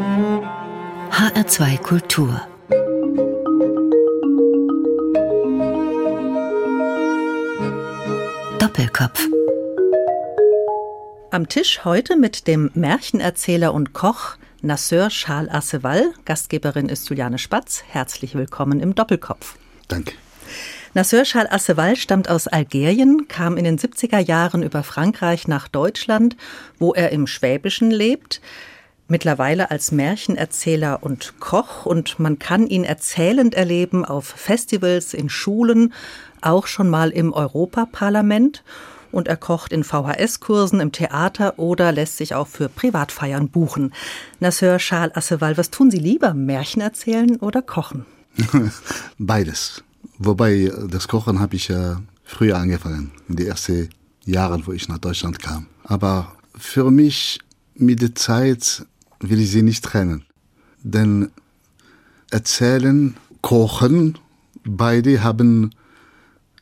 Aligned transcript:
HR2 0.00 1.76
Kultur 1.82 2.40
Doppelkopf 8.58 9.28
Am 11.30 11.46
Tisch 11.50 11.84
heute 11.84 12.16
mit 12.16 12.46
dem 12.46 12.70
Märchenerzähler 12.72 13.74
und 13.74 13.92
Koch 13.92 14.36
Nasseur 14.62 15.10
Charles 15.10 15.50
Asseval. 15.50 16.14
Gastgeberin 16.24 16.88
ist 16.88 17.10
Juliane 17.10 17.36
Spatz. 17.36 17.84
Herzlich 17.86 18.34
willkommen 18.34 18.80
im 18.80 18.94
Doppelkopf. 18.94 19.56
Danke. 19.88 20.14
Nasseur 20.94 21.24
Charles 21.24 21.52
Asseval 21.52 21.96
stammt 21.96 22.30
aus 22.30 22.48
Algerien, 22.48 23.28
kam 23.28 23.58
in 23.58 23.64
den 23.64 23.78
70er 23.78 24.18
Jahren 24.18 24.62
über 24.62 24.82
Frankreich 24.82 25.46
nach 25.46 25.68
Deutschland, 25.68 26.38
wo 26.78 26.94
er 26.94 27.10
im 27.10 27.26
Schwäbischen 27.26 27.90
lebt. 27.90 28.40
Mittlerweile 29.10 29.72
als 29.72 29.90
Märchenerzähler 29.90 31.02
und 31.02 31.40
Koch 31.40 31.84
und 31.84 32.20
man 32.20 32.38
kann 32.38 32.68
ihn 32.68 32.84
erzählend 32.84 33.56
erleben 33.56 34.04
auf 34.04 34.24
Festivals, 34.24 35.14
in 35.14 35.28
Schulen, 35.28 35.92
auch 36.42 36.68
schon 36.68 36.88
mal 36.88 37.10
im 37.10 37.32
Europaparlament 37.32 38.62
und 39.10 39.26
er 39.26 39.36
kocht 39.36 39.72
in 39.72 39.82
VHS-Kursen 39.82 40.78
im 40.78 40.92
Theater 40.92 41.58
oder 41.58 41.90
lässt 41.90 42.18
sich 42.18 42.36
auch 42.36 42.46
für 42.46 42.68
Privatfeiern 42.68 43.48
buchen. 43.48 43.92
Nasseur 44.38 44.78
Charles 44.78 45.16
Asseval, 45.16 45.56
was 45.56 45.70
tun 45.70 45.90
Sie 45.90 45.98
lieber, 45.98 46.32
Märchen 46.32 46.80
erzählen 46.80 47.34
oder 47.38 47.62
kochen? 47.62 48.06
Beides. 49.18 49.82
Wobei 50.18 50.70
das 50.88 51.08
Kochen 51.08 51.40
habe 51.40 51.56
ich 51.56 51.66
ja 51.66 52.00
früher 52.22 52.58
angefangen, 52.58 53.10
in 53.28 53.34
den 53.34 53.48
ersten 53.48 53.88
Jahren, 54.24 54.64
wo 54.68 54.72
ich 54.72 54.88
nach 54.88 54.98
Deutschland 54.98 55.40
kam. 55.40 55.66
Aber 55.82 56.36
für 56.56 56.92
mich 56.92 57.40
mit 57.74 58.02
der 58.02 58.14
Zeit 58.14 58.86
will 59.20 59.40
ich 59.40 59.50
sie 59.50 59.62
nicht 59.62 59.84
trennen. 59.84 60.24
Denn 60.82 61.30
erzählen, 62.30 63.16
kochen, 63.42 64.18
beide 64.64 65.22
haben 65.22 65.70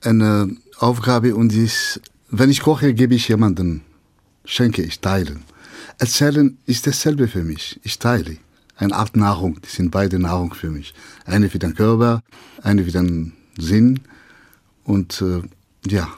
eine 0.03 0.57
Aufgabe 0.79 1.35
und 1.35 1.53
ist, 1.55 2.01
wenn 2.31 2.51
ich 2.51 2.61
koche, 2.61 2.95
gebe 2.95 3.15
ich 3.15 3.29
jemanden, 3.29 3.83
schenke 4.45 4.83
ich, 4.83 5.01
teilen. 5.01 5.43
Erzählen 5.99 6.57
ist 6.67 6.87
dasselbe 6.87 7.27
für 7.27 7.43
mich. 7.43 7.81
Ich 7.83 7.99
teile. 7.99 8.37
Eine 8.77 8.95
Art 8.95 9.17
Nahrung. 9.17 9.61
Die 9.61 9.69
sind 9.69 9.91
beide 9.91 10.21
Nahrung 10.21 10.55
für 10.55 10.71
mich. 10.71 10.95
Eine 11.25 11.51
für 11.51 11.59
den 11.59 11.75
Körper, 11.75 12.23
eine 12.63 12.85
für 12.85 12.93
den 12.93 13.33
Sinn. 13.59 14.01
Und 14.85 15.21
äh, 15.21 15.43
ja. 15.91 16.09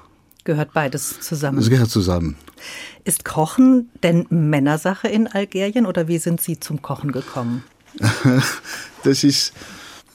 Gehört 0.44 0.72
beides 0.72 1.20
zusammen? 1.20 1.58
Es 1.58 1.70
gehört 1.70 1.90
zusammen. 1.90 2.36
Ist 3.04 3.24
Kochen 3.24 3.90
denn 4.02 4.26
Männersache 4.30 5.08
in 5.08 5.26
Algerien 5.26 5.86
oder 5.86 6.08
wie 6.08 6.18
sind 6.18 6.40
Sie 6.40 6.58
zum 6.58 6.82
Kochen 6.82 7.12
gekommen? 7.12 7.64
das 9.04 9.24
ist 9.24 9.52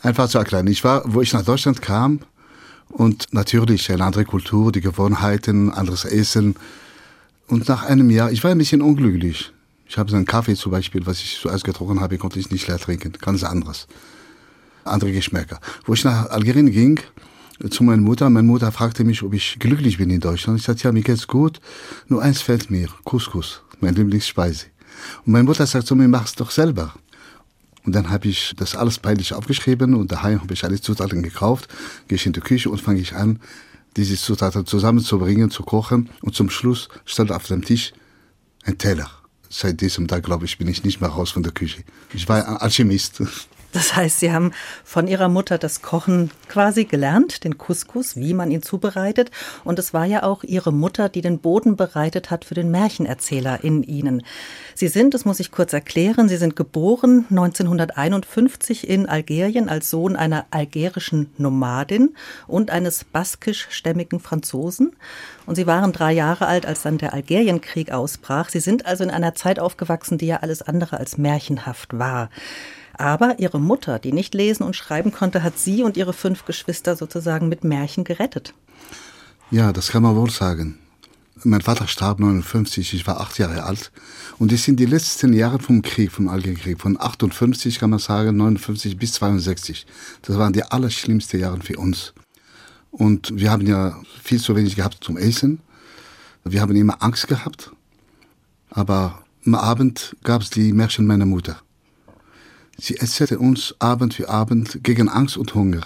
einfach 0.02 0.30
zu 0.30 0.38
erklären. 0.38 0.68
Ich 0.68 0.84
war, 0.84 1.04
wo 1.06 1.22
ich 1.22 1.34
nach 1.34 1.44
Deutschland 1.44 1.82
kam, 1.82 2.22
und 2.90 3.34
natürlich 3.34 3.92
eine 3.92 4.06
andere 4.06 4.24
Kultur, 4.26 4.72
die 4.72 4.82
Gewohnheiten, 4.82 5.72
anderes 5.72 6.06
Essen. 6.06 6.56
Und 7.48 7.68
nach 7.68 7.84
einem 7.84 8.10
Jahr, 8.10 8.32
ich 8.32 8.44
war 8.44 8.52
ein 8.52 8.58
bisschen 8.58 8.82
unglücklich. 8.82 9.52
Ich 9.88 9.98
habe 9.98 10.10
so 10.10 10.16
einen 10.16 10.26
Kaffee 10.26 10.56
zum 10.56 10.72
Beispiel, 10.72 11.06
was 11.06 11.20
ich 11.20 11.40
zuerst 11.42 11.64
getrunken 11.64 12.00
habe, 12.00 12.18
konnte 12.18 12.40
ich 12.40 12.50
nicht 12.52 12.68
leer 12.68 12.80
trinken. 12.80 13.14
Ganz 13.20 13.44
anderes. 13.44 13.88
Andere 14.84 15.12
Geschmäcker. 15.12 15.60
Wo 15.86 15.94
ich 15.94 16.04
nach 16.04 16.30
Algerien 16.30 16.72
ging, 16.72 17.00
zu 17.70 17.84
meiner 17.84 18.02
Mutter, 18.02 18.30
meine 18.30 18.48
Mutter 18.48 18.72
fragte 18.72 19.04
mich, 19.04 19.24
ob 19.24 19.34
ich 19.34 19.58
glücklich 19.60 19.98
bin 19.98 20.10
in 20.10 20.20
Deutschland. 20.20 20.60
Ich 20.60 20.66
sagte, 20.66 20.84
ja, 20.84 20.92
mir 20.92 21.04
geht's 21.04 21.28
gut. 21.28 21.62
Nur 22.08 22.22
eins 22.22 22.42
fällt 22.42 22.70
mir. 22.70 22.90
Couscous. 23.04 23.62
Meine 23.80 23.98
Lieblingsspeise. 23.98 24.66
Und 25.26 25.34
meine 25.34 25.46
Mutter 25.46 25.66
sagt 25.66 25.88
zu 25.88 25.96
mir, 25.96 26.08
mach's 26.08 26.36
doch 26.36 26.52
selber. 26.52 26.94
Und 27.86 27.94
dann 27.94 28.10
habe 28.10 28.28
ich 28.28 28.54
das 28.58 28.76
alles 28.76 28.98
peinlich 28.98 29.34
aufgeschrieben 29.34 29.94
und 29.94 30.12
daheim 30.12 30.42
habe 30.42 30.54
ich 30.54 30.64
alle 30.64 30.82
Zutaten 30.82 31.22
gekauft, 31.22 31.68
gehe 32.08 32.16
ich 32.16 32.26
in 32.26 32.34
die 32.34 32.40
Küche 32.40 32.70
und 32.70 32.82
fange 32.82 33.00
ich 33.00 33.14
an, 33.14 33.40
diese 33.96 34.16
Zutaten 34.16 34.66
zusammenzubringen, 34.66 35.52
zu 35.52 35.64
kochen. 35.64 36.10
Und 36.22 36.36
zum 36.36 36.50
Schluss 36.50 36.90
stand 37.06 37.32
auf 37.32 37.46
dem 37.48 37.64
Tisch 37.64 37.94
ein 38.64 38.78
Teller. 38.78 39.10
Seit 39.50 39.80
diesem 39.80 40.08
Tag, 40.08 40.24
glaube 40.24 40.46
ich, 40.46 40.58
bin 40.58 40.68
ich 40.68 40.84
nicht 40.84 41.00
mehr 41.00 41.12
raus 41.12 41.30
von 41.30 41.44
der 41.44 41.52
Küche. 41.52 41.84
Ich 42.14 42.28
war 42.28 42.46
ein 42.46 42.58
Alchemist. 42.58 43.22
Das 43.76 43.94
heißt, 43.94 44.22
Sie 44.22 44.32
haben 44.32 44.54
von 44.86 45.06
Ihrer 45.06 45.28
Mutter 45.28 45.58
das 45.58 45.82
Kochen 45.82 46.32
quasi 46.48 46.86
gelernt, 46.86 47.44
den 47.44 47.58
Couscous, 47.58 48.16
wie 48.16 48.34
man 48.34 48.50
ihn 48.50 48.64
zubereitet. 48.64 49.32
Und 49.66 49.80
es 49.80 49.94
war 49.94 50.06
ja 50.06 50.24
auch 50.24 50.46
Ihre 50.46 50.72
Mutter, 50.72 51.10
die 51.10 51.20
den 51.20 51.40
Boden 51.40 51.76
bereitet 51.76 52.32
hat 52.32 52.46
für 52.46 52.54
den 52.54 52.72
Märchenerzähler 52.72 53.66
in 53.66 53.84
Ihnen. 53.84 54.24
Sie 54.76 54.88
sind, 54.88 55.14
das 55.14 55.26
muss 55.26 55.42
ich 55.42 55.52
kurz 55.52 55.74
erklären, 55.74 56.30
Sie 56.30 56.38
sind 56.38 56.56
geboren 56.56 57.26
1951 57.30 58.88
in 58.88 59.08
Algerien 59.08 59.68
als 59.68 59.90
Sohn 59.90 60.16
einer 60.16 60.46
algerischen 60.52 61.32
Nomadin 61.38 62.16
und 62.48 62.72
eines 62.72 63.04
baskischstämmigen 63.04 64.22
Franzosen. 64.22 64.96
Und 65.46 65.56
Sie 65.56 65.68
waren 65.68 65.92
drei 65.92 66.14
Jahre 66.14 66.48
alt, 66.48 66.66
als 66.66 66.84
dann 66.84 66.98
der 66.98 67.14
Algerienkrieg 67.14 67.92
ausbrach. 67.92 68.48
Sie 68.48 68.62
sind 68.62 68.86
also 68.86 69.04
in 69.04 69.10
einer 69.10 69.36
Zeit 69.36 69.60
aufgewachsen, 69.60 70.18
die 70.18 70.28
ja 70.28 70.38
alles 70.38 70.62
andere 70.62 70.98
als 70.98 71.18
märchenhaft 71.18 72.00
war. 72.00 72.30
Aber 72.98 73.40
ihre 73.40 73.60
Mutter, 73.60 74.00
die 74.00 74.14
nicht 74.14 74.34
lesen 74.34 74.64
und 74.64 74.76
schreiben 74.76 75.12
konnte, 75.12 75.44
hat 75.44 75.60
sie 75.60 75.84
und 75.84 75.98
ihre 75.98 76.14
fünf 76.14 76.46
Geschwister 76.46 76.96
sozusagen 76.96 77.50
mit 77.50 77.64
Märchen 77.64 78.04
gerettet. 78.04 78.54
Ja, 79.52 79.74
das 79.74 79.90
kann 79.90 80.04
man 80.04 80.16
wohl 80.16 80.30
sagen. 80.30 80.80
Mein 81.44 81.62
Vater 81.62 81.88
starb 81.88 82.20
59, 82.20 82.94
ich 82.94 83.06
war 83.06 83.20
acht 83.20 83.38
Jahre 83.38 83.64
alt. 83.64 83.92
Und 84.40 84.54
das 84.54 84.64
sind 84.64 84.80
die 84.80 84.86
letzten 84.86 85.34
Jahre 85.34 85.60
vom 85.60 85.82
Krieg, 85.82 86.12
vom 86.12 86.30
Algerienkrieg. 86.30 86.80
Von 86.80 87.00
58 87.00 87.78
kann 87.78 87.90
man 87.90 88.00
sagen, 88.00 88.38
59 88.38 88.98
bis 88.98 89.14
62. 89.14 89.86
Das 90.22 90.38
waren 90.38 90.54
die 90.54 90.64
allerschlimmsten 90.64 91.40
Jahre 91.40 91.60
für 91.60 91.78
uns. 91.78 92.14
Und 92.92 93.38
wir 93.38 93.52
haben 93.52 93.68
ja 93.68 94.02
viel 94.24 94.40
zu 94.40 94.56
wenig 94.56 94.78
gehabt 94.78 95.04
zum 95.04 95.18
Essen. 95.18 95.60
Wir 96.46 96.62
haben 96.62 96.76
immer 96.76 97.04
Angst 97.04 97.28
gehabt. 97.28 97.72
Aber 98.70 99.24
am 99.46 99.56
Abend 99.56 100.16
gab 100.24 100.42
es 100.42 100.50
die 100.50 100.72
Märchen 100.72 101.06
meiner 101.06 101.26
Mutter. 101.26 101.58
Sie 102.78 102.98
erzählte 102.98 103.40
uns 103.40 103.76
Abend 103.80 104.16
für 104.16 104.30
Abend 104.30 104.80
gegen 104.84 105.10
Angst 105.10 105.38
und 105.38 105.56
Hunger. 105.56 105.82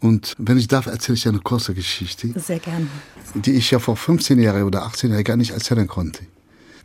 Und 0.00 0.34
wenn 0.38 0.56
ich 0.56 0.68
darf, 0.68 0.86
erzähle 0.86 1.16
ich 1.16 1.28
eine 1.28 1.40
kurze 1.40 1.74
Geschichte. 1.74 2.32
Sehr 2.38 2.58
gerne. 2.58 2.86
Die 3.34 3.52
ich 3.52 3.70
ja 3.70 3.78
vor 3.78 3.96
15 3.96 4.38
Jahren 4.40 4.62
oder 4.62 4.84
18 4.84 5.10
Jahren 5.10 5.24
gar 5.24 5.36
nicht 5.36 5.50
erzählen 5.50 5.86
konnte. 5.86 6.24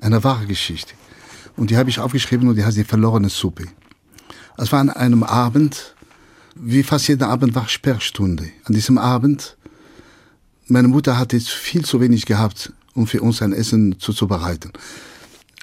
Eine 0.02 0.24
wahre 0.24 0.46
Geschichte. 0.46 0.94
Und 1.56 1.70
die 1.70 1.78
habe 1.78 1.90
ich 1.90 2.00
aufgeschrieben 2.00 2.50
und 2.50 2.56
die 2.56 2.66
heißt 2.66 2.78
die 2.78 2.84
verlorene 2.84 3.30
Suppe. 3.30 3.66
Es 4.58 4.72
war 4.72 4.80
an 4.80 4.90
einem 4.90 5.24
Abend, 5.24 5.96
wie 6.56 6.84
fast 6.84 7.08
jeden 7.08 7.24
Abend 7.24 7.56
war 7.56 7.68
Sperrstunde. 7.68 8.50
An 8.66 8.74
diesem 8.74 8.98
Abend, 8.98 9.58
meine 10.68 10.88
Mutter 10.88 11.18
hatte 11.18 11.40
viel 11.40 11.86
zu 11.86 12.02
wenig 12.02 12.26
gehabt, 12.26 12.74
um 12.94 13.08
für 13.08 13.22
uns 13.22 13.42
ein 13.42 13.54
Essen 13.54 14.00
zuzubereiten. 14.00 14.72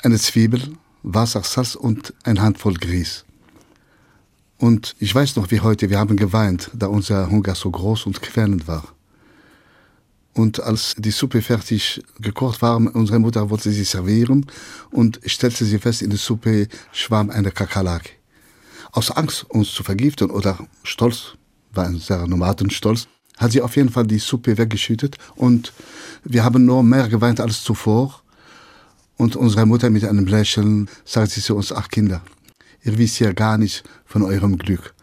Eine 0.03 0.19
Zwiebel, 0.19 0.77
Wasser, 1.03 1.43
Salz 1.43 1.75
und 1.75 2.15
ein 2.25 2.41
Handvoll 2.41 2.75
Grieß. 2.75 3.25
Und 4.63 4.95
ich 5.01 5.13
weiß 5.13 5.35
noch 5.35 5.51
wie 5.51 5.59
heute, 5.59 5.91
wir 5.91 5.99
haben 5.99 6.17
geweint, 6.17 6.71
da 6.73 6.87
unser 6.87 7.29
Hunger 7.29 7.57
so 7.57 7.69
groß 7.69 8.07
und 8.07 8.23
quälend 8.23 8.69
war. 8.69 8.85
Und 10.35 10.63
als 10.63 10.95
die 10.97 11.11
Suppe 11.11 11.43
fertig 11.43 12.01
gekocht 12.21 12.63
war, 12.63 12.77
unsere 12.77 13.19
Mutter 13.19 13.51
wollte 13.51 13.73
sie 13.73 13.83
servieren 13.83 14.47
und 14.93 15.19
stellte 15.27 15.65
sie 15.65 15.81
fest, 15.81 16.01
in 16.01 16.11
der 16.11 16.19
Suppe 16.21 16.69
schwamm 16.93 17.31
eine 17.31 17.51
Kakerlake. 17.51 18.11
Aus 18.93 19.11
Angst, 19.11 19.51
uns 19.51 19.73
zu 19.73 19.83
vergiften 19.83 20.31
oder 20.31 20.57
Stolz, 20.85 21.37
war 21.73 21.87
ein 21.87 21.99
sehr 21.99 22.25
Nomadenstolz, 22.29 23.09
hat 23.39 23.51
sie 23.51 23.63
auf 23.63 23.75
jeden 23.75 23.89
Fall 23.89 24.07
die 24.07 24.21
Suppe 24.21 24.59
weggeschüttet 24.59 25.19
und 25.35 25.73
wir 26.23 26.45
haben 26.45 26.65
nur 26.65 26.85
mehr 26.85 27.09
geweint 27.09 27.41
als 27.41 27.65
zuvor. 27.65 28.23
Und 29.17 29.35
unsere 29.35 29.67
Mutter 29.67 29.91
mit 29.91 30.05
einem 30.05 30.27
Lächeln 30.27 30.89
sagte 31.05 31.35
sie 31.35 31.41
zu 31.41 31.57
uns, 31.57 31.73
ach 31.73 31.89
Kinder, 31.89 32.23
ihr 32.85 32.99
wisst 32.99 33.21
ja 33.21 33.33
gar 33.33 33.59
nicht 33.59 33.85
von 34.05 34.23
eurem 34.23 34.59
Glück. 34.59 34.95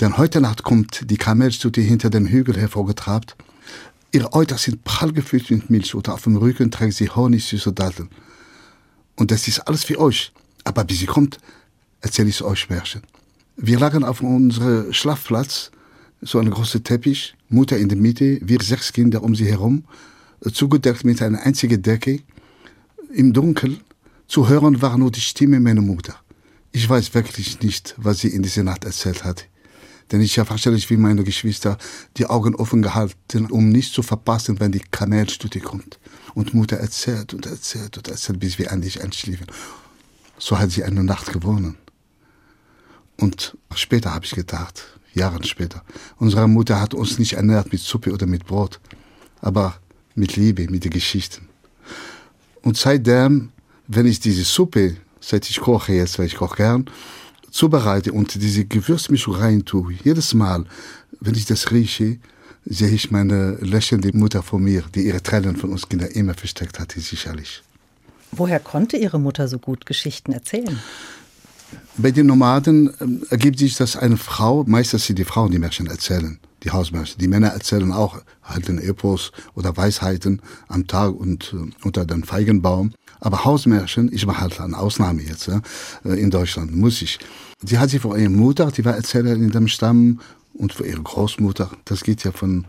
Denn 0.00 0.16
heute 0.16 0.40
Nacht 0.40 0.62
kommt 0.62 1.10
die 1.10 1.16
Kamelstute 1.16 1.80
hinter 1.80 2.10
dem 2.10 2.26
Hügel 2.26 2.56
hervorgetrabt. 2.56 3.36
Ihre 4.12 4.32
Euter 4.32 4.56
sind 4.56 4.84
prall 4.84 5.12
gefüllt 5.12 5.50
mit 5.50 5.68
Milch 5.70 5.94
und 5.94 6.08
auf 6.08 6.22
dem 6.22 6.36
Rücken 6.36 6.70
trägt 6.70 6.94
sie 6.94 7.10
honigsüße 7.10 7.72
Datteln. 7.72 8.08
Und 9.16 9.30
das 9.30 9.48
ist 9.48 9.60
alles 9.60 9.84
für 9.84 9.98
euch. 9.98 10.32
Aber 10.64 10.84
bis 10.84 11.00
sie 11.00 11.06
kommt, 11.06 11.38
erzähle 12.00 12.28
ich 12.28 12.42
euch 12.42 12.70
Märchen. 12.70 13.02
Wir 13.56 13.78
lagen 13.78 14.04
auf 14.04 14.22
unserem 14.22 14.92
Schlafplatz, 14.92 15.70
so 16.20 16.38
ein 16.38 16.50
großer 16.50 16.82
Teppich, 16.82 17.34
Mutter 17.48 17.76
in 17.76 17.88
der 17.88 17.98
Mitte, 17.98 18.38
wir 18.42 18.60
sechs 18.60 18.92
Kinder 18.92 19.22
um 19.22 19.34
sie 19.34 19.46
herum, 19.46 19.84
zugedeckt 20.52 21.04
mit 21.04 21.20
einer 21.22 21.42
einzigen 21.42 21.82
Decke. 21.82 22.20
Im 23.12 23.32
Dunkel 23.32 23.78
zu 24.26 24.48
hören 24.48 24.80
war 24.80 24.96
nur 24.98 25.10
die 25.10 25.20
Stimme 25.20 25.58
meiner 25.60 25.82
Mutter. 25.82 26.16
Ich 26.72 26.88
weiß 26.88 27.14
wirklich 27.14 27.60
nicht, 27.60 27.94
was 27.96 28.18
sie 28.18 28.28
in 28.28 28.42
dieser 28.42 28.62
Nacht 28.62 28.84
erzählt 28.84 29.24
hat. 29.24 29.46
Denn 30.10 30.20
ich 30.20 30.38
habe 30.38 30.50
wahrscheinlich 30.50 30.88
wie 30.90 30.96
meine 30.96 31.22
Geschwister 31.22 31.76
die 32.16 32.26
Augen 32.26 32.54
offen 32.54 32.82
gehalten, 32.82 33.46
um 33.50 33.68
nicht 33.68 33.92
zu 33.92 34.02
verpassen, 34.02 34.58
wenn 34.60 34.72
die 34.72 34.82
Kamelstute 34.90 35.60
kommt. 35.60 35.98
Und 36.34 36.54
Mutter 36.54 36.76
erzählt 36.76 37.34
und 37.34 37.46
erzählt 37.46 37.96
und 37.96 38.08
erzählt, 38.08 38.40
bis 38.40 38.58
wir 38.58 38.70
endlich 38.70 39.02
einschliefen. 39.02 39.46
So 40.38 40.58
hat 40.58 40.70
sie 40.70 40.84
eine 40.84 41.04
Nacht 41.04 41.32
gewonnen. 41.32 41.76
Und 43.18 43.56
später 43.74 44.14
habe 44.14 44.24
ich 44.24 44.32
gedacht, 44.32 44.98
Jahre 45.12 45.42
später, 45.44 45.82
unsere 46.18 46.46
Mutter 46.48 46.80
hat 46.80 46.94
uns 46.94 47.18
nicht 47.18 47.34
ernährt 47.34 47.72
mit 47.72 47.80
Suppe 47.80 48.12
oder 48.12 48.26
mit 48.26 48.46
Brot, 48.46 48.80
aber 49.40 49.78
mit 50.14 50.36
Liebe, 50.36 50.70
mit 50.70 50.84
den 50.84 50.92
Geschichten. 50.92 51.48
Und 52.62 52.76
seitdem, 52.76 53.50
wenn 53.88 54.06
ich 54.06 54.20
diese 54.20 54.44
Suppe, 54.44 54.96
seit 55.20 55.48
ich 55.48 55.60
koche 55.60 55.92
jetzt, 55.92 56.18
weil 56.18 56.26
ich 56.26 56.36
koche 56.36 56.56
gern, 56.56 56.86
zubereite 57.50 58.12
und 58.12 58.34
diese 58.34 58.64
Gewürzmischung 58.64 59.34
rein 59.34 59.64
tue, 59.64 59.94
jedes 60.04 60.34
Mal, 60.34 60.64
wenn 61.20 61.34
ich 61.34 61.46
das 61.46 61.70
rieche, 61.70 62.18
sehe 62.64 62.90
ich 62.90 63.10
meine 63.10 63.52
lächelnde 63.60 64.16
Mutter 64.16 64.42
vor 64.42 64.58
mir, 64.58 64.84
die 64.94 65.06
ihre 65.06 65.22
Tränen 65.22 65.56
von 65.56 65.70
uns 65.70 65.88
Kindern 65.88 66.10
immer 66.10 66.34
versteckt 66.34 66.78
hatte, 66.78 67.00
sicherlich. 67.00 67.62
Woher 68.32 68.60
konnte 68.60 68.98
Ihre 68.98 69.18
Mutter 69.18 69.48
so 69.48 69.58
gut 69.58 69.86
Geschichten 69.86 70.32
erzählen? 70.32 70.78
Bei 71.96 72.10
den 72.10 72.26
Nomaden 72.26 72.94
ähm, 73.00 73.22
ergibt 73.30 73.58
sich, 73.58 73.76
dass 73.76 73.96
eine 73.96 74.16
Frau, 74.16 74.64
meistens 74.66 75.06
sind 75.06 75.18
die 75.18 75.24
Frauen, 75.24 75.50
die 75.50 75.58
Märchen 75.58 75.86
erzählen, 75.86 76.38
die 76.62 76.70
Hausmärchen. 76.70 77.18
Die 77.18 77.28
Männer 77.28 77.48
erzählen 77.48 77.92
auch 77.92 78.20
halten 78.42 78.78
Epos 78.78 79.32
oder 79.54 79.76
Weisheiten 79.76 80.40
am 80.68 80.86
Tag 80.86 81.14
und 81.14 81.54
äh, 81.54 81.70
unter 81.84 82.04
dem 82.04 82.22
Feigenbaum. 82.22 82.92
Aber 83.20 83.44
Hausmärchen, 83.44 84.12
ich 84.12 84.26
mache 84.26 84.40
halt 84.40 84.60
eine 84.60 84.78
Ausnahme 84.78 85.22
jetzt, 85.22 85.48
äh, 85.48 85.60
in 86.04 86.30
Deutschland, 86.30 86.74
muss 86.74 87.02
ich. 87.02 87.18
Die 87.62 87.78
hat 87.78 87.90
sie 87.90 87.98
vor 87.98 88.16
ihrer 88.16 88.30
Mutter, 88.30 88.70
die 88.70 88.84
war 88.84 88.94
Erzählerin 88.94 89.42
in 89.42 89.50
dem 89.50 89.68
Stamm, 89.68 90.20
und 90.58 90.72
für 90.72 90.86
ihre 90.86 91.02
Großmutter. 91.02 91.70
Das 91.84 92.02
geht 92.02 92.24
ja 92.24 92.32
von, 92.32 92.66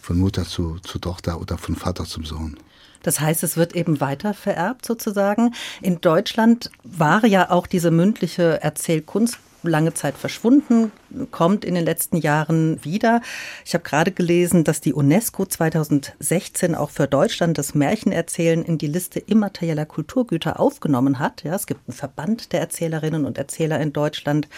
von 0.00 0.18
Mutter 0.18 0.44
zu, 0.44 0.78
zu 0.78 0.98
Tochter 0.98 1.40
oder 1.40 1.58
von 1.58 1.74
Vater 1.74 2.04
zum 2.04 2.24
Sohn. 2.24 2.56
Das 3.02 3.20
heißt, 3.20 3.42
es 3.42 3.58
wird 3.58 3.76
eben 3.76 4.00
weiter 4.00 4.32
vererbt 4.32 4.86
sozusagen. 4.86 5.52
In 5.82 6.00
Deutschland 6.00 6.70
war 6.84 7.26
ja 7.26 7.50
auch 7.50 7.66
diese 7.66 7.90
mündliche 7.90 8.62
Erzählkunst 8.62 9.38
lange 9.68 9.94
Zeit 9.94 10.16
verschwunden, 10.16 10.92
kommt 11.30 11.64
in 11.64 11.74
den 11.74 11.84
letzten 11.84 12.16
Jahren 12.16 12.82
wieder. 12.84 13.20
Ich 13.64 13.74
habe 13.74 13.84
gerade 13.84 14.12
gelesen, 14.12 14.64
dass 14.64 14.80
die 14.80 14.92
UNESCO 14.92 15.46
2016 15.46 16.74
auch 16.74 16.90
für 16.90 17.06
Deutschland 17.06 17.58
das 17.58 17.74
Märchenerzählen 17.74 18.64
in 18.64 18.78
die 18.78 18.86
Liste 18.86 19.20
immaterieller 19.20 19.86
Kulturgüter 19.86 20.60
aufgenommen 20.60 21.18
hat. 21.18 21.44
Ja, 21.44 21.54
es 21.54 21.66
gibt 21.66 21.88
einen 21.88 21.96
Verband 21.96 22.52
der 22.52 22.60
Erzählerinnen 22.60 23.24
und 23.24 23.38
Erzähler 23.38 23.80
in 23.80 23.92
Deutschland. 23.92 24.48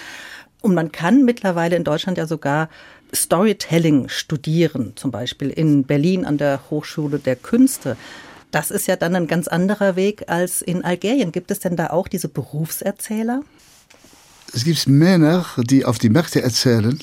Und 0.62 0.74
man 0.74 0.90
kann 0.90 1.24
mittlerweile 1.24 1.76
in 1.76 1.84
Deutschland 1.84 2.18
ja 2.18 2.26
sogar 2.26 2.68
Storytelling 3.14 4.08
studieren, 4.08 4.92
zum 4.96 5.10
Beispiel 5.10 5.50
in 5.50 5.84
Berlin 5.84 6.24
an 6.24 6.38
der 6.38 6.60
Hochschule 6.70 7.18
der 7.18 7.36
Künste. 7.36 7.96
Das 8.50 8.70
ist 8.70 8.86
ja 8.86 8.96
dann 8.96 9.14
ein 9.14 9.26
ganz 9.26 9.48
anderer 9.48 9.96
Weg 9.96 10.28
als 10.28 10.62
in 10.62 10.84
Algerien. 10.84 11.32
Gibt 11.32 11.50
es 11.50 11.60
denn 11.60 11.76
da 11.76 11.88
auch 11.88 12.08
diese 12.08 12.28
Berufserzähler? 12.28 13.42
Es 14.52 14.64
gibt 14.64 14.88
Männer, 14.88 15.44
die 15.56 15.84
auf 15.84 15.98
die 15.98 16.08
Märkte 16.08 16.42
erzählen. 16.42 16.98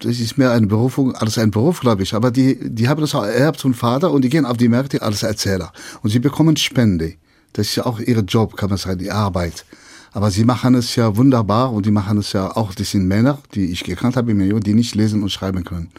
Das 0.00 0.18
ist 0.18 0.36
mehr 0.36 0.50
eine 0.50 0.66
Berufung 0.66 1.14
als 1.14 1.38
ein 1.38 1.50
Beruf, 1.50 1.80
glaube 1.80 2.02
ich. 2.02 2.14
Aber 2.14 2.30
die, 2.30 2.58
die 2.60 2.88
haben 2.88 3.00
das 3.00 3.14
auch 3.14 3.24
ererbt 3.24 3.60
von 3.60 3.74
Vater 3.74 4.10
und 4.10 4.22
die 4.22 4.28
gehen 4.28 4.44
auf 4.44 4.56
die 4.56 4.68
Märkte 4.68 5.00
als 5.00 5.22
Erzähler. 5.22 5.72
Und 6.02 6.10
sie 6.10 6.18
bekommen 6.18 6.56
Spende. 6.56 7.14
Das 7.52 7.68
ist 7.68 7.76
ja 7.76 7.86
auch 7.86 8.00
ihr 8.00 8.18
Job, 8.20 8.56
kann 8.56 8.70
man 8.70 8.78
sagen, 8.78 8.98
die 8.98 9.10
Arbeit. 9.10 9.64
Aber 10.12 10.30
sie 10.30 10.44
machen 10.44 10.74
es 10.74 10.96
ja 10.96 11.16
wunderbar 11.16 11.72
und 11.72 11.86
die 11.86 11.90
machen 11.90 12.18
es 12.18 12.32
ja 12.32 12.54
auch, 12.54 12.74
das 12.74 12.90
sind 12.90 13.06
Männer, 13.06 13.38
die 13.54 13.66
ich 13.66 13.84
gekannt 13.84 14.16
habe, 14.16 14.34
die 14.34 14.74
nicht 14.74 14.94
lesen 14.94 15.22
und 15.22 15.30
schreiben 15.30 15.64
können. 15.64 15.90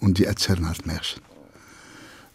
Und 0.00 0.18
die 0.18 0.24
erzählen 0.24 0.66
halt 0.66 0.86
Märchen. 0.86 1.22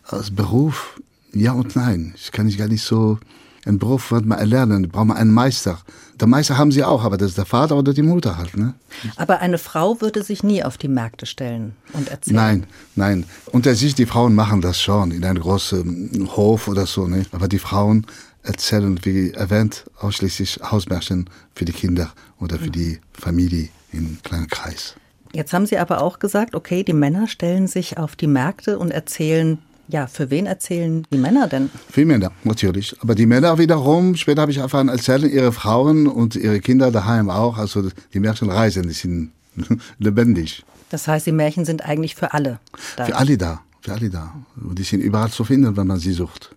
Als 0.04 0.32
Beruf, 0.32 1.00
ja 1.34 1.52
und 1.52 1.76
nein. 1.76 2.14
Ich 2.16 2.32
kann 2.32 2.48
nicht 2.48 2.58
gar 2.58 2.68
nicht 2.68 2.84
so, 2.84 3.20
ein 3.66 3.78
Beruf 3.78 4.12
wird 4.12 4.26
man 4.26 4.40
erlernen, 4.40 4.84
da 4.84 4.90
braucht 4.92 5.08
man 5.08 5.18
einen 5.18 5.32
Meister. 5.32 5.80
Der 6.20 6.28
Meister 6.28 6.58
haben 6.58 6.72
sie 6.72 6.84
auch, 6.84 7.04
aber 7.04 7.18
das 7.18 7.30
ist 7.30 7.38
der 7.38 7.46
Vater 7.46 7.76
oder 7.78 7.94
die 7.94 8.02
Mutter 8.02 8.38
halt. 8.38 8.58
Ne? 8.58 8.74
Aber 9.18 9.40
eine 9.40 9.58
Frau 9.58 10.02
würde 10.02 10.24
sich 10.24 10.44
nie 10.44 10.64
auf 10.64 10.78
die 10.78 10.88
Märkte 10.88 11.26
stellen 11.26 11.76
und 11.94 12.10
erzählen. 12.10 12.36
Nein, 12.36 12.68
nein. 12.96 13.26
Unter 13.52 13.76
sich, 13.76 13.96
die 13.96 14.06
Frauen 14.06 14.36
machen 14.36 14.62
das 14.62 14.82
schon 14.82 15.12
in 15.12 15.24
einem 15.24 15.42
großen 15.42 16.30
Hof 16.36 16.68
oder 16.68 16.86
so. 16.86 17.08
Ne? 17.08 17.26
Aber 17.32 17.48
die 17.48 17.60
Frauen 17.60 18.06
erzählen, 18.44 19.00
wie 19.04 19.32
erwähnt, 19.32 19.86
ausschließlich 20.00 20.60
Hausmärchen 20.64 21.30
für 21.54 21.66
die 21.66 21.74
Kinder 21.74 22.12
oder 22.40 22.58
für 22.58 22.72
die 22.72 23.00
Familie 23.14 23.70
im 23.92 24.18
kleinen 24.24 24.48
Kreis. 24.48 24.96
Jetzt 25.34 25.54
haben 25.54 25.66
Sie 25.66 25.78
aber 25.78 26.02
auch 26.02 26.20
gesagt, 26.20 26.56
okay, 26.56 26.84
die 26.84 26.94
Männer 26.94 27.28
stellen 27.28 27.68
sich 27.68 27.98
auf 27.98 28.16
die 28.16 28.28
Märkte 28.28 28.80
und 28.80 28.92
erzählen 28.92 29.60
ja, 29.92 30.08
für 30.08 30.30
wen 30.30 30.46
erzählen 30.46 31.06
die 31.12 31.18
Männer 31.18 31.48
denn? 31.48 31.70
Für 31.90 32.06
Männer, 32.06 32.32
natürlich. 32.44 32.96
Aber 33.02 33.16
die 33.16 33.26
Männer 33.26 33.58
wiederum, 33.58 34.16
später 34.16 34.42
habe 34.42 34.52
ich 34.52 34.58
erfahren, 34.58 34.90
erzählen 34.90 35.30
ihre 35.30 35.52
Frauen 35.52 36.08
und 36.08 36.36
ihre 36.36 36.60
Kinder 36.60 36.92
daheim 36.92 37.30
auch. 37.30 37.58
Also 37.58 37.90
die 38.14 38.20
Märchen 38.20 38.50
reisen, 38.50 38.84
die 38.84 38.94
sind 38.94 39.32
lebendig. 40.00 40.64
Das 40.90 41.08
heißt, 41.08 41.26
die 41.26 41.32
Märchen 41.32 41.66
sind 41.66 41.86
eigentlich 41.86 42.16
für 42.16 42.34
alle 42.34 42.60
da. 42.96 43.06
Für 43.06 43.16
alle 43.16 43.38
da, 43.38 43.62
für 43.82 43.94
alle 43.94 44.10
da. 44.10 44.34
Und 44.56 44.80
die 44.80 44.84
sind 44.84 45.02
überall 45.02 45.30
zu 45.30 45.44
finden, 45.44 45.76
wenn 45.78 45.88
man 45.88 46.00
sie 46.00 46.14
sucht. 46.14 46.56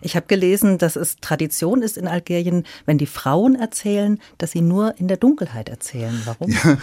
Ich 0.00 0.16
habe 0.16 0.26
gelesen, 0.26 0.78
dass 0.78 0.96
es 0.96 1.16
Tradition 1.20 1.82
ist 1.82 1.96
in 1.96 2.08
Algerien, 2.08 2.64
wenn 2.86 2.98
die 2.98 3.06
Frauen 3.06 3.54
erzählen, 3.54 4.18
dass 4.38 4.52
sie 4.52 4.62
nur 4.62 4.98
in 4.98 5.08
der 5.08 5.16
Dunkelheit 5.16 5.68
erzählen. 5.68 6.20
Warum? 6.24 6.50
Ja, 6.50 6.78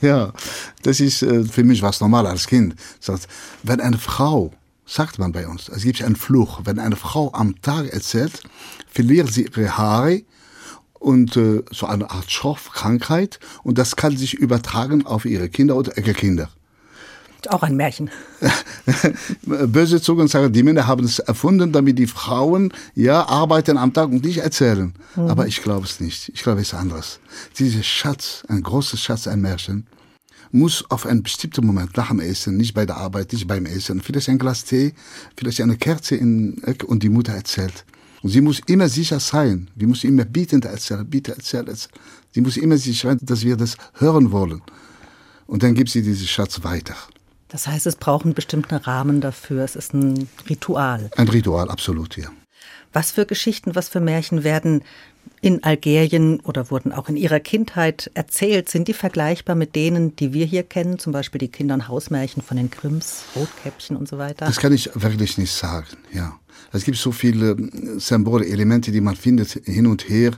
ja 0.00 0.32
das 0.82 1.00
ist 1.00 1.22
äh, 1.22 1.44
für 1.44 1.64
mich 1.64 1.82
was 1.82 2.00
normal 2.00 2.26
als 2.26 2.46
Kind. 2.46 2.74
Wenn 3.62 3.80
eine 3.80 3.98
Frau, 3.98 4.52
sagt 4.86 5.18
man 5.18 5.32
bei 5.32 5.46
uns, 5.46 5.68
es 5.68 5.82
gibt 5.82 6.02
einen 6.02 6.16
Fluch, 6.16 6.60
wenn 6.64 6.78
eine 6.78 6.96
Frau 6.96 7.32
am 7.32 7.60
Tag 7.62 7.86
erzählt, 7.92 8.42
verliert 8.88 9.32
sie 9.32 9.44
ihre 9.44 9.76
Haare 9.76 10.22
und 10.98 11.36
äh, 11.36 11.62
so 11.70 11.86
eine 11.86 12.10
Art 12.10 12.30
Schorfkrankheit 12.30 13.38
und 13.62 13.78
das 13.78 13.96
kann 13.96 14.16
sich 14.16 14.34
übertragen 14.34 15.06
auf 15.06 15.24
ihre 15.24 15.48
Kinder 15.48 15.76
oder 15.76 15.96
Enkelkinder. 15.96 16.48
Auch 17.48 17.62
ein 17.62 17.76
Märchen. 17.76 18.10
Böse 19.42 20.00
Zungen 20.00 20.28
sagen, 20.28 20.52
die 20.52 20.62
Männer 20.62 20.86
haben 20.86 21.04
es 21.04 21.18
erfunden, 21.18 21.72
damit 21.72 21.98
die 21.98 22.06
Frauen 22.06 22.72
ja 22.94 23.26
arbeiten 23.28 23.76
am 23.76 23.92
Tag 23.92 24.08
und 24.08 24.24
nicht 24.24 24.38
erzählen. 24.38 24.94
Mhm. 25.14 25.28
Aber 25.28 25.46
ich 25.46 25.62
glaube 25.62 25.84
es 25.84 26.00
nicht. 26.00 26.30
Ich 26.30 26.42
glaube 26.42 26.62
es 26.62 26.68
ist 26.68 26.74
anders. 26.74 27.20
Dieser 27.58 27.82
Schatz, 27.82 28.44
ein 28.48 28.62
großer 28.62 28.96
Schatz, 28.96 29.26
ein 29.26 29.42
Märchen, 29.42 29.86
muss 30.52 30.84
auf 30.90 31.06
einen 31.06 31.22
bestimmten 31.22 31.66
Moment 31.66 31.96
nach 31.96 32.08
dem 32.08 32.20
Essen, 32.20 32.56
nicht 32.56 32.74
bei 32.74 32.86
der 32.86 32.96
Arbeit, 32.96 33.32
nicht 33.32 33.46
beim 33.46 33.66
Essen, 33.66 34.00
vielleicht 34.00 34.28
ein 34.28 34.38
Glas 34.38 34.64
Tee, 34.64 34.94
vielleicht 35.36 35.60
eine 35.60 35.76
Kerze 35.76 36.16
in 36.16 36.62
Ecke 36.62 36.86
und 36.86 37.02
die 37.02 37.08
Mutter 37.08 37.32
erzählt. 37.32 37.84
Und 38.22 38.30
sie 38.30 38.40
muss 38.40 38.60
immer 38.66 38.88
sicher 38.88 39.20
sein. 39.20 39.68
Sie 39.78 39.86
muss 39.86 40.02
immer 40.02 40.24
bietend 40.24 40.64
erzählen, 40.64 41.06
bitte 41.06 41.32
erzählen. 41.32 41.68
erzählen. 41.68 41.92
Sie 42.32 42.40
muss 42.40 42.56
immer 42.56 42.78
sicher 42.78 43.10
sein, 43.10 43.18
dass 43.20 43.44
wir 43.44 43.56
das 43.56 43.76
hören 43.94 44.32
wollen. 44.32 44.62
Und 45.46 45.62
dann 45.62 45.74
gibt 45.74 45.90
sie 45.90 46.02
diesen 46.02 46.26
Schatz 46.26 46.64
weiter. 46.64 46.96
Das 47.48 47.66
heißt, 47.66 47.86
es 47.86 47.96
braucht 47.96 48.24
einen 48.24 48.34
bestimmten 48.34 48.74
Rahmen 48.76 49.20
dafür. 49.20 49.62
Es 49.62 49.76
ist 49.76 49.92
ein 49.92 50.26
Ritual. 50.48 51.10
Ein 51.16 51.28
Ritual, 51.28 51.70
absolut, 51.70 52.16
ja. 52.16 52.28
Was 52.94 53.10
für 53.10 53.26
Geschichten, 53.26 53.74
was 53.74 53.88
für 53.88 54.00
Märchen 54.00 54.42
werden 54.42 54.82
in 55.44 55.62
Algerien 55.62 56.40
oder 56.40 56.70
wurden 56.70 56.90
auch 56.90 57.10
in 57.10 57.16
ihrer 57.16 57.38
Kindheit 57.38 58.10
erzählt? 58.14 58.70
Sind 58.70 58.88
die 58.88 58.94
vergleichbar 58.94 59.54
mit 59.54 59.76
denen, 59.76 60.16
die 60.16 60.32
wir 60.32 60.46
hier 60.46 60.62
kennen, 60.62 60.98
zum 60.98 61.12
Beispiel 61.12 61.38
die 61.38 61.48
Kinder- 61.48 61.74
und 61.74 61.86
Hausmärchen 61.86 62.42
von 62.42 62.56
den 62.56 62.70
Grimms, 62.70 63.24
Rotkäppchen 63.36 63.94
und 63.94 64.08
so 64.08 64.16
weiter? 64.16 64.46
Das 64.46 64.56
kann 64.56 64.72
ich 64.72 64.88
wirklich 64.94 65.36
nicht 65.36 65.52
sagen, 65.52 65.98
ja. 66.14 66.38
Es 66.72 66.84
gibt 66.84 66.96
so 66.96 67.12
viele 67.12 67.56
Symbole, 67.98 68.46
Elemente, 68.46 68.90
die 68.90 69.02
man 69.02 69.16
findet 69.16 69.50
hin 69.66 69.86
und 69.86 70.08
her. 70.08 70.32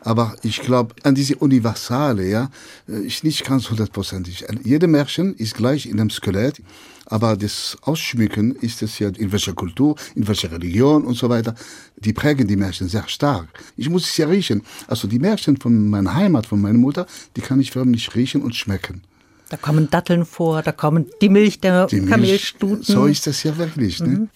Aber 0.00 0.36
ich 0.42 0.60
glaube, 0.60 0.94
an 1.02 1.14
diese 1.14 1.36
Universale, 1.36 2.28
ja, 2.28 2.50
äh, 2.88 3.06
ist 3.06 3.24
nicht 3.24 3.44
ganz 3.44 3.68
hundertprozentig. 3.70 4.44
Jede 4.64 4.86
Märchen 4.86 5.34
ist 5.34 5.54
gleich 5.54 5.86
in 5.86 5.96
dem 5.96 6.10
Skelett, 6.10 6.62
aber 7.06 7.36
das 7.36 7.76
Ausschmücken 7.82 8.54
ist 8.56 8.82
es 8.82 8.98
ja 8.98 9.08
in 9.08 9.32
welcher 9.32 9.54
Kultur, 9.54 9.96
in 10.14 10.28
welcher 10.28 10.52
Religion 10.52 11.04
und 11.04 11.14
so 11.14 11.28
weiter. 11.28 11.54
Die 11.96 12.12
prägen 12.12 12.46
die 12.46 12.56
Märchen 12.56 12.88
sehr 12.88 13.08
stark. 13.08 13.48
Ich 13.76 13.88
muss 13.88 14.04
es 14.04 14.16
ja 14.16 14.26
riechen. 14.28 14.62
Also 14.86 15.08
die 15.08 15.18
Märchen 15.18 15.56
von 15.56 15.88
meiner 15.88 16.14
Heimat, 16.14 16.46
von 16.46 16.60
meiner 16.60 16.78
Mutter, 16.78 17.06
die 17.36 17.40
kann 17.40 17.60
ich 17.60 17.70
förmlich 17.70 18.14
riechen 18.14 18.42
und 18.42 18.54
schmecken. 18.54 19.02
Da 19.48 19.56
kommen 19.56 19.88
Datteln 19.90 20.26
vor, 20.26 20.62
da 20.62 20.72
kommen 20.72 21.06
die 21.22 21.30
Milch 21.30 21.60
der 21.60 21.86
die 21.86 22.00
Milch, 22.00 22.10
Kamelstuten. 22.10 22.82
So 22.82 23.06
ist 23.06 23.26
das 23.26 23.42
ja 23.42 23.56
wirklich. 23.56 24.00
Ne? 24.00 24.28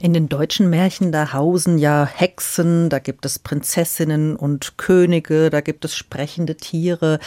In 0.00 0.12
den 0.12 0.28
deutschen 0.28 0.70
Märchen, 0.70 1.12
da 1.12 1.32
hausen 1.32 1.78
ja 1.78 2.06
Hexen, 2.06 2.88
da 2.88 2.98
gibt 2.98 3.24
es 3.26 3.38
Prinzessinnen 3.38 4.36
und 4.36 4.78
Könige, 4.78 5.50
da 5.50 5.60
gibt 5.60 5.84
es 5.84 5.94
sprechende 5.94 6.56
Tiere. 6.56 7.18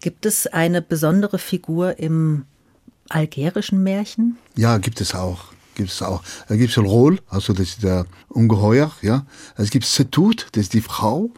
Gibt 0.00 0.26
es 0.26 0.46
eine 0.46 0.82
besondere 0.82 1.38
Figur 1.38 1.98
im 1.98 2.44
algerischen 3.08 3.82
Märchen? 3.82 4.36
Ja, 4.56 4.78
gibt 4.78 5.00
es 5.00 5.14
auch. 5.14 5.44
Gibt 5.74 5.90
es 5.90 6.00
auch. 6.02 6.22
Da 6.48 6.56
gibt 6.56 6.70
es 6.70 6.78
Rol, 6.78 7.18
also 7.28 7.52
das 7.52 7.68
ist 7.68 7.82
der 7.82 8.06
Ungeheuer, 8.28 8.90
ja. 9.02 9.26
Es 9.56 9.70
gibt 9.70 9.84
Setut, 9.84 10.46
das 10.52 10.64
ist 10.64 10.72
die 10.72 10.80
Frau, 10.80 11.30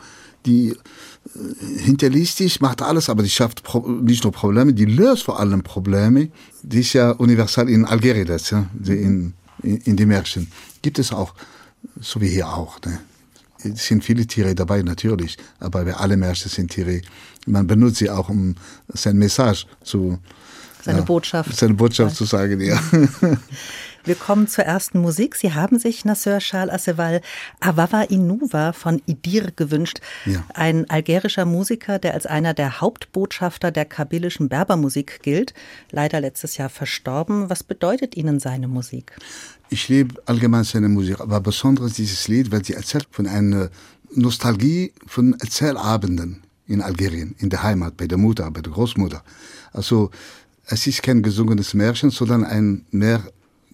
die 0.46 0.68
äh, 0.70 1.80
hinterlistig, 1.80 2.60
macht 2.60 2.80
alles, 2.80 3.10
aber 3.10 3.24
die 3.24 3.30
schafft 3.30 3.64
nicht 4.02 4.22
nur 4.22 4.32
Probleme, 4.32 4.72
die 4.74 4.84
löst 4.84 5.24
vor 5.24 5.40
allem 5.40 5.62
Probleme. 5.64 6.30
Die 6.62 6.80
ist 6.80 6.92
ja 6.92 7.10
universal 7.10 7.68
in 7.68 7.84
Algerien, 7.84 8.26
das, 8.26 8.50
ja, 8.50 8.66
in, 8.86 9.34
in, 9.62 9.78
in 9.78 9.96
die 9.96 10.06
Märchen. 10.06 10.50
Gibt 10.82 10.98
es 10.98 11.12
auch, 11.12 11.34
so 12.00 12.20
wie 12.20 12.28
hier 12.28 12.48
auch. 12.48 12.80
Ne? 12.82 13.00
Es 13.64 13.86
sind 13.86 14.04
viele 14.04 14.26
Tiere 14.26 14.54
dabei, 14.54 14.82
natürlich, 14.82 15.36
aber 15.58 15.84
bei 15.84 15.94
allen 15.94 16.20
Märchen 16.20 16.50
sind 16.50 16.70
Tiere, 16.70 17.00
man 17.46 17.66
benutzt 17.66 17.96
sie 17.96 18.10
auch, 18.10 18.28
um 18.28 18.54
sein 18.88 19.16
Message 19.16 19.66
zu, 19.82 20.18
seine 20.82 20.98
ja, 20.98 21.04
Botschaft. 21.04 21.56
Seine 21.56 21.74
Botschaft 21.74 22.16
zu 22.16 22.24
sagen, 22.24 22.60
ja. 22.60 22.80
Wir 24.08 24.14
kommen 24.14 24.48
zur 24.48 24.64
ersten 24.64 25.00
Musik. 25.00 25.36
Sie 25.36 25.52
haben 25.52 25.78
sich 25.78 26.06
Nasser 26.06 26.38
Charles 26.38 26.72
Asseval 26.72 27.20
Avava 27.60 28.04
Inuva 28.04 28.72
von 28.72 29.02
Idir 29.04 29.52
gewünscht. 29.54 30.00
Ja. 30.24 30.46
Ein 30.54 30.88
algerischer 30.88 31.44
Musiker, 31.44 31.98
der 31.98 32.14
als 32.14 32.24
einer 32.24 32.54
der 32.54 32.80
Hauptbotschafter 32.80 33.70
der 33.70 33.84
kabylischen 33.84 34.48
Berbermusik 34.48 35.20
gilt. 35.22 35.52
Leider 35.90 36.22
letztes 36.22 36.56
Jahr 36.56 36.70
verstorben. 36.70 37.50
Was 37.50 37.62
bedeutet 37.62 38.16
Ihnen 38.16 38.40
seine 38.40 38.66
Musik? 38.66 39.12
Ich 39.68 39.90
liebe 39.90 40.14
allgemein 40.24 40.64
seine 40.64 40.88
Musik, 40.88 41.20
aber 41.20 41.42
besonders 41.42 41.92
dieses 41.92 42.28
Lied, 42.28 42.50
weil 42.50 42.64
sie 42.64 42.72
erzählt 42.72 43.06
von 43.10 43.26
einer 43.26 43.68
Nostalgie 44.14 44.94
von 45.06 45.34
Erzählabenden 45.38 46.44
in 46.66 46.80
Algerien, 46.80 47.34
in 47.36 47.50
der 47.50 47.62
Heimat, 47.62 47.98
bei 47.98 48.06
der 48.06 48.16
Mutter, 48.16 48.50
bei 48.50 48.62
der 48.62 48.72
Großmutter. 48.72 49.22
Also 49.70 50.10
es 50.64 50.86
ist 50.86 51.02
kein 51.02 51.22
gesungenes 51.22 51.74
Märchen, 51.74 52.08
sondern 52.08 52.44
ein 52.44 52.86
mehr 52.90 53.22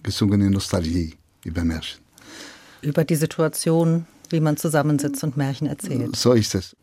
gesungene 0.05 0.49
Nostalgie 0.49 1.15
über 1.43 1.63
Märchen. 1.63 1.99
Über 2.81 3.03
die 3.03 3.15
Situation, 3.15 4.05
wie 4.29 4.39
man 4.39 4.55
zusammensitzt 4.55 5.23
und 5.23 5.35
Märchen 5.35 5.67
erzählt. 5.67 6.15
So 6.15 6.33
ist 6.33 6.55
es. 6.55 6.75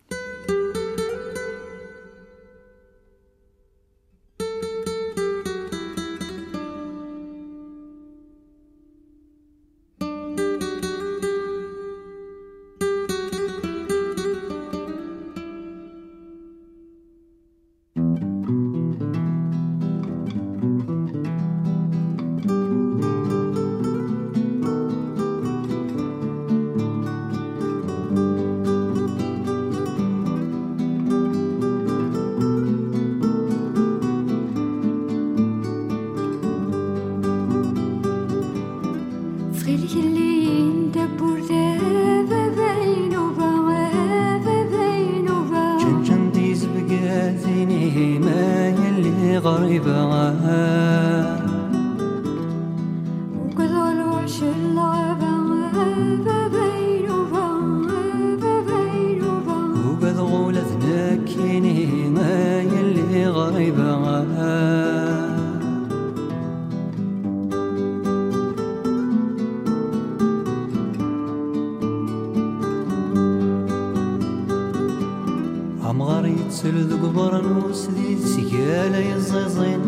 تسلد 76.63 76.93
قبر 76.93 77.43
نوس 77.43 77.89
ذي 77.91 78.17
سكالة 78.17 78.99
يزيزين 78.99 79.81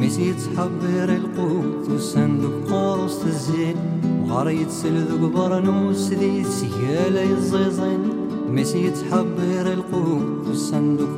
ميس 0.00 0.18
يتحبر 0.18 1.15
نهار 4.36 4.50
يتسل 4.50 4.96
ذو 5.08 5.26
قبر 5.26 5.60
نوس 5.60 6.10
ذي 6.12 6.44
سيالي 6.44 7.32
الزيزين 7.32 8.02
ميسي 8.50 8.86
يتحبر 8.86 9.72
القوم 9.72 10.42
في 10.44 10.50
الصندوق 10.50 11.08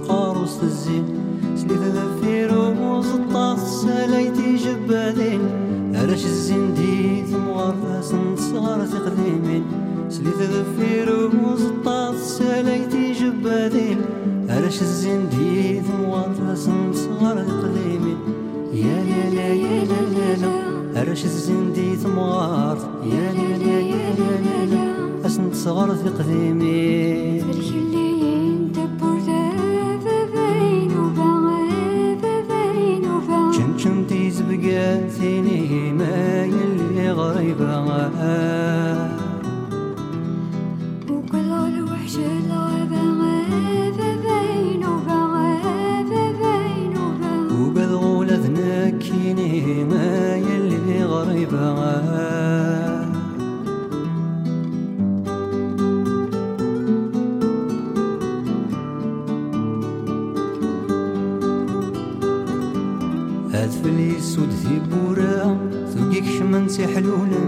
أدفلي 63.55 64.21
سود 64.21 64.51
ثيبورا 64.51 65.59
ثقيك 65.95 66.25
شمن 66.25 66.69
سي 66.69 66.87
حلولا 66.87 67.43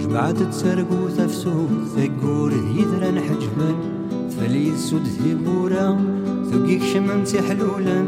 جمعت 0.00 0.42
تسرقو 0.42 1.08
تفسو 1.18 1.66
ثقور 1.96 2.52
هيدرا 2.52 3.20
حجبا 3.20 3.74
ثفلي 4.30 4.76
سود 4.76 5.06
ثيبورا 5.06 5.98
ثقيك 6.50 6.82
شمن 6.82 7.24
سي 7.24 7.42
حلولا 7.42 8.04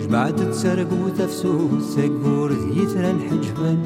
جمعت 0.00 0.40
تسرقو 0.40 1.08
تفسو 1.18 1.68
ثقور 1.80 2.52
هيدرا 2.52 3.18
حجبا 3.30 3.78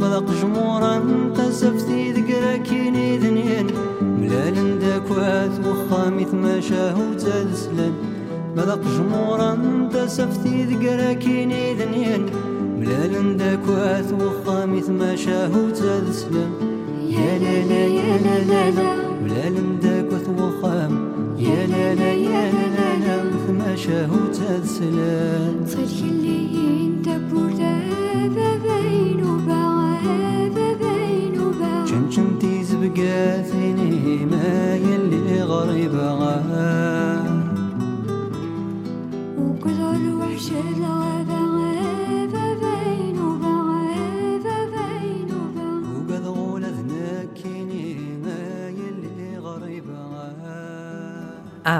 ملاق 0.00 0.26
جمورا 0.42 0.94
قزفتي 1.36 2.12
ذقرا 2.12 2.56
كيني 2.56 3.18
ذنين 3.18 3.66
ملال 4.02 4.78
داكوات 4.78 5.66
وخامث 5.66 6.34
ما 6.34 6.60
شاهو 6.60 7.14
تسلم 7.14 8.11
مذاق 8.56 8.80
جمورا 8.96 9.58
تسفتي 9.92 10.64
ذقرا 10.64 11.12
كيني 11.12 11.74
ذنين 11.74 12.26
ملال 12.78 13.36
داكواث 13.36 14.12
وخامي 14.12 14.80
ثما 14.80 15.16
شاهو 15.16 15.70
تذسلم 15.70 16.50
يا 17.08 17.38
لا 17.38 17.64
لا 17.70 17.86
يا 17.86 18.18
لا 18.24 18.38
لا 18.44 18.70
لا 18.70 18.90
ملال 19.22 19.80
داكواث 19.80 20.28
وخام 20.28 20.92
يا 21.38 21.66
لا 21.66 21.94
لا 21.94 22.12
يا 22.12 22.52
لا 22.52 22.66
لا 22.76 22.90
لا 23.04 23.16
ثما 23.46 23.76
شاهو 23.76 24.16
تذسلم 24.32 25.64
صلي 25.66 26.10
الليين 26.10 27.02
تبور 27.02 27.50
ذا 27.50 28.50
بين 28.64 29.24
وبعا 29.24 29.98
شمشمتي 31.86 32.64
زبقا 32.64 33.42
ثيني 33.42 34.26
ما 34.26 34.76
يلي 34.76 35.42
غريبا 35.42 36.12
وكل 39.91 39.91
الوحش 39.95 40.51
الغابة 40.51 41.30
Ah, 41.30 41.30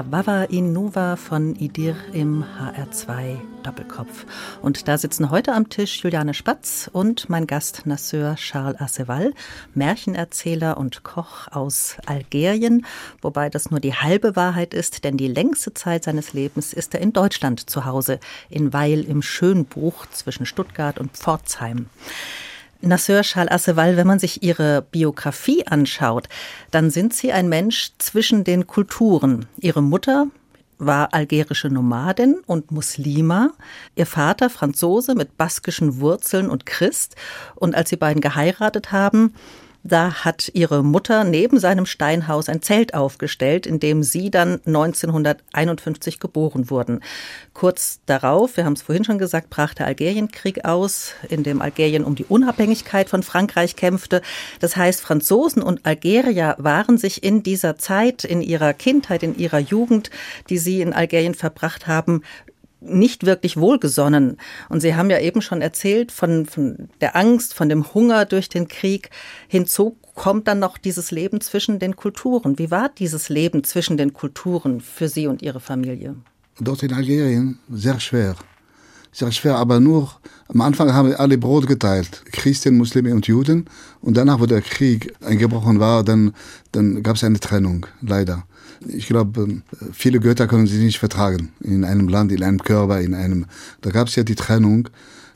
Bava 0.01 0.45
Innova 0.45 1.17
von 1.17 1.55
Idir 1.55 1.95
im 2.13 2.43
HR2 2.43 3.37
Doppelkopf. 3.61 4.25
Und 4.61 4.87
da 4.87 4.97
sitzen 4.97 5.29
heute 5.29 5.53
am 5.53 5.69
Tisch 5.69 6.03
Juliane 6.03 6.33
Spatz 6.33 6.89
und 6.91 7.29
mein 7.29 7.45
Gast 7.45 7.85
Nasseur 7.85 8.35
Charles 8.35 8.81
Asseval, 8.81 9.33
Märchenerzähler 9.75 10.77
und 10.77 11.03
Koch 11.03 11.47
aus 11.51 11.97
Algerien, 12.07 12.87
wobei 13.21 13.51
das 13.51 13.69
nur 13.69 13.79
die 13.79 13.93
halbe 13.93 14.35
Wahrheit 14.35 14.73
ist, 14.73 15.03
denn 15.03 15.17
die 15.17 15.27
längste 15.27 15.75
Zeit 15.75 16.05
seines 16.05 16.33
Lebens 16.33 16.73
ist 16.73 16.95
er 16.95 17.01
in 17.01 17.13
Deutschland 17.13 17.69
zu 17.69 17.85
Hause, 17.85 18.19
in 18.49 18.73
Weil 18.73 19.03
im 19.03 19.21
Schönbuch 19.21 20.07
zwischen 20.07 20.47
Stuttgart 20.47 20.97
und 20.97 21.11
Pforzheim. 21.11 21.85
Nasseur 22.83 23.21
Charles 23.21 23.51
Asseval, 23.51 23.97
wenn 23.97 24.07
man 24.07 24.19
sich 24.19 24.43
Ihre 24.43 24.81
Biografie 24.81 25.65
anschaut, 25.65 26.27
dann 26.71 26.89
sind 26.89 27.13
Sie 27.13 27.31
ein 27.31 27.47
Mensch 27.47 27.91
zwischen 27.97 28.43
den 28.43 28.67
Kulturen. 28.67 29.45
Ihre 29.57 29.81
Mutter 29.81 30.27
war 30.77 31.13
algerische 31.13 31.69
Nomadin 31.69 32.41
und 32.45 32.71
Muslima, 32.71 33.51
ihr 33.95 34.05
Vater 34.05 34.49
Franzose 34.49 35.15
mit 35.15 35.37
baskischen 35.37 35.99
Wurzeln 35.99 36.49
und 36.49 36.65
Christ. 36.65 37.15
Und 37.55 37.75
als 37.75 37.89
sie 37.89 37.95
beiden 37.95 38.21
geheiratet 38.21 38.91
haben, 38.91 39.33
da 39.83 40.23
hat 40.23 40.49
ihre 40.53 40.83
Mutter 40.83 41.23
neben 41.25 41.59
seinem 41.59 41.85
Steinhaus 41.85 42.47
ein 42.47 42.61
Zelt 42.61 42.93
aufgestellt, 42.93 43.65
in 43.65 43.79
dem 43.79 44.01
sie 44.01 44.31
dann 44.31 44.61
1951 44.65 46.19
geboren 46.19 46.69
wurden. 46.69 47.01
Kurz 47.53 47.99
darauf, 48.05 48.55
wir 48.55 48.65
haben 48.65 48.73
es 48.73 48.81
vorhin 48.81 49.03
schon 49.03 49.17
gesagt, 49.17 49.49
brach 49.49 49.73
der 49.73 49.87
Algerienkrieg 49.87 50.63
aus, 50.63 51.13
in 51.29 51.43
dem 51.43 51.61
Algerien 51.61 52.05
um 52.05 52.15
die 52.15 52.25
Unabhängigkeit 52.25 53.09
von 53.09 53.23
Frankreich 53.23 53.75
kämpfte. 53.75 54.21
Das 54.59 54.77
heißt, 54.77 55.01
Franzosen 55.01 55.61
und 55.61 55.85
Algerier 55.85 56.55
waren 56.59 56.97
sich 56.97 57.23
in 57.23 57.43
dieser 57.43 57.77
Zeit, 57.77 58.23
in 58.23 58.41
ihrer 58.41 58.73
Kindheit, 58.73 59.21
in 59.21 59.37
ihrer 59.37 59.59
Jugend, 59.59 60.09
die 60.49 60.57
sie 60.57 60.81
in 60.81 60.93
Algerien 60.93 61.35
verbracht 61.35 61.87
haben, 61.87 62.21
nicht 62.85 63.25
wirklich 63.25 63.57
wohlgesonnen. 63.57 64.37
Und 64.69 64.81
Sie 64.81 64.95
haben 64.95 65.09
ja 65.09 65.19
eben 65.19 65.41
schon 65.41 65.61
erzählt 65.61 66.11
von, 66.11 66.45
von 66.45 66.89
der 67.01 67.15
Angst, 67.15 67.53
von 67.53 67.69
dem 67.69 67.93
Hunger 67.93 68.25
durch 68.25 68.49
den 68.49 68.67
Krieg. 68.67 69.09
Hinzu 69.47 69.97
kommt 70.15 70.47
dann 70.47 70.59
noch 70.59 70.77
dieses 70.77 71.11
Leben 71.11 71.41
zwischen 71.41 71.79
den 71.79 71.95
Kulturen. 71.95 72.59
Wie 72.59 72.71
war 72.71 72.89
dieses 72.89 73.29
Leben 73.29 73.63
zwischen 73.63 73.97
den 73.97 74.13
Kulturen 74.13 74.81
für 74.81 75.07
Sie 75.07 75.27
und 75.27 75.41
Ihre 75.41 75.59
Familie? 75.59 76.15
Dort 76.59 76.83
in 76.83 76.93
Algerien 76.93 77.59
sehr 77.69 77.99
schwer. 77.99 78.35
Sehr 79.11 79.31
schwer, 79.31 79.57
aber 79.57 79.79
nur 79.79 80.11
am 80.47 80.61
Anfang 80.61 80.91
haben 80.91 81.09
wir 81.09 81.19
alle 81.19 81.37
Brot 81.37 81.67
geteilt. 81.67 82.23
Christen, 82.31 82.77
Muslime 82.77 83.13
und 83.13 83.27
Juden. 83.27 83.65
Und 84.01 84.17
danach, 84.17 84.39
wo 84.39 84.47
der 84.47 84.61
Krieg 84.61 85.13
eingebrochen 85.23 85.79
war, 85.79 86.03
dann, 86.03 86.33
dann 86.71 87.03
gab 87.03 87.15
es 87.15 87.23
eine 87.23 87.39
Trennung, 87.39 87.85
leider. 88.01 88.43
Ich 88.87 89.07
glaube, 89.07 89.61
viele 89.91 90.19
Götter 90.19 90.47
können 90.47 90.67
sich 90.67 90.79
nicht 90.79 90.99
vertragen. 90.99 91.49
In 91.61 91.83
einem 91.83 92.07
Land, 92.07 92.31
in 92.31 92.43
einem 92.43 92.59
Körper, 92.59 93.01
in 93.01 93.13
einem. 93.13 93.45
Da 93.81 93.91
gab 93.91 94.07
es 94.07 94.15
ja 94.15 94.23
die 94.23 94.35
Trennung. 94.35 94.89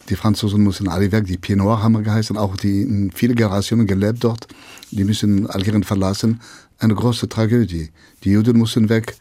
Die 0.09 0.15
Franzosen 0.15 0.63
mussten 0.63 0.87
alle 0.87 1.11
weg, 1.11 1.25
die 1.25 1.37
Pied 1.37 1.57
Noir 1.57 1.83
haben 1.83 2.01
geheißen, 2.01 2.37
auch 2.37 2.55
die 2.55 2.81
in 2.81 3.11
viele 3.11 3.35
Generationen 3.35 3.87
gelebt 3.87 4.23
dort. 4.23 4.47
Die 4.91 5.03
müssen 5.03 5.47
Algerien 5.47 5.83
verlassen. 5.83 6.39
Eine 6.79 6.95
große 6.95 7.27
Tragödie. 7.27 7.89
Die 8.23 8.31
Juden 8.31 8.57
mussten 8.57 8.87
weg. 8.87 9.17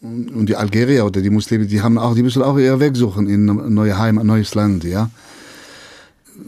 Und 0.00 0.46
die 0.46 0.56
Algerier 0.56 1.06
oder 1.06 1.20
die 1.20 1.30
Muslime, 1.30 1.66
die 1.66 1.80
haben 1.80 1.96
auch, 1.96 2.14
die 2.14 2.22
müssen 2.22 2.42
auch 2.42 2.58
ihr 2.58 2.78
Weg 2.80 2.96
suchen 2.96 3.28
in 3.28 3.48
ein 3.48 3.74
neues 3.74 3.96
Heim, 3.96 4.18
ein 4.18 4.26
neues 4.26 4.54
Land, 4.54 4.84
ja. 4.84 5.10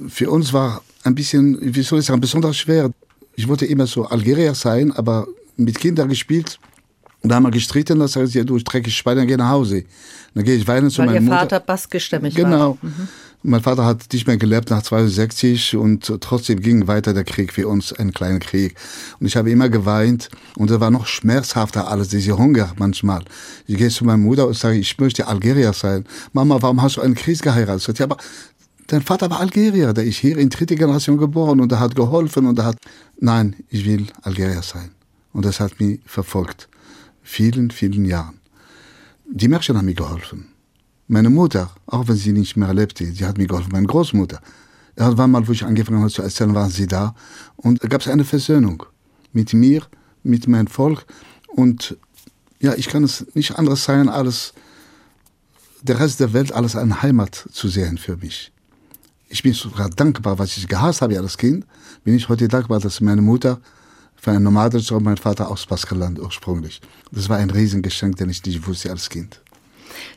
Für 0.08 0.30
uns 0.30 0.52
war 0.52 0.82
ein 1.04 1.14
bisschen, 1.14 1.58
wie 1.60 1.82
soll 1.82 2.00
ich 2.00 2.06
sagen, 2.06 2.20
besonders 2.20 2.56
schwer. 2.56 2.90
Ich 3.36 3.48
wollte 3.48 3.64
immer 3.64 3.86
so 3.86 4.04
Algerier 4.06 4.54
sein, 4.54 4.92
aber 4.92 5.26
mit 5.56 5.78
Kindern 5.78 6.08
gespielt, 6.08 6.58
und 7.22 7.30
da 7.30 7.36
haben 7.36 7.42
wir 7.44 7.50
gestritten, 7.50 7.98
das 7.98 8.16
heißt, 8.16 8.34
ja, 8.34 8.44
du 8.44 8.58
dreckig 8.58 8.96
Schwein, 8.96 9.16
dann 9.16 9.26
geh 9.26 9.36
nach 9.36 9.50
Hause. 9.50 9.84
Dann 10.34 10.44
gehe 10.44 10.54
ich 10.56 10.66
weinen 10.68 10.88
zu 10.90 10.98
Weil 10.98 11.06
meiner 11.06 11.18
Ihr 11.18 11.22
Mutter. 11.22 11.38
Vater 11.38 11.60
baskischstämmig 11.60 12.34
Genau. 12.34 12.70
war. 12.70 12.78
Mhm. 12.82 13.08
Mein 13.44 13.60
Vater 13.62 13.84
hat 13.84 14.12
nicht 14.12 14.26
mehr 14.26 14.36
gelebt 14.36 14.68
nach 14.70 14.82
62 14.82 15.76
und 15.76 16.12
trotzdem 16.20 16.60
ging 16.60 16.88
weiter 16.88 17.14
der 17.14 17.22
Krieg 17.22 17.52
für 17.52 17.68
uns, 17.68 17.92
ein 17.92 18.12
kleiner 18.12 18.40
Krieg. 18.40 18.74
Und 19.20 19.26
ich 19.26 19.36
habe 19.36 19.48
immer 19.50 19.68
geweint 19.68 20.28
und 20.56 20.70
es 20.72 20.80
war 20.80 20.90
noch 20.90 21.06
schmerzhafter 21.06 21.88
alles, 21.88 22.08
diese 22.08 22.36
Hunger 22.36 22.72
manchmal. 22.78 23.22
Ich 23.66 23.76
gehe 23.76 23.90
zu 23.90 24.04
meiner 24.04 24.18
Mutter 24.18 24.46
und 24.48 24.56
sage, 24.56 24.76
ich 24.76 24.98
möchte 24.98 25.28
Algerier 25.28 25.72
sein. 25.72 26.04
Mama, 26.32 26.58
warum 26.60 26.82
hast 26.82 26.96
du 26.96 27.00
einen 27.00 27.14
Krieg 27.14 27.40
geheiratet? 27.40 27.98
Ja, 28.00 28.06
aber 28.06 28.16
dein 28.88 29.02
Vater 29.02 29.30
war 29.30 29.38
Algerier, 29.38 29.92
der 29.92 30.04
ist 30.04 30.16
hier 30.18 30.36
in 30.36 30.48
dritte 30.50 30.74
Generation 30.74 31.16
geboren 31.16 31.60
und 31.60 31.70
er 31.70 31.78
hat 31.78 31.94
geholfen 31.94 32.44
und 32.46 32.58
er 32.58 32.64
hat, 32.66 32.76
nein, 33.20 33.54
ich 33.70 33.84
will 33.86 34.06
Algerier 34.22 34.62
sein. 34.62 34.90
Und 35.32 35.44
das 35.44 35.60
hat 35.60 35.78
mich 35.78 36.00
verfolgt. 36.06 36.68
Vielen, 37.30 37.70
vielen 37.70 38.06
Jahren. 38.06 38.40
Die 39.30 39.48
Menschen 39.48 39.76
haben 39.76 39.84
mir 39.84 39.94
geholfen. 39.94 40.48
Meine 41.08 41.28
Mutter, 41.28 41.70
auch 41.84 42.08
wenn 42.08 42.16
sie 42.16 42.32
nicht 42.32 42.56
mehr 42.56 42.72
lebte, 42.72 43.04
sie 43.04 43.26
hat 43.26 43.36
mir 43.36 43.46
geholfen. 43.46 43.70
Meine 43.70 43.86
Großmutter. 43.86 44.40
Irgendwann 44.96 45.30
mal, 45.32 45.46
wo 45.46 45.52
ich 45.52 45.62
angefangen 45.62 46.00
habe 46.00 46.10
zu 46.10 46.22
erzählen, 46.22 46.54
waren 46.54 46.70
sie 46.70 46.86
da. 46.86 47.14
Und 47.56 47.84
da 47.84 47.88
gab 47.88 48.00
es 48.00 48.08
eine 48.08 48.24
Versöhnung 48.24 48.82
mit 49.34 49.52
mir, 49.52 49.82
mit 50.22 50.48
meinem 50.48 50.68
Volk. 50.68 51.04
Und 51.48 51.98
ja, 52.60 52.72
ich 52.74 52.88
kann 52.88 53.04
es 53.04 53.26
nicht 53.34 53.56
anderes 53.56 53.84
sein, 53.84 54.08
als 54.08 54.54
der 55.82 56.00
Rest 56.00 56.20
der 56.20 56.32
Welt 56.32 56.50
als 56.50 56.76
eine 56.76 57.02
Heimat 57.02 57.46
zu 57.52 57.68
sehen 57.68 57.98
für 57.98 58.16
mich. 58.16 58.52
Ich 59.28 59.42
bin 59.42 59.52
sogar 59.52 59.90
dankbar, 59.90 60.38
was 60.38 60.56
ich 60.56 60.66
gehasst 60.66 61.02
habe 61.02 61.18
als 61.20 61.36
Kind, 61.36 61.66
bin 62.04 62.14
ich 62.14 62.30
heute 62.30 62.48
dankbar, 62.48 62.80
dass 62.80 63.02
meine 63.02 63.20
Mutter 63.20 63.60
für 64.20 64.30
einen 64.32 64.44
Nomadenjob, 64.44 65.02
mein 65.02 65.16
Vater 65.16 65.50
aus 65.50 65.66
Baskerland 65.66 66.18
ursprünglich. 66.18 66.80
Das 67.12 67.28
war 67.28 67.38
ein 67.38 67.50
Riesengeschenk, 67.50 68.16
den 68.16 68.30
ich 68.30 68.44
nicht 68.44 68.66
wusste 68.66 68.90
als 68.90 69.08
Kind. 69.08 69.40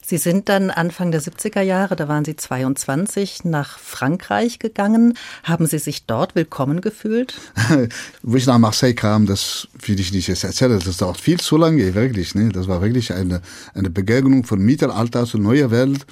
Sie 0.05 0.17
sind 0.17 0.49
dann 0.49 0.69
Anfang 0.69 1.11
der 1.11 1.21
70er 1.21 1.61
Jahre, 1.61 1.95
da 1.95 2.07
waren 2.07 2.25
Sie 2.25 2.35
22, 2.35 3.45
nach 3.45 3.79
Frankreich 3.79 4.59
gegangen. 4.59 5.17
Haben 5.43 5.65
Sie 5.65 5.79
sich 5.79 6.05
dort 6.05 6.35
willkommen 6.35 6.81
gefühlt? 6.81 7.35
Wo 8.21 8.35
ich 8.35 8.45
nach 8.45 8.57
Marseille 8.57 8.93
kam, 8.93 9.25
das 9.25 9.67
will 9.85 9.99
ich 9.99 10.11
nicht 10.11 10.27
jetzt 10.27 10.43
erzählen, 10.43 10.81
das 10.83 10.97
dauert 10.97 11.19
viel 11.19 11.39
zu 11.39 11.57
lange, 11.57 11.95
wirklich. 11.95 12.35
Ne? 12.35 12.49
Das 12.49 12.67
war 12.67 12.81
wirklich 12.81 13.13
eine, 13.13 13.41
eine 13.73 13.89
Begegnung 13.89 14.43
von 14.43 14.59
Mittelalter 14.59 15.25
zur 15.25 15.39
neuen 15.39 15.71
Welt. 15.71 16.05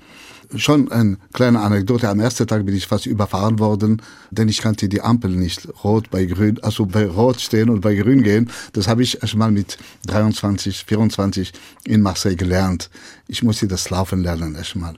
Schon 0.56 0.92
eine 0.92 1.18
kleine 1.32 1.60
Anekdote. 1.60 2.10
Am 2.10 2.20
ersten 2.20 2.48
Tag 2.48 2.66
bin 2.66 2.76
ich 2.76 2.88
fast 2.88 3.06
überfahren 3.06 3.60
worden, 3.60 4.02
denn 4.32 4.50
ich 4.50 4.64
kannte 4.64 4.90
die 4.90 5.00
Ampel 5.00 5.30
nicht. 5.30 5.68
Rot 5.84 6.10
bei 6.10 6.26
grün, 6.26 6.58
also 6.64 6.88
bei 6.88 7.06
Rot 7.06 7.40
stehen 7.40 7.70
und 7.70 7.82
bei 7.82 7.94
grün 7.94 8.24
gehen. 8.24 8.50
Das 8.74 8.88
habe 8.88 9.04
ich 9.04 9.22
erst 9.22 9.36
mal 9.36 9.52
mit 9.52 9.78
23, 10.08 10.86
24 10.86 11.54
in 11.86 12.02
Marseille 12.02 12.36
gelernt. 12.36 12.90
Ich 13.28 13.44
musste 13.44 13.68
das 13.68 13.92
Laufen 13.92 14.24
lernen 14.24 14.56
erst 14.56 14.76
mal. 14.76 14.96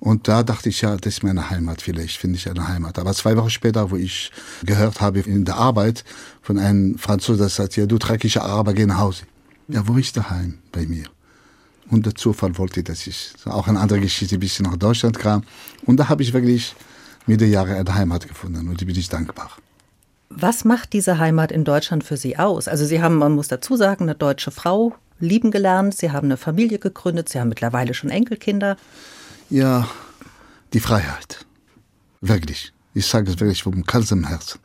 Und 0.00 0.26
da 0.26 0.42
dachte 0.42 0.68
ich, 0.68 0.80
ja, 0.80 0.96
das 0.96 1.14
ist 1.14 1.22
meine 1.22 1.48
Heimat. 1.48 1.80
Vielleicht 1.80 2.16
finde 2.16 2.36
ich 2.36 2.50
eine 2.50 2.66
Heimat. 2.66 2.98
Aber 2.98 3.14
zwei 3.14 3.36
Wochen 3.36 3.50
später, 3.50 3.92
wo 3.92 3.96
ich 3.96 4.32
gehört 4.64 5.00
habe 5.00 5.20
in 5.20 5.44
der 5.44 5.58
Arbeit 5.58 6.04
von 6.42 6.58
einem 6.58 6.98
Franzosen, 6.98 7.38
der 7.38 7.50
sagt, 7.50 7.76
ja, 7.76 7.86
du 7.86 7.98
dreckige 7.98 8.42
Araber, 8.42 8.74
geh 8.74 8.84
nach 8.84 8.98
Hause. 8.98 9.26
Ja, 9.68 9.86
wo 9.86 9.96
ist 9.96 10.16
daheim 10.16 10.58
bei 10.72 10.86
mir? 10.86 11.04
Und 11.90 12.04
der 12.06 12.14
Zufall 12.14 12.56
wollte, 12.58 12.82
dass 12.82 13.06
ich 13.06 13.32
auch 13.46 13.66
eine 13.66 13.80
andere 13.80 14.00
Geschichte 14.00 14.36
ein 14.36 14.40
bisschen 14.40 14.66
nach 14.66 14.76
Deutschland 14.76 15.18
kam. 15.18 15.42
Und 15.86 15.96
da 15.98 16.08
habe 16.08 16.22
ich 16.22 16.32
wirklich 16.32 16.74
mit 17.26 17.40
der 17.40 17.48
Jahre 17.48 17.76
eine 17.76 17.94
Heimat 17.94 18.26
gefunden 18.26 18.68
und 18.68 18.80
die 18.80 18.84
bin 18.84 18.96
ich 18.96 19.08
dankbar. 19.08 19.50
Was 20.30 20.64
macht 20.64 20.92
diese 20.92 21.18
Heimat 21.18 21.52
in 21.52 21.64
Deutschland 21.64 22.04
für 22.04 22.16
Sie 22.16 22.38
aus? 22.38 22.68
Also 22.68 22.84
Sie 22.84 23.00
haben, 23.02 23.16
man 23.16 23.32
muss 23.32 23.48
dazu 23.48 23.76
sagen, 23.76 24.04
eine 24.04 24.14
deutsche 24.14 24.50
Frau 24.50 24.94
lieben 25.20 25.50
gelernt, 25.50 25.96
Sie 25.96 26.10
haben 26.10 26.26
eine 26.26 26.36
Familie 26.36 26.78
gegründet, 26.78 27.28
Sie 27.28 27.40
haben 27.40 27.48
mittlerweile 27.48 27.94
schon 27.94 28.10
Enkelkinder. 28.10 28.76
Ja, 29.50 29.88
die 30.74 30.80
Freiheit. 30.80 31.46
Wirklich. 32.20 32.72
Ich 32.94 33.06
sage 33.06 33.30
es 33.30 33.40
wirklich 33.40 33.62
vom 33.62 33.84
ganzem 33.84 34.26
Herzen. 34.26 34.60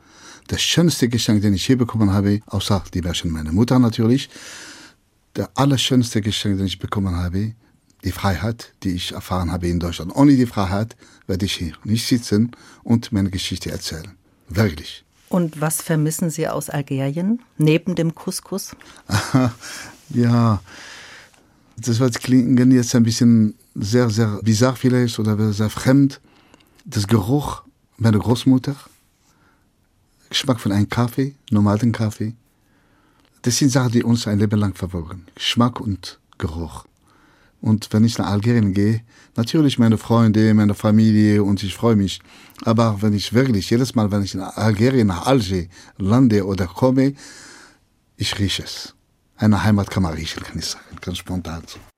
Das 0.48 0.60
schönste 0.60 1.08
Geschenk, 1.08 1.40
den 1.40 1.54
ich 1.54 1.66
je 1.66 1.76
bekommen 1.76 2.12
habe, 2.12 2.40
außer 2.46 2.84
die 2.92 3.00
Menschen 3.00 3.30
meiner 3.30 3.52
Mutter 3.52 3.78
natürlich, 3.78 4.28
der 5.36 5.50
allerschönste 5.54 6.20
Geschenk, 6.20 6.58
den 6.58 6.66
ich 6.66 6.78
bekommen 6.78 7.16
habe, 7.16 7.54
die 8.04 8.12
Freiheit, 8.12 8.72
die 8.82 8.90
ich 8.90 9.12
erfahren 9.12 9.50
habe 9.50 9.68
in 9.68 9.80
Deutschland. 9.80 10.14
Ohne 10.14 10.36
die 10.36 10.46
Freiheit 10.46 10.96
werde 11.26 11.46
ich 11.46 11.54
hier 11.54 11.72
nicht 11.84 12.06
sitzen 12.06 12.52
und 12.82 13.12
meine 13.12 13.30
Geschichte 13.30 13.70
erzählen. 13.70 14.12
Wirklich. 14.48 15.04
Und 15.28 15.60
was 15.60 15.80
vermissen 15.80 16.30
Sie 16.30 16.46
aus 16.46 16.70
Algerien 16.70 17.40
neben 17.56 17.94
dem 17.94 18.14
Couscous? 18.14 18.76
ja, 20.10 20.62
das 21.76 21.98
wird 21.98 22.20
klingen 22.20 22.70
jetzt 22.70 22.94
ein 22.94 23.02
bisschen 23.02 23.54
sehr, 23.74 24.10
sehr 24.10 24.40
bizarr 24.42 24.76
vielleicht 24.76 25.18
oder 25.18 25.52
sehr 25.52 25.70
fremd. 25.70 26.20
Das 26.84 27.08
Geruch 27.08 27.62
meiner 27.96 28.18
Großmutter, 28.18 28.76
Geschmack 30.28 30.60
von 30.60 30.72
einem 30.72 30.88
Kaffee, 30.88 31.34
normalen 31.50 31.92
Kaffee. 31.92 32.34
Das 33.44 33.58
sind 33.58 33.68
Sachen, 33.68 33.92
die 33.92 34.02
uns 34.02 34.26
ein 34.26 34.38
Leben 34.38 34.58
lang 34.58 34.74
verfolgen. 34.74 35.26
Geschmack 35.34 35.78
und 35.78 36.18
Geruch. 36.38 36.86
Und 37.60 37.92
wenn 37.92 38.02
ich 38.02 38.16
nach 38.16 38.28
Algerien 38.28 38.72
gehe, 38.72 39.02
natürlich 39.36 39.78
meine 39.78 39.98
Freunde, 39.98 40.54
meine 40.54 40.72
Familie 40.72 41.44
und 41.44 41.62
ich 41.62 41.74
freue 41.74 41.94
mich. 41.94 42.20
Aber 42.64 43.02
wenn 43.02 43.12
ich 43.12 43.34
wirklich, 43.34 43.68
jedes 43.68 43.94
Mal, 43.94 44.10
wenn 44.10 44.22
ich 44.22 44.34
in 44.34 44.40
Algerien 44.40 45.08
nach 45.08 45.26
Alger 45.26 45.64
lande 45.98 46.46
oder 46.46 46.66
komme, 46.66 47.12
ich 48.16 48.38
rieche 48.38 48.62
es. 48.62 48.94
Eine 49.36 49.62
Heimat 49.62 49.90
kann 49.90 50.04
man 50.04 50.14
riechen, 50.14 50.42
kann 50.42 50.58
ich 50.58 50.66
sagen, 50.66 50.96
ganz 51.02 51.18
spontan 51.18 51.64
so. 51.66 51.93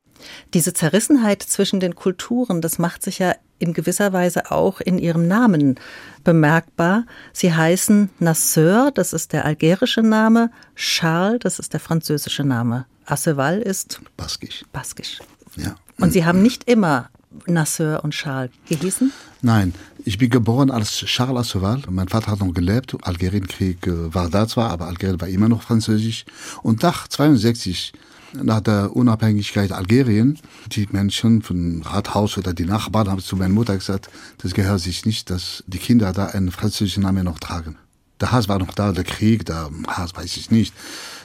Diese 0.54 0.72
Zerrissenheit 0.72 1.42
zwischen 1.42 1.80
den 1.80 1.94
Kulturen, 1.94 2.60
das 2.60 2.78
macht 2.78 3.02
sich 3.02 3.18
ja 3.18 3.34
in 3.58 3.72
gewisser 3.72 4.12
Weise 4.12 4.50
auch 4.50 4.80
in 4.80 4.98
ihrem 4.98 5.26
Namen 5.28 5.76
bemerkbar. 6.24 7.04
Sie 7.32 7.54
heißen 7.54 8.10
Nasseur, 8.18 8.90
das 8.92 9.12
ist 9.12 9.32
der 9.32 9.44
algerische 9.44 10.02
Name, 10.02 10.50
Charles, 10.74 11.40
das 11.40 11.58
ist 11.58 11.72
der 11.72 11.80
französische 11.80 12.44
Name. 12.44 12.86
Asseval 13.06 13.60
ist 13.62 14.00
Baskisch. 14.16 14.64
baskisch. 14.72 15.20
Ja. 15.56 15.76
Und 15.98 16.12
Sie 16.12 16.24
haben 16.24 16.42
nicht 16.42 16.68
immer 16.68 17.08
Nasseur 17.46 18.02
und 18.04 18.12
Charles 18.12 18.50
gehießen? 18.68 19.12
Nein, 19.42 19.74
Ich 20.04 20.18
bin 20.18 20.30
geboren 20.30 20.70
als 20.70 20.90
Charles 20.92 21.48
Asseval. 21.48 21.82
Mein 21.90 22.08
Vater 22.08 22.30
hat 22.30 22.40
noch 22.40 22.54
gelebt. 22.54 22.96
Algerienkrieg 23.02 23.86
äh, 23.86 24.14
war 24.14 24.30
da 24.30 24.46
zwar, 24.46 24.70
aber 24.70 24.86
Algerien 24.86 25.20
war 25.20 25.28
immer 25.28 25.48
noch 25.48 25.62
französisch. 25.62 26.24
Und 26.62 26.82
nach 26.82 27.08
62, 27.08 27.92
nach 28.32 28.60
der 28.60 28.94
Unabhängigkeit 28.94 29.72
Algerien, 29.72 30.38
die 30.72 30.88
Menschen 30.90 31.42
vom 31.42 31.82
Rathaus 31.82 32.36
oder 32.38 32.52
die 32.52 32.64
Nachbarn 32.64 33.08
haben 33.08 33.20
zu 33.20 33.36
meiner 33.36 33.54
Mutter 33.54 33.74
gesagt, 33.74 34.08
das 34.38 34.54
gehört 34.54 34.80
sich 34.80 35.06
nicht, 35.06 35.30
dass 35.30 35.64
die 35.66 35.78
Kinder 35.78 36.12
da 36.12 36.26
einen 36.26 36.50
französischen 36.50 37.02
Namen 37.02 37.24
noch 37.24 37.38
tragen. 37.38 37.76
Der 38.20 38.32
Hass 38.32 38.48
war 38.48 38.58
noch 38.58 38.72
da, 38.72 38.92
der 38.92 39.04
Krieg, 39.04 39.44
der 39.44 39.70
Hass 39.88 40.14
weiß 40.14 40.36
ich 40.36 40.50
nicht. 40.50 40.74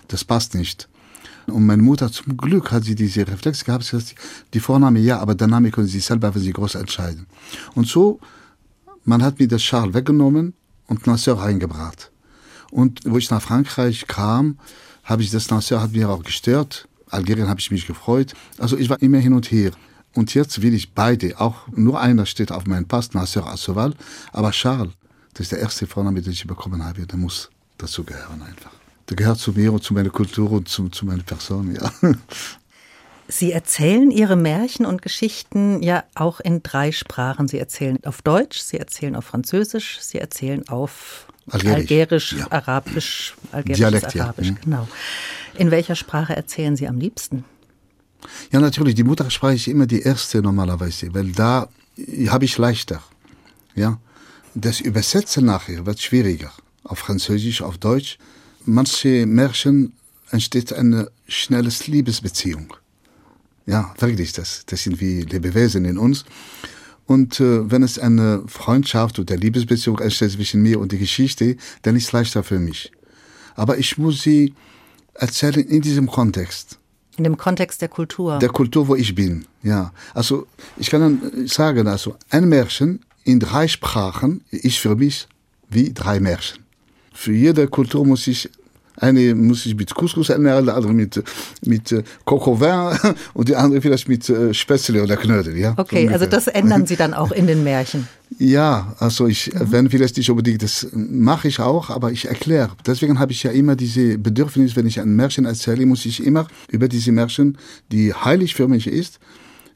Das 0.08 0.26
passt 0.26 0.56
nicht. 0.56 0.90
Und 1.48 1.66
meine 1.66 1.82
Mutter, 1.82 2.12
zum 2.12 2.38
Glück, 2.38 2.72
hat 2.72 2.84
sie 2.84 2.96
diese 2.96 3.28
Reflex 3.28 3.66
gehabt, 3.66 3.84
sie 3.84 3.98
hat 3.98 4.16
die 4.54 4.60
Vorname 4.60 5.00
ja, 5.00 5.20
aber 5.20 5.36
der 5.36 5.48
Name 5.48 5.72
können 5.72 5.88
sie 5.88 6.00
selber, 6.00 6.34
wenn 6.34 6.42
sie 6.42 6.54
groß 6.54 6.76
entscheiden. 6.76 7.26
Und 7.74 7.88
so, 7.88 8.20
man 9.06 9.24
hat 9.24 9.40
mir 9.40 9.48
das 9.48 9.64
Schal 9.64 9.94
weggenommen 9.94 10.54
und 10.88 11.08
Nasser 11.08 11.34
reingebracht. 11.34 12.12
Und 12.70 13.02
wo 13.06 13.18
ich 13.18 13.30
nach 13.32 13.42
Frankreich 13.42 14.06
kam, 14.08 14.60
habe 15.04 15.24
ich 15.24 15.32
das 15.32 15.50
Nasser 15.50 15.82
hat 15.82 15.94
mir 15.94 16.10
auch 16.10 16.24
gestört. 16.24 16.88
Algerien 17.12 17.50
habe 17.50 17.60
ich 17.60 17.72
mich 17.72 17.86
gefreut. 17.86 18.34
Also 18.58 18.78
ich 18.78 18.90
war 18.90 19.02
immer 19.02 19.20
hin 19.20 19.34
und 19.34 19.52
her. 19.52 19.72
Und 20.14 20.34
jetzt 20.34 20.62
will 20.62 20.74
ich 20.74 20.94
beide, 20.94 21.40
auch 21.40 21.68
nur 21.70 22.00
einer 22.00 22.26
steht 22.26 22.52
auf 22.52 22.66
meinem 22.66 22.86
Pass, 22.86 23.14
Nasser 23.14 23.48
Assoval, 23.48 23.94
aber 24.34 24.52
Charles, 24.52 24.92
das 25.34 25.46
ist 25.46 25.52
der 25.54 25.60
erste 25.60 25.88
Vorname, 25.88 26.22
den 26.22 26.34
ich 26.34 26.46
bekommen 26.46 26.84
habe, 26.84 27.06
der 27.08 27.18
muss 27.18 27.50
dazu 27.78 28.04
gehören 28.04 28.42
einfach. 28.42 28.72
Der 29.10 29.16
gehört 29.16 29.40
zu 29.40 29.54
mir 29.54 29.72
und 29.72 29.84
zu 29.84 29.94
meiner 29.94 30.10
Kultur 30.10 30.52
und 30.52 30.68
zu, 30.68 30.90
zu 30.90 31.06
meiner 31.06 31.24
Person, 31.24 31.74
ja. 31.74 31.92
Sie 33.28 33.54
erzählen 33.54 34.12
Ihre 34.12 34.36
Märchen 34.36 34.86
und 34.86 35.02
Geschichten 35.02 35.82
ja 35.82 36.04
auch 36.16 36.42
in 36.42 36.64
drei 36.64 36.92
Sprachen. 36.92 37.48
Sie 37.48 37.60
erzählen 37.60 37.98
auf 38.04 38.22
Deutsch, 38.22 38.60
Sie 38.60 38.78
erzählen 38.78 39.16
auf 39.16 39.24
Französisch, 39.24 40.00
Sie 40.02 40.18
erzählen 40.18 40.68
auf 40.68 41.28
Algerisch, 41.50 42.34
ja. 42.34 42.50
Arabisch, 42.52 43.36
Algerisch, 43.52 43.78
Dialekt, 43.78 44.14
ja. 44.14 44.26
Arabisch, 44.26 44.52
Mhm. 44.52 44.58
genau. 44.64 44.88
In 45.58 45.72
welcher 45.72 45.96
Sprache 45.96 46.36
erzählen 46.36 46.76
Sie 46.76 46.88
am 46.88 46.98
liebsten? 47.00 47.44
Ja, 48.52 48.60
natürlich, 48.60 48.96
die 48.96 49.04
Muttersprache 49.04 49.56
ist 49.56 49.68
immer 49.68 49.88
die 49.88 50.02
erste 50.02 50.42
normalerweise, 50.42 51.14
weil 51.14 51.32
da 51.32 51.68
habe 52.28 52.46
ich 52.46 52.58
leichter. 52.58 53.02
Ja, 53.76 54.00
das 54.54 54.80
Übersetzen 54.80 55.46
nachher 55.46 55.86
wird 55.86 56.02
schwieriger. 56.02 56.52
Auf 56.84 57.00
Französisch, 57.00 57.62
auf 57.62 57.78
Deutsch. 57.78 58.18
Manche 58.66 59.26
Märchen 59.26 59.94
entsteht 60.30 60.72
eine 60.74 61.10
schnelle 61.28 61.72
Liebesbeziehung. 61.88 62.74
Ja, 63.66 63.94
wirklich, 64.00 64.34
das, 64.34 64.64
das 64.66 64.84
sind 64.84 65.00
wie 65.00 65.22
Lebewesen 65.22 65.86
in 65.86 65.98
uns. 65.98 66.26
Und 67.06 67.40
äh, 67.40 67.70
wenn 67.70 67.84
es 67.84 68.00
eine 68.00 68.44
Freundschaft 68.48 69.20
oder 69.20 69.36
Liebesbeziehung 69.36 70.00
entsteht 70.00 70.32
zwischen 70.32 70.62
mir 70.62 70.80
und 70.80 70.92
der 70.92 71.00
Geschichte, 71.00 71.58
dann 71.82 71.96
ist 71.96 72.06
es 72.06 72.12
leichter 72.12 72.44
für 72.44 72.60
mich. 72.60 72.92
Aber 73.56 73.78
ich 73.78 73.98
muss 73.98 74.22
sie 74.22 74.54
erzählen 75.14 75.66
in 75.66 75.82
diesem 75.82 76.08
Kontext 76.08 76.80
In 77.18 77.24
dem 77.26 77.38
Kontext 77.38 77.82
der 77.82 77.90
Kultur. 77.90 78.40
der 78.40 78.50
Kultur, 78.50 78.88
wo 78.88 78.96
ich 78.96 79.14
bin. 79.14 79.46
Ja, 79.64 79.92
also 80.14 80.48
ich 80.78 80.90
kann 80.90 81.02
dann 81.02 81.48
sagen, 81.48 81.88
also 81.88 82.16
ein 82.30 82.48
Märchen 82.48 83.02
in 83.24 83.40
drei 83.40 83.68
Sprachen 83.68 84.44
ist 84.50 84.78
für 84.78 84.96
mich 84.96 85.28
wie 85.70 85.94
drei 85.94 86.20
Märchen. 86.20 86.64
Für 87.14 87.34
jede 87.34 87.68
Kultur 87.68 88.06
muss 88.06 88.26
ich 88.28 88.50
eine 89.02 89.36
muss 89.36 89.66
ich 89.66 89.76
mit 89.76 89.94
Couscous 89.94 90.30
ernähren, 90.30 90.66
der 90.66 90.76
andere 90.76 90.94
mit 90.94 91.22
mit 91.66 91.92
äh, 91.92 92.04
Coco 92.24 92.60
Vin 92.60 92.98
und 93.34 93.50
die 93.50 93.56
andere 93.56 93.82
vielleicht 93.82 94.08
mit 94.08 94.30
äh, 94.30 94.54
Spätzle 94.54 95.04
oder 95.04 95.18
Knödel. 95.18 95.58
Ja, 95.58 95.74
So 95.76 95.82
okay, 95.82 96.08
also 96.08 96.26
ungefähr. 96.26 96.28
das 96.28 96.48
ändern 96.48 96.86
Sie 96.86 96.96
dann 96.96 97.14
auch 97.14 97.32
in 97.32 97.48
den 97.48 97.64
Märchen. 97.64 98.08
Ja, 98.40 98.96
also 98.98 99.28
ich, 99.28 99.52
wenn 99.54 99.90
vielleicht 99.90 100.16
nicht 100.16 100.30
unbedingt, 100.30 100.64
das 100.64 100.88
mache 100.94 101.50
ich 101.50 101.60
auch, 101.60 101.90
aber 101.90 102.14
ich 102.14 102.30
erkläre. 102.30 102.72
Deswegen 102.86 103.20
habe 103.20 103.34
ich 103.34 103.44
ja 103.44 103.52
immer 103.52 103.76
diese 103.76 104.18
Bedürfnis, 104.18 104.78
wenn 104.78 104.88
ich 104.88 105.02
ein 105.02 105.18
Märchen 105.18 105.44
erzähle, 105.44 105.86
muss 105.86 106.06
ich 106.06 106.26
immer 106.26 106.48
über 106.70 106.88
diese 106.88 107.12
Märchen, 107.12 107.58
die 107.92 108.14
heilig 108.14 108.56
für 108.56 108.70
mich 108.70 108.88
ist, 108.88 109.20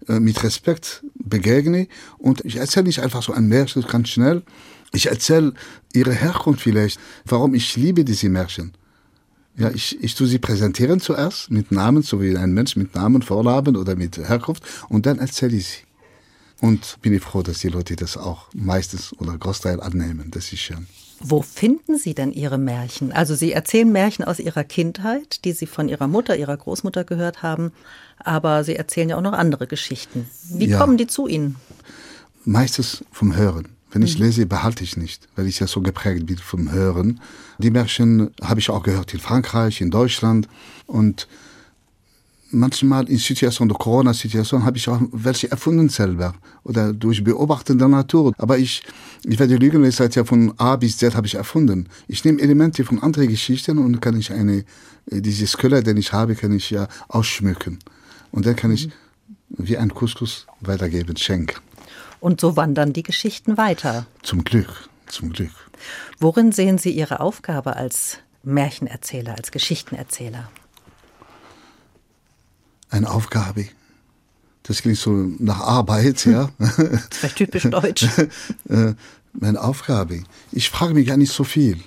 mit 0.08 0.42
Respekt 0.42 1.04
begegne. 1.16 1.88
Und 2.18 2.46
ich 2.46 2.56
erzähle 2.56 2.86
nicht 2.86 3.02
einfach 3.02 3.24
so 3.24 3.34
ein 3.34 3.50
Märchen 3.50 3.82
ganz 3.84 4.08
schnell. 4.08 4.42
Ich 4.94 5.08
erzähle 5.08 5.54
ihre 5.94 6.14
Herkunft 6.14 6.62
vielleicht, 6.62 6.98
warum 7.26 7.56
ich 7.56 7.76
liebe 7.76 8.06
diese 8.06 8.30
Märchen. 8.30 8.72
Ja, 9.58 9.72
ich, 9.72 10.04
ich 10.04 10.16
tue 10.16 10.28
sie 10.28 10.40
präsentieren 10.40 11.00
zuerst 11.00 11.50
mit 11.50 11.72
Namen, 11.72 12.04
so 12.04 12.22
wie 12.22 12.36
ein 12.38 12.52
Mensch 12.54 12.76
mit 12.76 12.94
Namen, 12.94 13.22
Vornamen 13.22 13.78
oder 13.78 13.96
mit 13.96 14.18
Herkunft, 14.18 14.64
und 14.90 15.06
dann 15.06 15.20
erzähle 15.20 15.56
ich 15.58 15.68
sie. 15.68 15.78
Und 16.62 16.98
bin 17.02 17.14
ich 17.14 17.22
froh, 17.22 17.42
dass 17.42 17.60
die 17.60 17.68
Leute 17.68 17.96
das 17.96 18.18
auch 18.18 18.48
meistens 18.54 19.14
oder 19.20 19.38
Großteil 19.38 19.82
annehmen. 19.82 20.32
Das 20.32 20.52
ist 20.54 20.60
schön. 20.60 20.88
Wo 21.20 21.42
finden 21.42 21.98
Sie 21.98 22.14
denn 22.14 22.32
Ihre 22.32 22.58
Märchen? 22.58 23.12
Also 23.12 23.36
Sie 23.36 23.52
erzählen 23.52 23.90
Märchen 23.92 24.26
aus 24.26 24.40
Ihrer 24.40 24.64
Kindheit, 24.64 25.44
die 25.46 25.54
Sie 25.54 25.68
von 25.68 25.88
Ihrer 25.90 26.08
Mutter, 26.08 26.36
Ihrer 26.38 26.56
Großmutter 26.58 27.04
gehört 27.04 27.44
haben, 27.44 27.72
aber 28.20 28.64
Sie 28.64 28.76
erzählen 28.76 29.10
ja 29.10 29.18
auch 29.18 29.22
noch 29.22 29.34
andere 29.34 29.68
Geschichten. 29.68 30.28
Wie 30.50 30.68
Ja. 30.68 30.80
kommen 30.80 30.98
die 30.98 31.08
zu 31.08 31.28
Ihnen? 31.28 31.56
Meistens 32.46 33.04
vom 33.12 33.36
Hören. 33.36 33.70
Wenn 33.96 34.02
ich 34.02 34.20
lese, 34.20 34.46
behalte 34.46 34.84
ich 34.84 34.98
nicht, 34.98 35.30
weil 35.38 35.48
ich 35.48 35.62
ja 35.62 35.68
so 35.68 35.80
geprägt 35.80 36.26
bin 36.26 36.38
vom 36.38 36.70
Hören. 36.70 37.22
Die 37.60 37.72
Märchen 37.72 38.30
habe 38.42 38.60
ich 38.60 38.70
auch 38.70 38.84
gehört 38.84 39.14
in 39.14 39.22
Frankreich, 39.22 39.80
in 39.80 39.90
Deutschland. 39.90 40.50
Und 40.86 41.30
manchmal 42.52 43.10
in 43.10 43.18
Situation 43.18 43.70
der 43.70 43.78
Corona-Situation 43.78 44.66
habe 44.66 44.76
ich 44.76 44.90
auch 44.90 45.00
welche 45.14 45.50
erfunden 45.50 45.88
selber 45.88 46.36
oder 46.66 46.92
durch 46.92 47.24
Beobachten 47.24 47.80
der 47.80 47.88
Natur. 47.88 48.34
Aber 48.38 48.58
ich, 48.58 48.84
ich 49.24 49.40
werde 49.40 49.56
lügen, 49.56 49.86
ich 49.86 49.96
sage 49.96 50.16
ja 50.16 50.26
von 50.26 50.54
A 50.58 50.76
bis 50.76 50.98
Z 50.98 51.16
habe 51.16 51.28
ich 51.28 51.36
erfunden. 51.36 51.88
Ich 52.10 52.26
nehme 52.26 52.42
Elemente 52.42 52.84
von 52.84 53.02
anderen 53.02 53.30
Geschichten 53.30 53.78
und 53.78 54.02
kann 54.02 54.20
ich 54.20 54.30
eine, 54.30 54.66
äh, 55.10 55.22
dieses 55.22 55.52
Skelett, 55.52 55.88
den 55.88 55.96
ich 55.96 56.12
habe, 56.12 56.36
kann 56.36 56.52
ich 56.52 56.70
ja 56.70 56.90
ausschmücken. 57.08 57.80
Und 58.32 58.46
dann 58.46 58.58
kann 58.58 58.74
ich 58.74 58.90
wie 59.48 59.78
ein 59.78 59.94
Couscous 59.94 60.48
weitergeben, 60.60 61.16
schenken. 61.16 61.62
Und 62.20 62.42
so 62.42 62.56
wandern 62.56 62.94
die 62.94 63.04
Geschichten 63.04 63.58
weiter. 63.58 64.06
Zum 64.24 64.44
Glück, 64.44 64.90
zum 65.08 65.32
Glück. 65.32 65.52
Worin 66.20 66.52
sehen 66.52 66.78
Sie 66.78 66.92
Ihre 66.92 67.20
Aufgabe 67.20 67.76
als 67.76 68.18
Märchenerzähler, 68.44 69.36
als 69.36 69.52
Geschichtenerzähler? 69.52 70.50
Eine 72.90 73.10
Aufgabe. 73.12 73.68
Das 74.64 74.82
klingt 74.82 74.98
so 74.98 75.12
nach 75.12 75.60
Arbeit, 75.60 76.26
ja. 76.26 76.50
Das 76.58 76.78
ist 76.80 77.14
vielleicht 77.16 77.36
typisch 77.38 77.64
deutsch. 77.64 78.08
Äh, 78.70 78.94
Meine 79.34 79.62
Aufgabe. 79.62 80.24
Ich 80.52 80.70
frage 80.70 80.94
mich 80.94 81.08
gar 81.08 81.18
nicht 81.18 81.32
so 81.32 81.44
viel. 81.44 81.80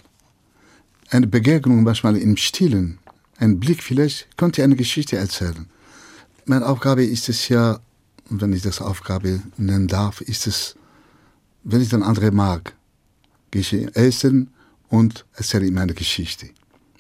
Eine 1.11 1.27
Begegnung 1.27 1.83
manchmal 1.83 2.17
im 2.17 2.37
Stillen, 2.37 2.99
ein 3.39 3.59
Blick 3.59 3.83
vielleicht, 3.83 4.37
könnte 4.37 4.63
eine 4.63 4.77
Geschichte 4.77 5.17
erzählen. 5.17 5.67
Meine 6.45 6.67
Aufgabe 6.67 7.05
ist 7.05 7.29
es 7.29 7.49
ja, 7.49 7.81
wenn 8.31 8.53
ich 8.53 8.63
das 8.63 8.81
Aufgabe 8.81 9.43
nennen 9.57 9.89
darf, 9.89 10.21
ist 10.21 10.47
es, 10.47 10.77
wenn 11.65 11.81
ich 11.81 11.89
den 11.89 12.03
anderen 12.03 12.35
mag, 12.35 12.75
gehe 13.51 13.63
ich 13.63 13.97
essen 13.97 14.51
und 14.89 15.25
erzähle 15.35 15.67
ihm 15.67 15.79
eine 15.79 15.95
Geschichte. 15.95 16.51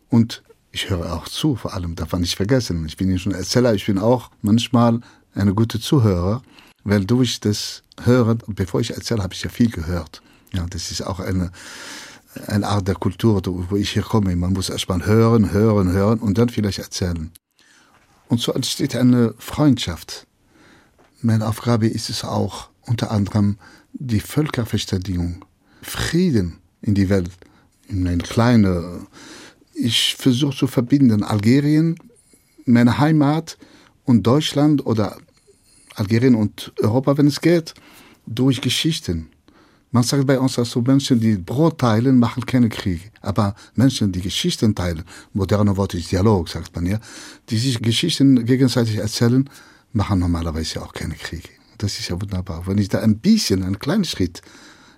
Und 0.09 0.43
ich 0.73 0.91
höre 0.91 1.12
auch 1.12 1.29
zu, 1.29 1.57
vor 1.57 1.75
allem 1.75 1.95
darf 1.95 2.12
man 2.12 2.21
nicht 2.21 2.37
vergessen. 2.37 2.85
Ich 2.87 2.97
bin 2.97 3.09
nicht 3.09 3.27
nur 3.27 3.35
Erzähler, 3.35 3.75
ich 3.75 3.87
bin 3.87 3.99
auch 3.99 4.31
manchmal 4.43 5.01
eine 5.35 5.55
gute 5.55 5.81
Zuhörer, 5.81 6.43
weil 6.85 7.05
durch 7.05 7.41
das 7.41 7.83
Hören, 8.03 8.43
bevor 8.47 8.81
ich 8.81 8.91
erzähle, 8.91 9.23
habe 9.23 9.35
ich 9.35 9.43
ja 9.43 9.51
viel 9.51 9.71
gehört. 9.71 10.23
Ja, 10.53 10.67
das 10.69 10.91
ist 10.91 11.03
auch 11.03 11.21
eine, 11.21 11.51
eine 12.47 12.67
Art 12.67 12.88
der 12.88 12.95
Kultur, 12.95 13.43
wo 13.45 13.77
ich 13.77 13.91
hier 13.91 14.03
komme. 14.03 14.35
Man 14.37 14.53
muss 14.53 14.71
erstmal 14.71 15.05
hören, 15.05 15.53
hören, 15.53 15.93
hören 15.93 16.19
und 16.21 16.38
dann 16.38 16.49
vielleicht 16.49 16.79
erzählen. 16.79 17.33
Und 18.29 18.41
so 18.41 18.53
entsteht 18.53 18.95
eine 18.95 19.35
Freundschaft. 19.38 20.28
Meine 21.20 21.48
Aufgabe 21.48 21.88
ist 21.88 22.11
es 22.11 22.22
auch, 22.22 22.68
unter 22.83 23.11
anderem 23.11 23.59
die 23.92 24.20
Völkerverständigung, 24.20 25.44
Frieden 25.83 26.59
in 26.81 26.94
die 26.94 27.09
Welt, 27.09 27.31
in 27.88 28.07
eine 28.07 28.22
kleine. 28.22 29.07
Ich 29.74 30.14
versuche 30.16 30.57
zu 30.57 30.68
verbinden 30.68 31.24
Algerien, 31.24 31.98
meine 32.66 32.98
Heimat 32.98 33.59
und 34.04 34.24
Deutschland 34.24 34.87
oder 34.87 35.16
Algerien 35.96 36.37
und 36.37 36.72
Europa, 36.81 37.18
wenn 37.18 37.26
es 37.26 37.40
geht, 37.40 37.74
durch 38.24 38.61
Geschichten. 38.61 39.28
Man 39.90 40.04
sagt 40.04 40.24
bei 40.24 40.38
uns, 40.38 40.54
dass 40.54 40.70
so 40.70 40.83
Menschen, 40.83 41.18
die 41.18 41.37
Brot 41.37 41.78
teilen, 41.78 42.18
machen 42.18 42.46
keine 42.46 42.68
Kriege. 42.68 43.11
Aber 43.22 43.57
Menschen, 43.74 44.12
die 44.12 44.20
Geschichten 44.20 44.72
teilen, 44.72 45.02
moderne 45.33 45.76
Wort 45.76 45.94
ist 45.94 46.12
Dialog, 46.12 46.48
sagt 46.48 46.76
man 46.76 46.87
ja, 46.87 47.00
die 47.48 47.59
sich 47.59 47.83
Geschichten 47.83 48.44
gegenseitig 48.44 48.98
erzählen, 48.98 49.48
machen 49.92 50.18
normalerweise 50.18 50.83
auch 50.83 50.92
keine 50.92 51.14
Kriege. 51.14 51.48
Das 51.79 51.98
ist 51.98 52.09
ja 52.09 52.20
wunderbar. 52.20 52.66
Wenn 52.66 52.79
ich 52.79 52.88
da 52.88 53.01
ein 53.01 53.18
bisschen, 53.18 53.62
einen 53.62 53.79
kleinen 53.79 54.05
Schritt 54.05 54.42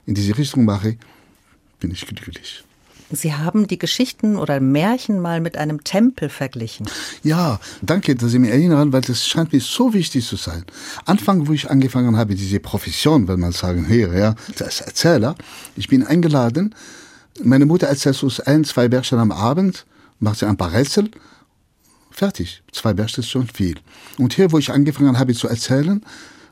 in 0.06 0.14
diese 0.14 0.36
Richtung 0.36 0.64
mache, 0.64 0.96
bin 1.78 1.90
ich 1.90 2.06
glücklich. 2.06 2.64
Sie 3.12 3.34
haben 3.34 3.66
die 3.66 3.78
Geschichten 3.78 4.36
oder 4.36 4.60
Märchen 4.60 5.20
mal 5.20 5.40
mit 5.40 5.56
einem 5.56 5.82
Tempel 5.82 6.28
verglichen. 6.28 6.86
Ja, 7.24 7.58
danke, 7.82 8.14
dass 8.14 8.30
Sie 8.30 8.38
mich 8.38 8.50
erinnern, 8.50 8.92
weil 8.92 9.00
das 9.00 9.26
scheint 9.26 9.52
mir 9.52 9.60
so 9.60 9.92
wichtig 9.92 10.24
zu 10.26 10.36
sein. 10.36 10.64
Anfang, 11.06 11.48
wo 11.48 11.52
ich 11.52 11.68
angefangen 11.68 12.16
habe, 12.16 12.36
diese 12.36 12.60
Profession, 12.60 13.26
wenn 13.26 13.40
man 13.40 13.50
sagen, 13.50 13.86
hier, 13.86 14.12
ja, 14.16 14.34
als 14.60 14.80
Erzähler, 14.80 15.34
ich 15.76 15.88
bin 15.88 16.06
eingeladen, 16.06 16.74
meine 17.42 17.66
Mutter 17.66 17.88
erzählt 17.88 18.22
uns 18.22 18.38
ein, 18.38 18.64
zwei 18.64 18.88
Bärchen 18.88 19.18
am 19.18 19.32
Abend, 19.32 19.86
macht 20.20 20.38
sie 20.38 20.46
ein 20.46 20.56
paar 20.56 20.72
Rätsel, 20.72 21.10
fertig. 22.20 22.62
Zwei 22.70 22.92
Bärchen 22.92 23.20
ist 23.24 23.30
schon 23.30 23.48
viel. 23.48 23.76
Und 24.18 24.34
hier, 24.34 24.52
wo 24.52 24.58
ich 24.58 24.70
angefangen 24.70 25.18
habe 25.18 25.32
zu 25.34 25.48
erzählen, 25.48 26.02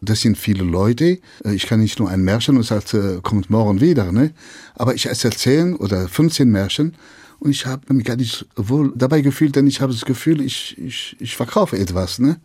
das 0.00 0.22
sind 0.22 0.38
viele 0.38 0.64
Leute. 0.64 1.18
Äh, 1.44 1.54
Ich 1.58 1.66
kann 1.66 1.80
nicht 1.80 1.98
nur 1.98 2.08
ein 2.08 2.22
Märchen 2.22 2.56
und 2.56 2.62
sage, 2.62 3.20
kommt 3.22 3.50
morgen 3.50 3.80
wieder, 3.80 4.10
ne? 4.10 4.30
Aber 4.76 4.94
ich 4.94 5.04
erzähle 5.06 5.36
10 5.36 5.76
oder 5.76 6.08
15 6.08 6.48
Märchen 6.48 6.94
und 7.40 7.50
ich 7.50 7.66
habe 7.66 7.92
mich 7.92 8.06
gar 8.06 8.16
nicht 8.16 8.46
wohl 8.56 8.92
dabei 8.96 9.20
gefühlt, 9.20 9.54
denn 9.56 9.66
ich 9.66 9.80
habe 9.82 9.92
das 9.92 10.04
Gefühl, 10.06 10.40
ich, 10.40 10.58
ich, 10.78 11.16
ich 11.20 11.36
verkaufe 11.36 11.76
etwas, 11.76 12.18
ne? 12.18 12.40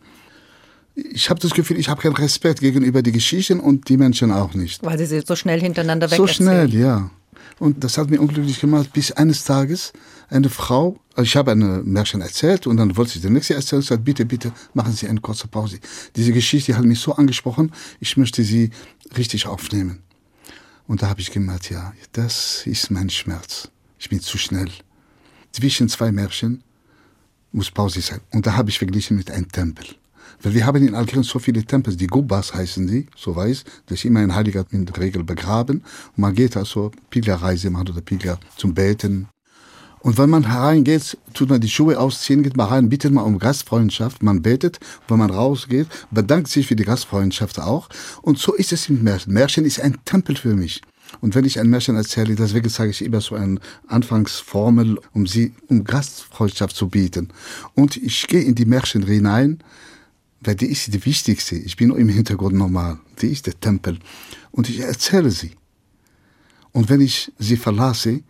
Ich 0.94 1.30
habe 1.30 1.40
das 1.40 1.52
Gefühl, 1.54 1.78
ich 1.78 1.88
habe 1.88 2.02
keinen 2.02 2.16
Respekt 2.16 2.60
gegenüber 2.60 3.00
die 3.02 3.12
Geschichten 3.12 3.58
und 3.58 3.88
die 3.88 3.96
Menschen 3.96 4.30
auch 4.30 4.52
nicht. 4.54 4.84
Weil 4.84 4.98
Sie 4.98 5.06
sie 5.06 5.22
so 5.26 5.34
schnell 5.34 5.60
hintereinander 5.60 6.10
weg 6.10 6.18
So 6.18 6.26
schnell, 6.26 6.72
ja. 6.74 7.10
Und 7.58 7.82
das 7.82 7.96
hat 7.98 8.10
mir 8.10 8.20
unglücklich 8.20 8.60
gemacht, 8.60 8.92
bis 8.92 9.12
eines 9.12 9.44
Tages 9.44 9.92
eine 10.28 10.48
Frau, 10.48 10.98
also 11.14 11.22
ich 11.22 11.36
habe 11.36 11.52
eine 11.52 11.82
Märchen 11.82 12.20
erzählt 12.20 12.66
und 12.66 12.76
dann 12.76 12.96
wollte 12.96 13.12
sie 13.12 13.20
den 13.20 13.34
nächste 13.34 13.54
erzählen 13.54 13.80
und 13.80 13.86
sagt, 13.86 14.04
bitte, 14.04 14.24
bitte, 14.24 14.52
machen 14.72 14.92
Sie 14.92 15.08
eine 15.08 15.20
kurze 15.20 15.48
Pause. 15.48 15.78
Diese 16.16 16.32
Geschichte 16.32 16.76
hat 16.76 16.84
mich 16.84 17.00
so 17.00 17.12
angesprochen, 17.14 17.72
ich 18.00 18.16
möchte 18.16 18.42
sie 18.42 18.70
richtig 19.16 19.46
aufnehmen. 19.46 20.02
Und 20.86 21.02
da 21.02 21.08
habe 21.08 21.20
ich 21.20 21.30
gemerkt, 21.30 21.70
ja, 21.70 21.92
das 22.12 22.66
ist 22.66 22.90
mein 22.90 23.10
Schmerz. 23.10 23.70
Ich 23.98 24.08
bin 24.08 24.20
zu 24.20 24.36
schnell. 24.36 24.70
Zwischen 25.52 25.88
zwei 25.88 26.12
Märchen 26.12 26.62
muss 27.52 27.70
Pause 27.70 28.00
sein. 28.00 28.20
Und 28.32 28.46
da 28.46 28.56
habe 28.56 28.70
ich 28.70 28.78
verglichen 28.78 29.16
mit 29.16 29.30
einem 29.30 29.50
Tempel. 29.50 29.86
Weil 30.42 30.54
wir 30.54 30.66
haben 30.66 30.86
in 30.86 30.94
Algerien 30.94 31.22
so 31.22 31.38
viele 31.38 31.64
Tempel, 31.64 31.96
die 31.96 32.06
Gubbas 32.06 32.52
heißen 32.52 32.86
die, 32.86 33.06
so 33.16 33.34
weiß, 33.34 33.64
das 33.86 33.98
ist 33.98 34.04
immer 34.04 34.20
ein 34.20 34.34
Heiliger 34.34 34.66
in 34.70 34.84
der 34.84 34.96
Regel 34.98 35.24
begraben. 35.24 35.78
Und 35.78 36.18
man 36.18 36.34
geht 36.34 36.56
also 36.56 36.90
Pilgerreise 37.08 37.70
machen 37.70 37.88
oder 37.88 38.00
Pilger 38.00 38.38
zum 38.56 38.74
Beten. 38.74 39.28
Und 40.04 40.18
wenn 40.18 40.28
man 40.28 40.50
hereingeht, 40.52 41.16
tut 41.32 41.48
man 41.48 41.62
die 41.62 41.68
Schuhe 41.70 41.98
ausziehen, 41.98 42.42
geht 42.42 42.58
mal 42.58 42.66
rein, 42.66 42.90
bittet 42.90 43.10
mal 43.10 43.22
um 43.22 43.38
Gastfreundschaft, 43.38 44.22
man 44.22 44.42
betet. 44.42 44.78
Wenn 45.08 45.16
man 45.16 45.30
rausgeht, 45.30 45.86
bedankt 46.10 46.48
sich 46.48 46.66
für 46.66 46.76
die 46.76 46.84
Gastfreundschaft 46.84 47.58
auch. 47.58 47.88
Und 48.20 48.38
so 48.38 48.52
ist 48.52 48.74
es 48.74 48.90
mit 48.90 49.02
Märchen. 49.02 49.32
Märchen 49.32 49.64
ist 49.64 49.80
ein 49.80 49.96
Tempel 50.04 50.36
für 50.36 50.54
mich. 50.54 50.82
Und 51.22 51.34
wenn 51.34 51.46
ich 51.46 51.58
ein 51.58 51.70
Märchen 51.70 51.96
erzähle, 51.96 52.34
deswegen 52.34 52.68
sage 52.68 52.90
ich 52.90 53.02
immer 53.02 53.22
so 53.22 53.34
eine 53.34 53.58
Anfangsformel, 53.86 55.00
um 55.14 55.26
sie, 55.26 55.54
um 55.68 55.84
Gastfreundschaft 55.84 56.76
zu 56.76 56.90
bieten. 56.90 57.30
Und 57.74 57.96
ich 57.96 58.26
gehe 58.26 58.42
in 58.42 58.54
die 58.54 58.66
Märchen 58.66 59.06
hinein, 59.06 59.60
weil 60.42 60.54
die 60.54 60.66
ist 60.66 60.92
die 60.92 61.02
wichtigste. 61.06 61.56
Ich 61.56 61.76
bin 61.78 61.88
nur 61.88 61.98
im 61.98 62.10
Hintergrund 62.10 62.56
normal. 62.56 62.98
Die 63.22 63.28
ist 63.28 63.46
der 63.46 63.58
Tempel. 63.58 63.98
Und 64.50 64.68
ich 64.68 64.80
erzähle 64.80 65.30
sie. 65.30 65.52
Und 66.72 66.90
wenn 66.90 67.00
ich 67.00 67.32
sie 67.38 67.56
verlasse, 67.56 68.20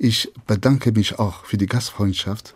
ich 0.00 0.32
bedanke 0.46 0.92
mich 0.92 1.18
auch 1.18 1.44
für 1.44 1.58
die 1.58 1.66
Gastfreundschaft 1.66 2.54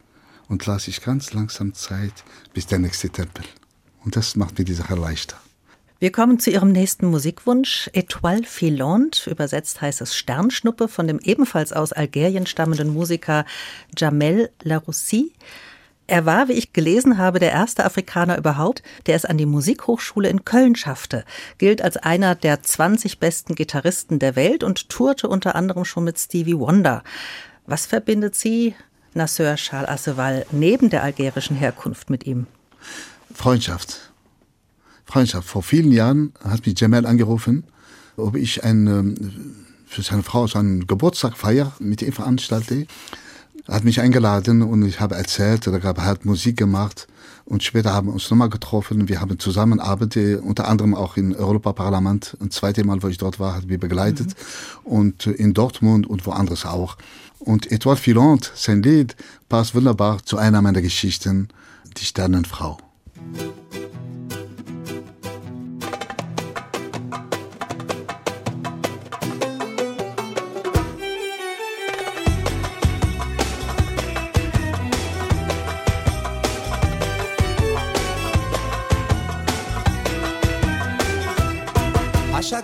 und 0.49 0.65
lasse 0.65 0.89
ich 0.89 1.03
ganz 1.03 1.35
langsam 1.35 1.75
Zeit 1.75 2.25
bis 2.55 2.67
der 2.67 2.79
nächste 2.79 3.11
Tempel. 3.11 3.45
Und 4.03 4.17
das 4.17 4.35
macht 4.35 4.59
mir 4.59 4.65
die 4.65 4.73
Sache 4.73 4.95
leichter. 4.95 5.37
Wir 5.99 6.11
kommen 6.11 6.39
zu 6.39 6.51
Ihrem 6.51 6.73
nächsten 6.73 7.07
Musikwunsch. 7.07 7.91
Étoile 7.93 8.47
filante, 8.47 9.31
übersetzt 9.31 9.83
heißt 9.83 10.01
es 10.01 10.17
Sternschnuppe, 10.17 10.89
von 10.89 11.07
dem 11.07 11.19
ebenfalls 11.19 11.75
aus 11.75 11.93
Algerien 11.93 12.47
stammenden 12.47 12.89
Musiker 12.89 13.45
Jamel 13.97 14.51
Laroussi. 14.63 15.33
Er 16.07 16.27
war, 16.27 16.49
wie 16.49 16.53
ich 16.53 16.75
gelesen 16.75 17.17
habe, 17.17 17.39
der 17.39 17.53
erste 17.53 17.85
Afrikaner 17.85 18.37
überhaupt, 18.37 18.83
der 19.07 19.17
es 19.17 19.25
an 19.25 19.39
die 19.39 19.47
Musikhochschule 19.47 20.29
in 20.29 20.45
Köln 20.45 20.77
schaffte, 20.77 21.25
gilt 21.57 21.81
als 21.81 21.97
einer 21.97 22.35
der 22.35 22.63
20 22.63 23.19
besten 23.19 23.55
Gitarristen 23.55 24.19
der 24.19 24.37
Welt 24.37 24.65
und 24.65 24.91
tourte 24.91 25.29
unter 25.29 25.55
anderem 25.55 25.87
schon 25.87 26.05
mit 26.05 26.19
Stevie 26.19 26.59
Wonder. 26.59 27.03
Was 27.67 27.87
verbindet 27.87 28.35
Sie, 28.35 28.75
Nasser 29.15 29.55
Charles 29.57 29.89
Asseval, 29.89 30.45
neben 30.51 30.91
der 30.91 31.03
algerischen 31.03 31.57
Herkunft 31.57 32.11
mit 32.11 32.27
ihm? 32.27 32.47
Freundschaft. 33.33 34.13
Freundschaft. 35.07 35.49
Vor 35.49 35.63
vielen 35.63 35.93
Jahren 35.93 36.35
hat 36.43 36.67
mich 36.67 36.79
Jamal 36.79 37.07
angerufen, 37.07 37.65
ob 38.17 38.37
ich 38.37 38.63
ein, 38.63 38.87
ähm, 38.87 39.65
für 39.87 40.03
seine 40.03 40.23
Frau 40.23 40.47
so 40.47 40.59
einen 40.59 40.87
Geburtstagfeier 40.87 41.73
mit 41.79 42.03
ihm 42.03 42.13
veranstalte. 42.13 42.87
Er 43.67 43.75
hat 43.75 43.85
mich 43.85 44.01
eingeladen 44.01 44.63
und 44.63 44.85
ich 44.85 45.01
habe 45.01 45.15
erzählt, 45.15 45.67
er 45.67 45.83
hat 45.83 46.25
Musik 46.25 46.59
gemacht 46.59 47.07
und 47.47 47.63
später 47.63 47.95
haben 47.95 48.09
wir 48.09 48.13
uns 48.15 48.31
nochmal 48.31 48.51
getroffen. 48.51 49.09
Wir 49.09 49.21
haben 49.21 49.39
zusammen 49.39 49.81
Abende, 49.81 50.41
unter 50.41 50.69
anderem 50.69 50.95
auch 50.95 51.17
im 51.17 51.35
Europaparlament, 51.35 52.37
ein 52.41 52.51
zweites 52.51 52.85
Mal, 52.85 53.03
wo 53.03 53.09
ich 53.09 53.19
dort 53.19 53.41
war, 53.41 53.57
hat 53.57 53.69
wir 53.69 53.79
begleitet 53.79 54.35
und 54.83 55.27
in 55.27 55.55
Dortmund 55.55 56.07
und 56.07 56.27
woanders 56.27 56.67
auch. 56.67 56.97
Und 57.39 57.71
Etoile 57.73 57.97
Filante, 57.97 58.51
sein 58.55 58.83
Lied, 58.83 59.17
passt 59.49 59.75
wunderbar 59.75 60.25
zu 60.25 60.37
einer 60.37 60.61
meiner 60.63 60.83
Geschichten, 60.83 61.49
die 61.97 62.05
Sternenfrau. 62.05 62.79
À 63.73 63.84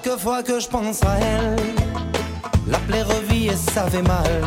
chaque 0.02 0.18
fois 0.18 0.42
que 0.42 0.58
je 0.60 0.68
pense 0.68 1.02
à 1.02 1.16
elle, 1.18 1.56
l'appeler 2.66 3.02
revit 3.02 3.48
et 3.48 3.56
ça 3.56 3.86
fait 3.90 4.02
mal. 4.02 4.42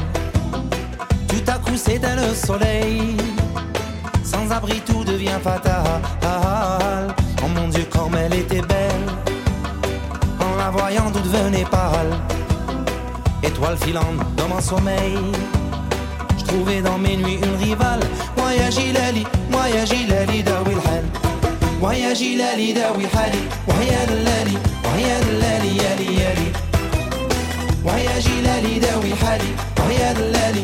Tout 1.28 1.52
à 1.52 1.54
coup 1.54 1.76
s'éteint 1.76 2.16
le 2.16 2.34
soleil, 2.34 3.18
sans 4.24 4.52
abri 4.52 4.82
tout 4.86 5.04
devient 5.04 5.40
fatal. 5.44 6.02
Oh 7.44 7.48
mon 7.56 7.68
Dieu, 7.68 7.86
comme 7.92 8.16
elle 8.16 8.34
était 8.34 8.62
belle, 8.62 9.06
en 10.40 10.56
la 10.58 10.70
voyant 10.72 11.12
tout 11.12 11.20
devenait 11.20 11.66
pâle. 11.66 12.14
Étoile 13.44 13.78
filante 13.78 14.36
dans 14.38 14.48
mon 14.48 14.62
sommeil, 14.62 15.18
je 16.38 16.44
trouvais 16.46 16.82
dans 16.82 16.98
mes 16.98 17.18
nuits 17.18 17.40
une 17.44 17.56
rivale. 17.64 18.02
Moi 18.38 18.54
ya 18.56 18.70
Gilali, 18.70 19.26
moi 19.52 19.70
ya 19.70 19.86
Gilali, 19.86 20.44
dawi 20.44 20.76
وهي 21.84 22.14
جلالي 22.14 22.72
داوي 22.74 23.08
حالي 23.08 23.44
وهي 23.68 24.06
دلالي 24.06 24.58
وهي 24.86 25.20
دلالي 25.28 25.78
يالي 25.78 26.08
يالي 26.22 26.50
وهي 27.86 28.20
جلالي 28.20 28.80
داوي 28.80 29.16
حالي 29.16 29.52
وهي 29.80 30.14
دلالي 30.14 30.64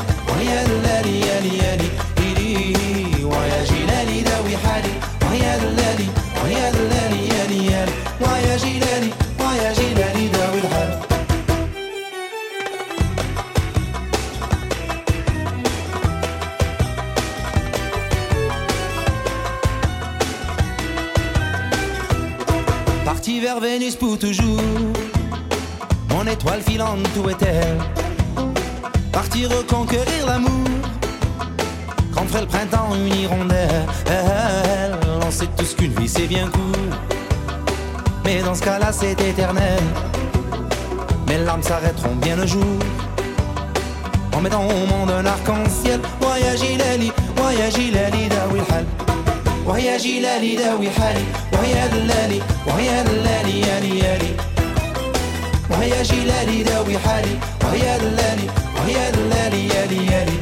pour 23.95 24.19
toujours. 24.19 24.61
Mon 26.09 26.25
étoile 26.27 26.61
filante, 26.61 27.07
où 27.17 27.29
est-elle 27.29 27.77
Partir 29.11 29.49
reconquérir 29.49 30.25
l'amour. 30.27 30.67
Quand 32.13 32.25
ferait 32.27 32.41
le 32.41 32.47
printemps 32.47 32.89
une 32.95 33.07
hirondelle 33.07 33.85
On 35.25 35.31
sait 35.31 35.47
tous 35.57 35.73
qu'une 35.75 35.93
vie 35.93 36.07
c'est 36.07 36.27
bien 36.27 36.47
court. 36.47 36.97
Mais 38.25 38.41
dans 38.41 38.55
ce 38.55 38.63
cas-là, 38.63 38.91
c'est 38.91 39.19
éternel. 39.19 39.81
Mes 41.27 41.37
larmes 41.37 41.63
s'arrêteront 41.63 42.15
bien 42.15 42.35
le 42.35 42.45
jour. 42.45 42.79
En 44.35 44.41
mettant 44.41 44.65
au 44.65 44.85
monde 44.87 45.11
un 45.11 45.25
arc-en-ciel. 45.25 45.99
Voyage 46.19 46.61
il 46.61 46.81
est 46.81 47.13
voyage 47.35 47.77
il 47.77 47.95
est 47.95 49.08
وهي 49.69 49.97
جلالي 49.97 50.55
داوي 50.55 50.89
حالي 50.89 51.25
وهي 51.53 51.87
دلالي 51.87 52.41
وهي 52.67 53.03
دلالي 53.03 53.61
يا 53.61 53.79
ليالي 53.79 53.99
يعني، 53.99 53.99
يعني. 53.99 54.29
وهي 55.69 56.03
جلالي 56.03 56.63
داوي 56.63 56.97
حالي 56.97 57.37
وهي 57.63 57.97
دلالي 57.99 58.47
وهي 58.77 59.11
دلالي 59.11 59.67
يا 59.67 59.85
ليالي 59.85 60.11
يعني، 60.11 60.37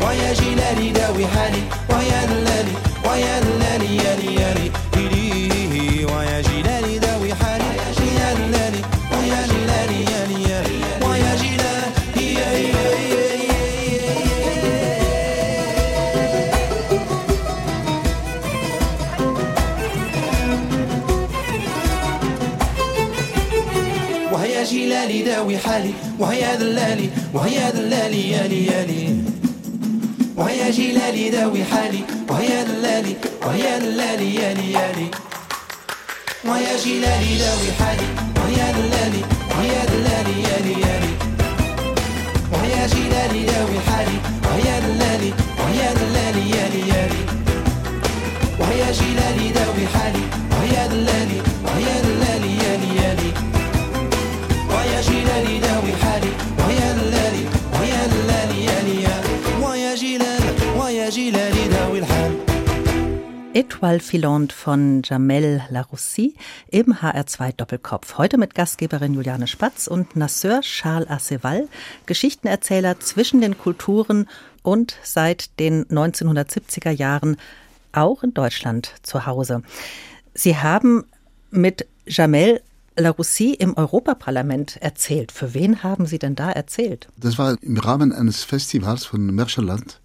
وهي 0.00 0.34
جلالي 0.34 0.90
داوي 0.90 1.26
حالي 1.26 1.62
وهي 1.88 2.26
دلالي 2.26 2.74
وهي 3.04 3.40
دلالي 3.40 3.96
يا 3.96 4.16
ليالي 4.16 4.70
وهي 6.04 6.42
جلالي 6.42 6.79
داوي 25.40 25.58
حالي 25.58 25.92
وهيا 26.18 26.54
دلالي 26.54 27.10
وهيا 27.34 27.70
دلالي 27.70 28.30
يالي 28.30 28.66
يالي 28.66 29.22
وهيا 30.36 30.70
جلالي 30.70 31.30
داوي 31.30 31.64
حالي 31.64 32.00
وهيا 32.28 32.62
دلالي 32.62 33.16
وهيا 33.46 33.78
دلالي 33.78 34.34
يالي 34.34 34.72
يالي 34.72 35.06
وهيا 36.44 36.76
جلالي 36.84 37.32
داوي 37.44 37.70
حالي 37.80 38.08
وهيا 38.36 38.72
دلالي 38.72 39.22
وهيا 39.50 39.84
دلالي 39.92 40.34
يالي 40.48 40.74
يالي 40.86 41.12
وهيا 42.52 42.86
جلالي 42.86 43.42
داوي 43.52 43.78
حالي 43.88 44.16
وهيا 44.44 44.80
دلالي 44.80 45.32
وهيا 45.58 45.90
دلالي 46.00 46.44
يالي 46.56 46.80
يالي 46.92 47.22
وهيا 48.60 48.92
جلالي 48.92 49.48
داوي 49.58 49.86
حالي 49.94 50.24
وهيا 50.52 50.86
دلالي 50.86 51.38
وهيا 51.64 51.96
دلالي 52.04 52.29
Etoile 63.52 63.98
Filante 63.98 64.54
von 64.54 65.02
Jamel 65.04 65.60
Laroussi 65.70 66.36
im 66.68 66.94
HR2 66.94 67.56
Doppelkopf. 67.56 68.16
Heute 68.16 68.38
mit 68.38 68.54
Gastgeberin 68.54 69.14
Juliane 69.14 69.48
Spatz 69.48 69.88
und 69.88 70.14
Nasseur 70.14 70.60
Charles 70.60 71.10
Aceval, 71.10 71.66
Geschichtenerzähler 72.06 73.00
zwischen 73.00 73.40
den 73.40 73.58
Kulturen 73.58 74.28
und 74.62 74.94
seit 75.02 75.58
den 75.58 75.84
1970er 75.86 76.90
Jahren 76.90 77.38
auch 77.90 78.22
in 78.22 78.34
Deutschland 78.34 78.94
zu 79.02 79.26
Hause. 79.26 79.62
Sie 80.32 80.56
haben 80.56 81.04
mit 81.50 81.88
Jamel 82.06 82.60
Laroussi 82.96 83.54
im 83.54 83.76
Europaparlament 83.76 84.76
erzählt. 84.76 85.32
Für 85.32 85.54
wen 85.54 85.82
haben 85.82 86.06
Sie 86.06 86.20
denn 86.20 86.36
da 86.36 86.52
erzählt? 86.52 87.08
Das 87.16 87.36
war 87.36 87.56
im 87.60 87.78
Rahmen 87.78 88.12
eines 88.12 88.44
Festivals 88.44 89.06
von 89.06 89.26
Märchenland, 89.34 90.00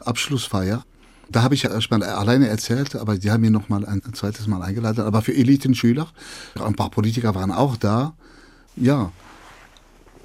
Abschlussfeier. 0.00 0.84
Da 1.30 1.42
habe 1.42 1.54
ich 1.54 1.62
ja 1.62 1.70
erstmal 1.70 2.02
alleine 2.02 2.48
erzählt, 2.48 2.96
aber 2.96 3.18
die 3.18 3.30
haben 3.30 3.42
mich 3.42 3.50
noch 3.50 3.68
mal 3.68 3.84
ein 3.84 4.02
zweites 4.14 4.46
Mal 4.46 4.62
eingeladen. 4.62 5.04
Aber 5.04 5.22
für 5.22 5.34
Elitenschüler, 5.34 6.08
ein 6.58 6.74
paar 6.74 6.90
Politiker 6.90 7.34
waren 7.34 7.52
auch 7.52 7.76
da. 7.76 8.14
Ja, 8.76 9.12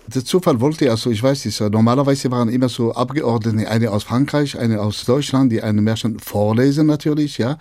der 0.07 0.25
Zufall 0.25 0.59
wollte 0.59 0.85
ja 0.85 0.97
so, 0.97 1.09
ich 1.09 1.23
weiß 1.23 1.45
nicht, 1.45 1.59
normalerweise 1.61 2.29
waren 2.29 2.49
immer 2.49 2.69
so 2.69 2.93
Abgeordnete, 2.93 3.69
eine 3.69 3.91
aus 3.91 4.03
Frankreich, 4.03 4.57
eine 4.57 4.81
aus 4.81 5.05
Deutschland, 5.05 5.51
die 5.51 5.61
eine 5.61 5.81
Märchen 5.81 6.19
vorlesen 6.19 6.87
natürlich, 6.87 7.37
ja. 7.37 7.57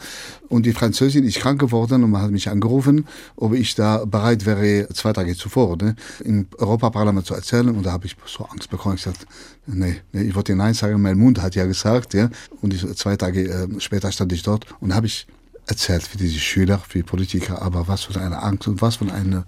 Und 0.49 0.67
die 0.67 0.73
Französin 0.73 1.25
ist 1.25 1.39
krank 1.39 1.61
geworden 1.61 2.03
und 2.05 2.11
man 2.11 2.23
hat 2.23 2.31
mich 2.31 2.49
angerufen, 2.49 3.07
ob 3.37 3.55
ich 3.55 3.75
da 3.75 4.05
bereit 4.05 4.45
wäre, 4.45 4.89
zwei 4.93 5.13
Tage 5.13 5.37
zuvor, 5.37 5.77
ne, 5.77 5.95
im 6.25 6.47
Europaparlament 6.59 7.27
zu 7.27 7.35
erzählen. 7.35 7.69
Und 7.69 7.87
da 7.87 7.93
habe 7.93 8.07
ich 8.07 8.17
so 8.27 8.45
Angst 8.45 8.69
bekommen. 8.71 8.97
Ich 8.97 9.03
sagte, 9.03 9.27
nee, 9.67 9.97
nee, 10.13 10.23
ich 10.23 10.35
wollte 10.35 10.55
Nein 10.57 10.75
sagen, 10.75 11.01
mein 11.01 11.19
Mund 11.19 11.41
hat 11.41 11.55
ja 11.55 11.65
gesagt, 11.65 12.15
ja. 12.15 12.29
Und 12.61 12.75
ich, 12.75 12.85
zwei 12.97 13.17
Tage 13.17 13.49
äh, 13.49 13.81
später 13.81 14.11
stand 14.11 14.33
ich 14.33 14.43
dort 14.43 14.67
und 14.81 14.95
habe 14.95 15.07
ich 15.07 15.27
erzählt 15.67 16.03
für 16.03 16.19
diese 16.19 16.41
Schüler, 16.41 16.79
für 16.79 17.05
Politiker, 17.05 17.63
aber 17.63 17.87
was 17.87 18.03
für 18.03 18.21
eine 18.21 18.43
Angst 18.43 18.67
und 18.67 18.83
was 18.83 18.97
für 18.97 19.11
eine, 19.13 19.45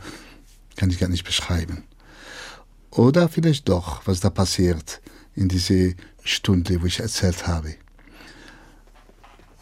kann 0.76 0.90
ich 0.90 0.98
gar 1.00 1.08
nicht 1.08 1.24
beschreiben. 1.24 1.82
Oder 2.94 3.28
vielleicht 3.28 3.68
doch, 3.68 4.02
was 4.06 4.20
da 4.20 4.30
passiert 4.30 5.00
in 5.34 5.48
diese 5.48 5.94
Stunde, 6.22 6.80
wo 6.80 6.86
ich 6.86 7.00
erzählt 7.00 7.46
habe. 7.46 7.74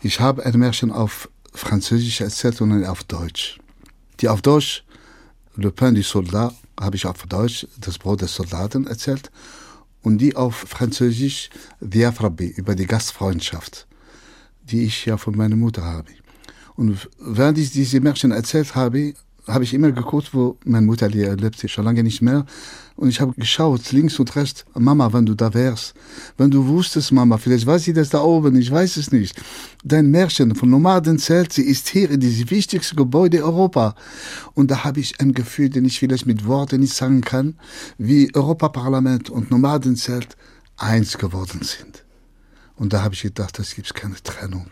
Ich 0.03 0.21
habe 0.21 0.45
ein 0.45 0.59
Märchen 0.59 0.91
auf 0.91 1.31
Französisch 1.55 2.21
erzählt 2.21 2.61
und 2.61 2.85
auf 2.85 3.05
Deutsch. 3.05 3.59
Die 4.21 4.29
auf 4.29 4.43
Deutsch, 4.43 4.85
Le 5.57 5.71
Pain 5.71 5.95
du 5.95 6.03
Soldat, 6.03 6.55
habe 6.79 6.97
ich 6.97 7.07
auf 7.07 7.23
Deutsch 7.27 7.67
das 7.79 7.99
Brot 7.99 8.21
des 8.21 8.35
Soldaten 8.35 8.87
erzählt. 8.87 9.31
Und 10.03 10.19
die 10.19 10.37
auf 10.37 10.57
Französisch, 10.57 11.49
Diafrabe, 11.81 12.47
über 12.47 12.75
die 12.75 12.87
Gastfreundschaft, 12.87 13.87
die 14.65 14.85
ich 14.85 15.07
ja 15.07 15.17
von 15.17 15.37
meiner 15.37 15.57
Mutter 15.57 15.85
habe. 15.85 16.11
Und 16.75 17.09
während 17.19 17.59
ich 17.59 17.71
diese 17.71 18.01
Märchen 18.01 18.33
erzählt 18.33 18.75
habe, 18.75 19.15
habe 19.49 19.65
ich 19.65 19.75
immer 19.75 19.91
geguckt, 19.91 20.33
wo 20.33 20.57
meine 20.65 20.87
Mutter 20.87 21.09
lebte, 21.09 21.69
schon 21.69 21.85
lange 21.85 22.03
nicht 22.03 22.23
mehr. 22.23 22.47
Und 22.95 23.09
ich 23.09 23.21
habe 23.21 23.33
geschaut, 23.35 23.91
links 23.91 24.19
und 24.21 24.35
rechts, 24.37 24.65
Mama, 24.75 25.13
wenn 25.13 25.27
du 25.27 25.35
da 25.35 25.53
wärst, 25.53 25.95
wenn 26.37 26.51
du 26.51 26.67
wusstest, 26.67 27.11
Mama, 27.11 27.39
vielleicht 27.39 27.67
weiß 27.67 27.83
sie 27.83 27.93
das 27.93 28.11
da 28.11 28.21
oben, 28.21 28.55
ich 28.57 28.71
weiß 28.71 28.97
es 28.99 29.11
nicht. 29.11 29.41
Dein 29.83 30.11
Märchen 30.11 30.55
von 30.55 30.71
Nomadenzelt, 30.71 31.53
sie 31.53 31.63
ist 31.63 31.89
hier 31.89 32.11
in 32.11 32.21
diesem 32.21 32.51
wichtigsten 32.51 32.97
Gebäude 32.97 33.43
Europa. 33.43 33.97
Und 34.55 34.71
da 34.71 34.85
habe 34.85 35.01
ich 35.01 35.21
ein 35.21 35.33
Gefühl, 35.33 35.71
den 35.71 35.85
ich 35.85 35.99
vielleicht 35.99 36.27
mit 36.27 36.47
Worten 36.47 36.81
nicht 36.81 36.95
sagen 36.95 37.23
kann, 37.23 37.57
wie 37.99 38.33
Europaparlament 38.35 39.31
und 39.31 39.51
Nomadenzelt 39.51 40.37
eins 40.77 41.19
geworden 41.19 41.63
sind. 41.63 42.05
Und 42.77 42.93
da 42.93 43.03
habe 43.03 43.15
ich 43.15 43.23
gedacht, 43.23 43.59
das 43.59 43.75
gibt 43.75 43.95
keine 43.95 44.23
Trennung. 44.23 44.67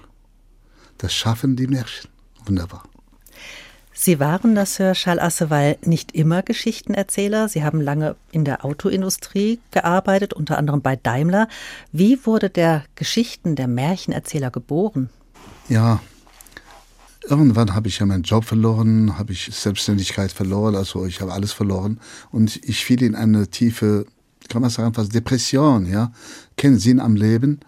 Das 0.98 1.12
schaffen 1.14 1.56
die 1.56 1.66
Märchen. 1.66 2.11
Wunderbar. 2.44 2.89
Sie 4.02 4.18
waren, 4.18 4.54
das 4.54 4.76
Charles 4.76 5.22
Asseval, 5.22 5.76
nicht 5.84 6.12
immer 6.12 6.40
Geschichtenerzähler. 6.40 7.50
Sie 7.50 7.62
haben 7.62 7.82
lange 7.82 8.16
in 8.32 8.46
der 8.46 8.64
Autoindustrie 8.64 9.60
gearbeitet, 9.72 10.32
unter 10.32 10.56
anderem 10.56 10.80
bei 10.80 10.96
Daimler. 10.96 11.48
Wie 11.92 12.24
wurde 12.24 12.48
der 12.48 12.84
Geschichten, 12.94 13.56
der 13.56 13.68
Märchenerzähler 13.68 14.50
geboren? 14.50 15.10
Ja, 15.68 16.00
irgendwann 17.28 17.74
habe 17.74 17.88
ich 17.88 17.98
ja 17.98 18.06
meinen 18.06 18.22
Job 18.22 18.46
verloren, 18.46 19.18
habe 19.18 19.34
ich 19.34 19.50
Selbstständigkeit 19.52 20.32
verloren, 20.32 20.76
also 20.76 21.04
ich 21.04 21.20
habe 21.20 21.34
alles 21.34 21.52
verloren 21.52 22.00
und 22.30 22.56
ich 22.64 22.82
fiel 22.82 23.02
in 23.02 23.14
eine 23.14 23.48
tiefe, 23.48 24.06
kann 24.48 24.62
man 24.62 24.70
sagen, 24.70 24.94
fast 24.94 25.14
Depression, 25.14 25.84
ja, 25.84 26.10
keinen 26.56 26.78
Sinn 26.78 27.00
am 27.00 27.16
Leben. 27.16 27.60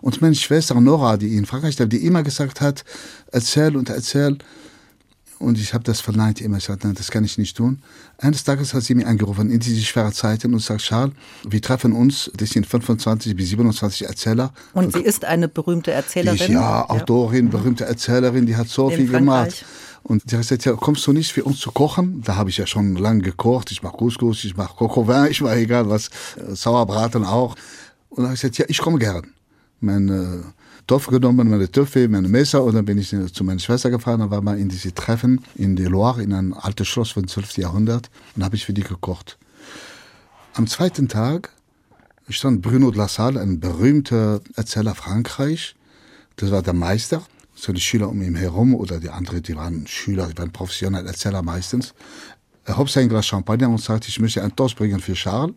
Und 0.00 0.20
meine 0.20 0.34
Schwester 0.34 0.80
Nora, 0.80 1.16
die 1.16 1.36
in 1.36 1.46
Frankreich, 1.46 1.76
die 1.76 2.04
immer 2.04 2.24
gesagt 2.24 2.60
hat, 2.60 2.84
erzähl 3.30 3.76
und 3.76 3.88
erzähl, 3.88 4.36
und 5.40 5.58
ich 5.58 5.72
habe 5.72 5.82
das 5.84 6.00
verneint 6.00 6.40
immer. 6.40 6.58
Ich 6.58 6.64
sagte, 6.64 6.86
nein, 6.86 6.94
das 6.96 7.10
kann 7.10 7.24
ich 7.24 7.38
nicht 7.38 7.56
tun. 7.56 7.82
Eines 8.18 8.44
Tages 8.44 8.74
hat 8.74 8.82
sie 8.82 8.94
mich 8.94 9.06
angerufen 9.06 9.50
in 9.50 9.58
diese 9.58 9.80
schweren 9.80 10.12
Zeiten 10.12 10.52
und 10.52 10.60
sagt, 10.60 10.82
Charles, 10.82 11.14
wir 11.48 11.62
treffen 11.62 11.92
uns, 11.92 12.30
das 12.36 12.50
sind 12.50 12.66
25 12.66 13.34
bis 13.34 13.48
27 13.48 14.06
Erzähler. 14.06 14.52
Und 14.74 14.92
sie 14.92 15.00
ist 15.00 15.24
eine 15.24 15.48
berühmte 15.48 15.92
Erzählerin? 15.92 16.38
Ich, 16.38 16.48
ja, 16.48 16.88
Autorin, 16.88 17.46
ja. 17.46 17.52
berühmte 17.52 17.86
Erzählerin, 17.86 18.44
die 18.44 18.54
hat 18.54 18.68
so 18.68 18.90
in 18.90 18.96
viel 18.98 19.08
Frankreich. 19.08 19.60
gemacht. 19.60 19.64
Und 20.02 20.28
sie 20.28 20.36
hat 20.36 20.42
gesagt, 20.42 20.66
ja, 20.66 20.74
kommst 20.74 21.06
du 21.06 21.12
nicht 21.12 21.32
für 21.32 21.44
uns 21.44 21.58
zu 21.58 21.72
kochen? 21.72 22.22
Da 22.22 22.36
habe 22.36 22.50
ich 22.50 22.58
ja 22.58 22.66
schon 22.66 22.96
lange 22.96 23.22
gekocht. 23.22 23.70
Ich 23.70 23.82
mache 23.82 23.96
Couscous, 23.96 24.44
ich 24.44 24.56
mache 24.56 24.76
Cocovin, 24.76 25.30
ich 25.30 25.40
mache 25.40 25.56
egal 25.56 25.88
was, 25.88 26.10
Sauerbraten 26.48 27.24
auch. 27.24 27.54
Und 28.10 28.18
da 28.18 28.24
habe 28.24 28.34
ich 28.34 28.42
gesagt, 28.42 28.58
ja, 28.58 28.66
ich 28.68 28.78
komme 28.78 28.98
gern. 28.98 29.32
Mein 29.80 30.08
äh, 30.08 30.42
Topf 30.90 31.06
genommen, 31.06 31.48
meine 31.48 31.70
Töpfe, 31.70 32.08
meine 32.08 32.26
Messer 32.26 32.64
und 32.64 32.74
dann 32.74 32.84
bin 32.84 32.98
ich 32.98 33.10
zu 33.10 33.44
meiner 33.44 33.60
Schwester 33.60 33.90
gefahren. 33.90 34.18
Dann 34.18 34.32
war 34.32 34.42
mal 34.42 34.58
in 34.58 34.68
diese 34.68 34.92
Treffen 34.92 35.40
in 35.54 35.76
der 35.76 35.88
Loire, 35.88 36.20
in 36.20 36.32
ein 36.32 36.52
altes 36.52 36.88
Schloss 36.88 37.12
vom 37.12 37.28
12. 37.28 37.58
Jahrhundert 37.58 38.10
und 38.34 38.42
habe 38.42 38.56
ich 38.56 38.66
für 38.66 38.72
die 38.72 38.82
gekocht. 38.82 39.38
Am 40.54 40.66
zweiten 40.66 41.06
Tag 41.06 41.50
stand 42.28 42.60
Bruno 42.60 42.90
de 42.90 42.98
la 42.98 43.06
Salle, 43.06 43.38
ein 43.38 43.60
berühmter 43.60 44.40
Erzähler 44.56 44.96
Frankreich. 44.96 45.76
Das 46.34 46.50
war 46.50 46.60
der 46.60 46.72
Meister. 46.72 47.22
So 47.54 47.72
die 47.72 47.80
Schüler 47.80 48.08
um 48.08 48.20
ihn 48.20 48.34
herum 48.34 48.74
oder 48.74 48.98
die 48.98 49.10
anderen, 49.10 49.44
die 49.44 49.54
waren 49.54 49.86
Schüler, 49.86 50.26
die 50.26 50.38
waren 50.38 50.50
professionelle 50.50 51.06
Erzähler 51.06 51.42
meistens. 51.42 51.94
Er 52.64 52.78
hob 52.78 52.90
sein 52.90 53.08
Glas 53.08 53.28
Champagner 53.28 53.68
und 53.68 53.80
sagte, 53.80 54.08
ich 54.08 54.18
möchte 54.18 54.42
einen 54.42 54.56
Toast 54.56 54.74
bringen 54.74 54.98
für 54.98 55.12
Charles 55.14 55.54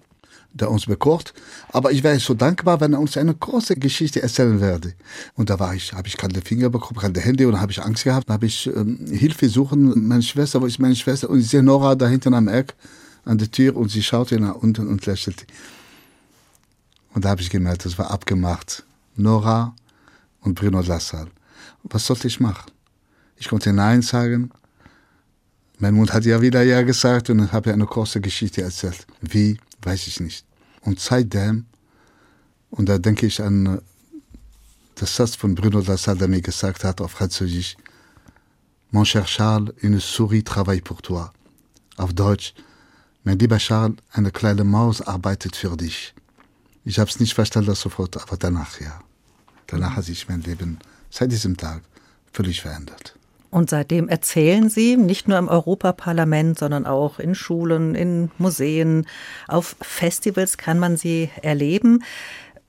der 0.53 0.69
uns 0.69 0.85
bekocht. 0.85 1.33
Aber 1.69 1.91
ich 1.91 2.03
wäre 2.03 2.19
so 2.19 2.33
dankbar, 2.33 2.79
wenn 2.79 2.93
er 2.93 2.99
uns 2.99 3.17
eine 3.17 3.33
große 3.33 3.75
Geschichte 3.75 4.21
erzählen 4.21 4.61
würde. 4.61 4.93
Und 5.35 5.49
da 5.49 5.59
war 5.59 5.73
ich, 5.73 5.93
habe 5.93 6.07
ich 6.07 6.15
kalte 6.15 6.41
Finger 6.41 6.69
bekommen, 6.69 6.99
kalte 6.99 7.19
Hände 7.19 7.47
und 7.47 7.59
habe 7.59 7.71
ich 7.71 7.81
Angst 7.81 8.03
gehabt. 8.03 8.29
Dann 8.29 8.35
habe 8.35 8.45
ich 8.45 8.67
ähm, 8.67 9.05
Hilfe 9.09 9.49
suchen. 9.49 10.07
Meine 10.07 10.23
Schwester, 10.23 10.61
wo 10.61 10.65
ist 10.65 10.79
meine 10.79 10.95
Schwester? 10.95 11.29
Und 11.29 11.39
ich 11.39 11.49
sehe 11.49 11.63
Nora 11.63 11.95
da 11.95 12.07
hinten 12.07 12.33
am 12.33 12.47
Eck 12.47 12.75
an 13.25 13.37
der 13.37 13.49
Tür 13.49 13.75
und 13.75 13.89
sie 13.89 14.03
schaute 14.03 14.39
nach 14.39 14.55
unten 14.55 14.87
und 14.87 15.05
lächelte. 15.05 15.45
Und 17.13 17.25
da 17.25 17.29
habe 17.29 17.41
ich 17.41 17.49
gemerkt, 17.49 17.85
das 17.85 17.97
war 17.97 18.11
abgemacht. 18.11 18.83
Nora 19.15 19.75
und 20.41 20.55
Bruno 20.55 20.81
Lassalle. 20.81 21.29
Was 21.83 22.05
sollte 22.05 22.27
ich 22.27 22.39
machen? 22.39 22.71
Ich 23.37 23.49
konnte 23.49 23.73
Nein 23.73 24.01
sagen. 24.01 24.51
Mein 25.79 25.95
Mund 25.95 26.13
hat 26.13 26.25
ja 26.25 26.41
wieder 26.41 26.63
Ja 26.63 26.81
gesagt 26.81 27.29
und 27.29 27.51
habe 27.51 27.73
eine 27.73 27.85
große 27.85 28.21
Geschichte 28.21 28.61
erzählt. 28.61 29.05
Wie 29.21 29.57
weiß 29.85 30.07
ich 30.07 30.19
nicht. 30.19 30.45
Und 30.81 30.99
seitdem, 30.99 31.65
und 32.69 32.89
da 32.89 32.97
denke 32.97 33.25
ich 33.25 33.41
an 33.41 33.65
äh, 33.65 33.81
das 34.95 35.15
Satz 35.15 35.35
von 35.35 35.55
Bruno 35.55 35.79
Lassalle, 35.79 36.19
der 36.19 36.27
mir 36.27 36.41
gesagt 36.41 36.83
hat 36.83 37.01
auf 37.01 37.11
Französisch, 37.11 37.75
Mon 38.91 39.05
cher 39.05 39.25
Charles, 39.25 39.73
une 39.81 39.99
souris 39.99 40.43
travaille 40.43 40.81
pour 40.81 41.01
toi. 41.01 41.31
Auf 41.97 42.13
Deutsch, 42.13 42.53
mein 43.23 43.39
lieber 43.39 43.57
Charles, 43.57 43.95
eine 44.11 44.29
kleine 44.29 44.63
Maus 44.63 45.01
arbeitet 45.01 45.55
für 45.55 45.75
dich. 45.75 46.13
Ich 46.85 46.99
habe 46.99 47.09
es 47.09 47.19
nicht 47.19 47.33
verstanden 47.33 47.73
sofort, 47.73 48.15
aber 48.21 48.37
danach 48.37 48.79
ja. 48.79 49.01
Danach 49.65 49.95
hat 49.95 50.05
sich 50.05 50.29
mein 50.29 50.41
Leben 50.41 50.77
seit 51.09 51.31
diesem 51.31 51.57
Tag 51.57 51.81
völlig 52.31 52.61
verändert. 52.61 53.15
Und 53.53 53.69
seitdem 53.69 54.09
erzählen 54.09 54.67
Sie 54.67 54.97
nicht 54.97 55.27
nur 55.27 55.37
im 55.37 55.47
Europaparlament, 55.47 56.57
sondern 56.57 56.87
auch 56.87 57.19
in 57.19 57.35
Schulen, 57.35 57.93
in 57.93 58.31
Museen, 58.39 59.05
auf 59.47 59.75
Festivals 59.79 60.57
kann 60.57 60.79
man 60.79 60.97
sie 60.97 61.29
erleben. 61.43 62.03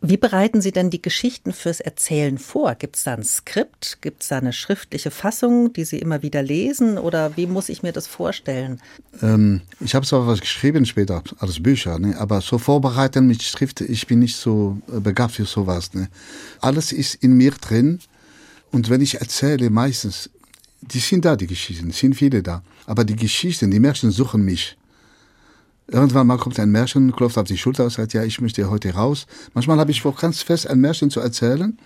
Wie 0.03 0.19
bereiten 0.19 0.61
Sie 0.61 0.73
denn 0.73 0.91
die 0.91 1.01
Geschichten 1.01 1.55
fürs 1.55 1.81
Erzählen 1.81 2.37
vor? 2.37 2.75
Gibt 2.75 2.97
es 2.97 3.05
da 3.05 3.15
ein 3.15 3.25
Skript? 3.25 4.03
Gibt 4.03 4.21
es 4.21 4.29
da 4.29 4.37
eine 4.37 4.53
schriftliche 4.53 5.11
Fassung, 5.11 5.73
die 5.73 5.87
Sie 5.87 5.99
immer 5.99 6.23
wieder 6.23 6.43
lesen? 6.43 6.99
Oder 6.99 7.35
wie 7.39 7.47
muss 7.47 7.71
ich 7.71 7.83
mir 7.83 7.93
das 7.93 8.07
vorstellen? 8.07 8.83
Ähm, 9.23 9.63
ich 9.81 9.95
habe 9.95 10.05
zwar 10.05 10.27
was 10.27 10.43
geschrieben 10.43 10.85
später 10.85 11.23
als 11.39 11.63
Bücher, 11.63 11.99
ne? 11.99 12.15
aber 12.19 12.43
so 12.43 12.59
vorbereiten 12.59 13.27
mit 13.27 13.43
Schrift, 13.43 13.81
ich 13.81 14.07
bin 14.07 14.19
nicht 14.19 14.37
so 14.37 14.77
äh, 14.95 15.01
begabt 15.01 15.33
für 15.33 15.47
sowas. 15.47 15.95
Ne? 15.95 16.09
Alles 16.61 16.93
ist 16.93 17.15
in 17.15 17.39
mir 17.39 17.53
drin. 17.53 18.01
Und 18.71 18.91
wenn 18.91 19.01
ich 19.01 19.23
erzähle, 19.23 19.71
meistens, 19.71 20.29
die 20.93 20.99
sind 20.99 21.25
da, 21.25 21.37
die 21.37 21.47
Geschichten, 21.47 21.91
sind 21.91 22.15
viele 22.15 22.43
da. 22.43 22.63
Aber 22.87 23.05
die 23.05 23.17
Geschichten, 23.17 23.71
die 23.71 23.81
Märchen 23.81 24.11
suchen 24.11 24.45
mich. 24.45 24.77
Irgendwann 25.87 26.27
mal 26.27 26.39
kommt 26.39 26.59
ein 26.59 26.71
Märchen, 26.71 27.13
klopft 27.13 27.37
auf 27.37 27.47
die 27.47 27.59
Schulter 27.59 27.85
und 27.85 27.91
sagt, 27.91 28.15
ja, 28.15 28.25
ich 28.25 28.41
möchte 28.41 28.71
heute 28.71 28.95
raus. 28.95 29.27
Manchmal 29.53 29.79
habe 29.79 29.91
ich 29.91 30.01
vor, 30.01 30.15
ganz 30.15 30.43
fest 30.43 30.67
ein 30.67 30.81
Märchen 30.81 31.11
zu 31.11 31.21
erzählen 31.21 31.77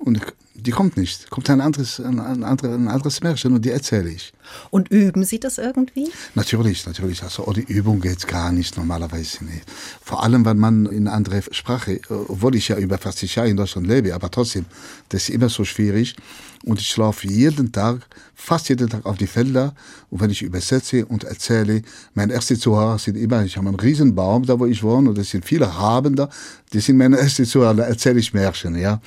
und 0.00 0.20
die 0.54 0.70
kommt 0.70 0.96
nicht. 0.96 1.30
Kommt 1.30 1.48
ein 1.50 1.60
anderes, 1.60 2.00
ein, 2.00 2.18
ein, 2.20 2.44
anderes, 2.44 2.74
ein 2.74 2.88
anderes 2.88 3.20
Märchen 3.22 3.54
und 3.54 3.64
die 3.64 3.70
erzähle 3.70 4.10
ich. 4.10 4.32
Und 4.70 4.88
üben 4.90 5.24
Sie 5.24 5.40
das 5.40 5.58
irgendwie? 5.58 6.10
Natürlich, 6.34 6.86
natürlich. 6.86 7.22
Also 7.22 7.46
ohne 7.46 7.60
Übung 7.60 8.00
geht 8.00 8.26
gar 8.26 8.52
nicht 8.52 8.76
normalerweise 8.76 9.44
nicht. 9.44 9.64
Vor 10.02 10.22
allem, 10.22 10.44
wenn 10.44 10.58
man 10.58 10.86
in 10.86 11.08
andere 11.08 11.42
Sprache, 11.50 12.00
obwohl 12.08 12.56
ich 12.56 12.68
ja 12.68 12.76
über 12.76 12.98
40 12.98 13.36
Jahre 13.36 13.48
in 13.48 13.56
Deutschland 13.56 13.86
lebe, 13.86 14.14
aber 14.14 14.30
trotzdem, 14.30 14.66
das 15.08 15.22
ist 15.22 15.30
immer 15.30 15.48
so 15.48 15.64
schwierig. 15.64 16.16
Und 16.64 16.78
ich 16.78 16.94
laufe 16.96 17.26
jeden 17.26 17.72
Tag, 17.72 18.00
fast 18.34 18.68
jeden 18.68 18.90
Tag 18.90 19.06
auf 19.06 19.16
die 19.16 19.26
Felder. 19.26 19.74
Und 20.10 20.20
wenn 20.20 20.30
ich 20.30 20.42
übersetze 20.42 21.06
und 21.06 21.24
erzähle, 21.24 21.82
mein 22.12 22.28
erste 22.28 22.58
Zuhörer 22.58 22.98
sind 22.98 23.16
immer, 23.16 23.44
ich 23.44 23.56
habe 23.56 23.68
einen 23.68 23.80
Riesenbaum 23.80 24.44
da, 24.44 24.58
wo 24.58 24.66
ich 24.66 24.82
wohne, 24.82 25.10
und 25.10 25.18
es 25.18 25.30
sind 25.30 25.44
viele 25.44 25.78
Haben 25.78 26.16
da, 26.16 26.28
die 26.72 26.80
sind 26.80 26.98
meine 26.98 27.18
erste 27.18 27.44
Zuhörer, 27.44 27.74
da 27.74 27.84
erzähle 27.84 28.20
ich 28.20 28.34
Märchen, 28.34 28.76
ja. 28.76 29.00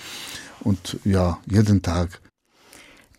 Und 0.63 0.97
ja, 1.03 1.39
jeden 1.45 1.81
Tag. 1.81 2.21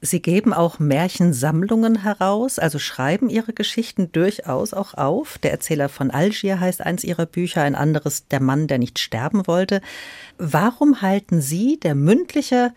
Sie 0.00 0.20
geben 0.20 0.52
auch 0.52 0.78
Märchensammlungen 0.78 2.02
heraus, 2.02 2.58
also 2.58 2.78
schreiben 2.78 3.30
Ihre 3.30 3.54
Geschichten 3.54 4.12
durchaus 4.12 4.74
auch 4.74 4.92
auf. 4.94 5.38
Der 5.38 5.50
Erzähler 5.50 5.88
von 5.88 6.10
Algier 6.10 6.60
heißt 6.60 6.82
eins 6.82 7.04
Ihrer 7.04 7.24
Bücher, 7.24 7.62
ein 7.62 7.74
anderes 7.74 8.28
Der 8.28 8.40
Mann, 8.40 8.66
der 8.66 8.76
nicht 8.76 8.98
sterben 8.98 9.46
wollte. 9.46 9.80
Warum 10.36 11.00
halten 11.00 11.40
Sie, 11.40 11.80
der 11.80 11.94
mündliche 11.94 12.74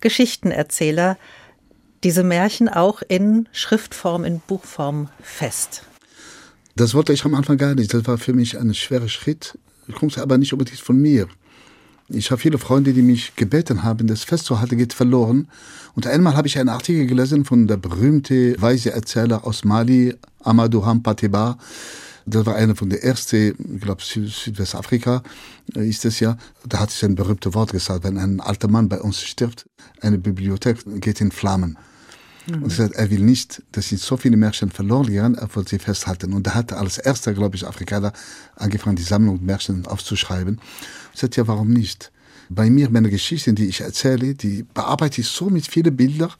Geschichtenerzähler, 0.00 1.18
diese 2.04 2.22
Märchen 2.22 2.68
auch 2.68 3.02
in 3.08 3.48
Schriftform, 3.50 4.24
in 4.24 4.38
Buchform 4.38 5.08
fest? 5.20 5.82
Das 6.76 6.94
wollte 6.94 7.12
ich 7.12 7.24
am 7.24 7.34
Anfang 7.34 7.58
gar 7.58 7.74
nicht. 7.74 7.92
Das 7.92 8.06
war 8.06 8.18
für 8.18 8.34
mich 8.34 8.56
ein 8.56 8.72
schwerer 8.72 9.08
Schritt. 9.08 9.58
Kommt 9.94 10.16
aber 10.16 10.38
nicht 10.38 10.52
unbedingt 10.52 10.78
von 10.78 11.00
mir. 11.00 11.26
Ich 12.10 12.30
habe 12.30 12.40
viele 12.40 12.56
Freunde, 12.56 12.94
die 12.94 13.02
mich 13.02 13.36
gebeten 13.36 13.82
haben, 13.82 14.06
das 14.06 14.24
festzuhalten, 14.24 14.78
geht 14.78 14.94
verloren. 14.94 15.48
Und 15.94 16.06
einmal 16.06 16.36
habe 16.36 16.48
ich 16.48 16.58
einen 16.58 16.70
Artikel 16.70 17.06
gelesen 17.06 17.44
von 17.44 17.66
der 17.66 17.76
berühmte 17.76 18.60
weise 18.60 18.92
Erzähler 18.92 19.46
aus 19.46 19.62
Mali, 19.64 20.14
Amadou 20.42 20.86
Hampateba. 20.86 21.58
Das 22.24 22.46
war 22.46 22.56
einer 22.56 22.76
von 22.76 22.88
der 22.88 23.04
ersten, 23.04 23.54
ich 23.74 23.80
glaube 23.82 24.02
Südwestafrika 24.02 25.22
ist 25.74 26.06
das 26.06 26.20
ja. 26.20 26.38
Da 26.66 26.80
hat 26.80 26.90
sich 26.90 27.04
ein 27.04 27.14
berühmtes 27.14 27.52
Wort 27.52 27.72
gesagt, 27.72 28.04
wenn 28.04 28.16
ein 28.16 28.40
alter 28.40 28.68
Mann 28.68 28.88
bei 28.88 29.00
uns 29.00 29.20
stirbt, 29.20 29.66
eine 30.00 30.18
Bibliothek 30.18 30.78
geht 31.00 31.20
in 31.20 31.30
Flammen. 31.30 31.76
Mhm. 32.48 32.62
Und 32.62 32.72
er 32.72 32.76
sagt, 32.76 32.94
er 32.94 33.10
will 33.10 33.20
nicht, 33.20 33.62
dass 33.72 33.88
sind 33.88 34.00
so 34.00 34.16
viele 34.16 34.36
Märchen 34.36 34.70
verloren 34.70 35.06
gegangen, 35.06 35.34
er 35.34 35.54
wollte 35.54 35.70
sie 35.70 35.78
festhalten. 35.78 36.32
Und 36.32 36.46
da 36.46 36.54
hat 36.54 36.72
er 36.72 36.78
als 36.78 36.98
erster, 36.98 37.34
glaube 37.34 37.56
ich, 37.56 37.66
Afrikaner 37.66 38.12
angefangen, 38.56 38.96
die 38.96 39.02
Sammlung 39.02 39.44
Märchen 39.44 39.86
aufzuschreiben. 39.86 40.60
Ich 41.14 41.20
sagte, 41.20 41.40
ja, 41.40 41.48
warum 41.48 41.68
nicht? 41.68 42.10
Bei 42.48 42.70
mir, 42.70 42.88
meine 42.90 43.10
Geschichten, 43.10 43.54
die 43.54 43.66
ich 43.66 43.80
erzähle, 43.80 44.34
die 44.34 44.64
bearbeite 44.74 45.20
ich 45.20 45.28
so 45.28 45.50
mit 45.50 45.66
vielen 45.66 45.94
Bildern. 45.96 46.30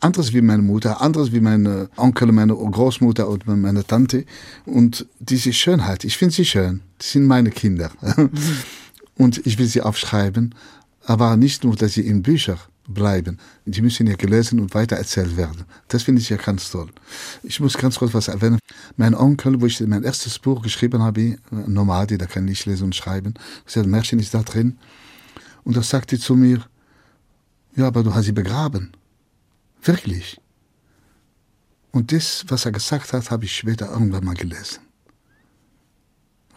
Anderes 0.00 0.32
wie 0.32 0.42
meine 0.42 0.62
Mutter, 0.62 1.00
anderes 1.00 1.32
wie 1.32 1.40
meine 1.40 1.90
Onkel, 1.96 2.30
meine 2.30 2.54
Großmutter 2.54 3.26
und 3.26 3.46
meine 3.46 3.84
Tante. 3.84 4.26
Und 4.64 5.06
diese 5.18 5.52
Schönheit, 5.52 6.04
ich 6.04 6.16
finde 6.16 6.34
sie 6.34 6.44
schön. 6.44 6.82
Das 6.98 7.12
sind 7.12 7.26
meine 7.26 7.50
Kinder. 7.50 7.90
und 9.16 9.44
ich 9.44 9.58
will 9.58 9.66
sie 9.66 9.82
aufschreiben. 9.82 10.54
Aber 11.04 11.36
nicht 11.36 11.64
nur, 11.64 11.74
dass 11.74 11.94
sie 11.94 12.06
in 12.06 12.22
Büchern 12.22 12.58
bleiben. 12.88 13.38
Die 13.66 13.82
müssen 13.82 14.06
ja 14.06 14.16
gelesen 14.16 14.58
und 14.58 14.74
weitererzählt 14.74 15.36
werden. 15.36 15.64
Das 15.88 16.02
finde 16.02 16.20
ich 16.20 16.30
ja 16.30 16.36
ganz 16.36 16.70
toll. 16.70 16.88
Ich 17.42 17.60
muss 17.60 17.76
ganz 17.76 17.98
kurz 17.98 18.14
was 18.14 18.28
erwähnen. 18.28 18.58
Mein 18.96 19.14
Onkel, 19.14 19.60
wo 19.60 19.66
ich 19.66 19.80
mein 19.80 20.02
erstes 20.02 20.38
Buch 20.38 20.62
geschrieben 20.62 21.02
habe, 21.02 21.38
Nomade, 21.50 22.18
da 22.18 22.26
kann 22.26 22.48
ich 22.48 22.66
lesen 22.66 22.84
und 22.84 22.96
schreiben, 22.96 23.34
gesagt, 23.64 23.86
Märchen 23.86 24.18
ist 24.18 24.34
da 24.34 24.42
drin. 24.42 24.78
Und 25.64 25.76
da 25.76 25.82
sagte 25.82 26.18
zu 26.18 26.34
mir, 26.34 26.64
ja, 27.76 27.86
aber 27.86 28.02
du 28.02 28.14
hast 28.14 28.24
sie 28.24 28.32
begraben. 28.32 28.92
Wirklich. 29.82 30.40
Und 31.92 32.12
das, 32.12 32.44
was 32.48 32.64
er 32.64 32.72
gesagt 32.72 33.12
hat, 33.12 33.30
habe 33.30 33.44
ich 33.44 33.56
später 33.56 33.90
irgendwann 33.90 34.24
mal 34.24 34.34
gelesen. 34.34 34.80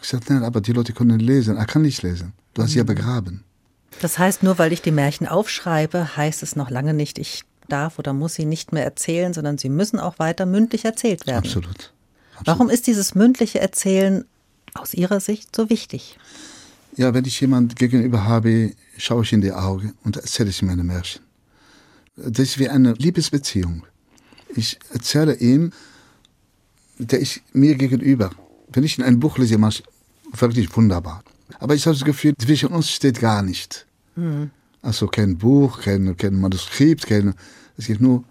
Ich 0.00 0.08
sagte, 0.08 0.32
nein, 0.32 0.42
aber 0.42 0.60
die 0.60 0.72
Leute 0.72 0.92
können 0.92 1.20
lesen. 1.20 1.56
Er 1.56 1.66
kann 1.66 1.82
nicht 1.82 2.02
lesen. 2.02 2.32
Du 2.54 2.62
hast 2.62 2.72
sie 2.72 2.78
ja 2.78 2.84
begraben. 2.84 3.44
Das 4.00 4.18
heißt, 4.18 4.42
nur 4.42 4.58
weil 4.58 4.72
ich 4.72 4.82
die 4.82 4.90
Märchen 4.90 5.26
aufschreibe, 5.26 6.16
heißt 6.16 6.42
es 6.42 6.56
noch 6.56 6.70
lange 6.70 6.94
nicht, 6.94 7.18
ich 7.18 7.44
darf 7.68 7.98
oder 7.98 8.12
muss 8.12 8.34
sie 8.34 8.44
nicht 8.44 8.72
mehr 8.72 8.84
erzählen, 8.84 9.32
sondern 9.32 9.58
sie 9.58 9.68
müssen 9.68 9.98
auch 9.98 10.18
weiter 10.18 10.46
mündlich 10.46 10.84
erzählt 10.84 11.26
werden. 11.26 11.44
Absolut. 11.44 11.92
Absolut. 12.32 12.46
Warum 12.46 12.70
ist 12.70 12.86
dieses 12.86 13.14
mündliche 13.14 13.60
Erzählen 13.60 14.24
aus 14.74 14.94
Ihrer 14.94 15.20
Sicht 15.20 15.54
so 15.54 15.70
wichtig? 15.70 16.18
Ja, 16.96 17.14
wenn 17.14 17.24
ich 17.24 17.40
jemand 17.40 17.76
gegenüber 17.76 18.24
habe, 18.24 18.72
schaue 18.98 19.22
ich 19.22 19.32
in 19.32 19.40
die 19.40 19.52
Augen 19.52 19.94
und 20.04 20.16
erzähle 20.16 20.50
ich 20.50 20.62
meine 20.62 20.84
Märchen. 20.84 21.22
Das 22.16 22.40
ist 22.40 22.58
wie 22.58 22.68
eine 22.68 22.92
Liebesbeziehung. 22.92 23.86
Ich 24.54 24.78
erzähle 24.92 25.34
ihm, 25.36 25.72
der 26.98 27.20
ist 27.20 27.40
mir 27.52 27.74
gegenüber. 27.76 28.30
Wenn 28.68 28.84
ich 28.84 28.98
in 28.98 29.04
ein 29.04 29.18
Buch 29.18 29.38
lese, 29.38 29.56
mache 29.56 29.82
ich 30.32 30.40
wirklich 30.40 30.74
wunderbar. 30.76 31.22
Aber 31.58 31.74
ich 31.74 31.86
habe 31.86 31.96
das 31.96 32.04
Gefühl, 32.04 32.34
zwischen 32.38 32.68
uns 32.70 32.90
steht 32.90 33.20
gar 33.20 33.42
nicht. 33.42 33.86
Mhm. 34.16 34.50
Also 34.82 35.06
kein 35.06 35.38
Buch, 35.38 35.80
kein, 35.80 36.16
kein 36.16 36.40
Manuskript, 36.40 37.06
kein, 37.06 37.34
es 37.76 37.86
gibt 37.86 38.00
nur 38.00 38.24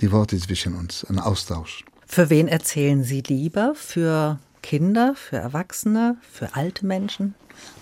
die 0.00 0.12
Worte 0.12 0.38
zwischen 0.38 0.74
uns, 0.74 1.04
ein 1.04 1.18
Austausch. 1.18 1.84
Für 2.06 2.28
wen 2.28 2.48
erzählen 2.48 3.04
Sie 3.04 3.22
lieber? 3.22 3.74
Für 3.74 4.38
Kinder, 4.62 5.14
für 5.16 5.36
Erwachsene, 5.36 6.16
für 6.30 6.54
alte 6.54 6.86
Menschen? 6.86 7.34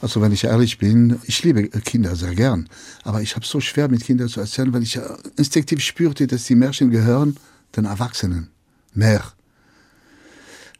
Also 0.02 0.20
wenn 0.20 0.32
ich 0.32 0.44
ehrlich 0.44 0.78
bin, 0.78 1.18
ich 1.24 1.42
liebe 1.42 1.68
Kinder 1.68 2.16
sehr 2.16 2.34
gern, 2.34 2.68
aber 3.04 3.22
ich 3.22 3.34
habe 3.36 3.46
so 3.46 3.61
schwer 3.61 3.88
mit 3.88 4.04
Kindern 4.04 4.28
zu 4.28 4.40
erzählen, 4.40 4.72
weil 4.72 4.82
ich 4.82 4.98
instinktiv 5.36 5.80
spürte, 5.80 6.26
dass 6.26 6.44
die 6.44 6.54
Märchen 6.54 6.90
gehören 6.90 7.36
den 7.76 7.84
Erwachsenen 7.84 8.50
mehr. 8.94 9.22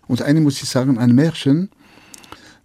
Und 0.07 0.23
eine 0.23 0.41
muss 0.41 0.63
ich 0.63 0.69
sagen, 0.69 0.99
ein 0.99 1.15
Märchen, 1.15 1.71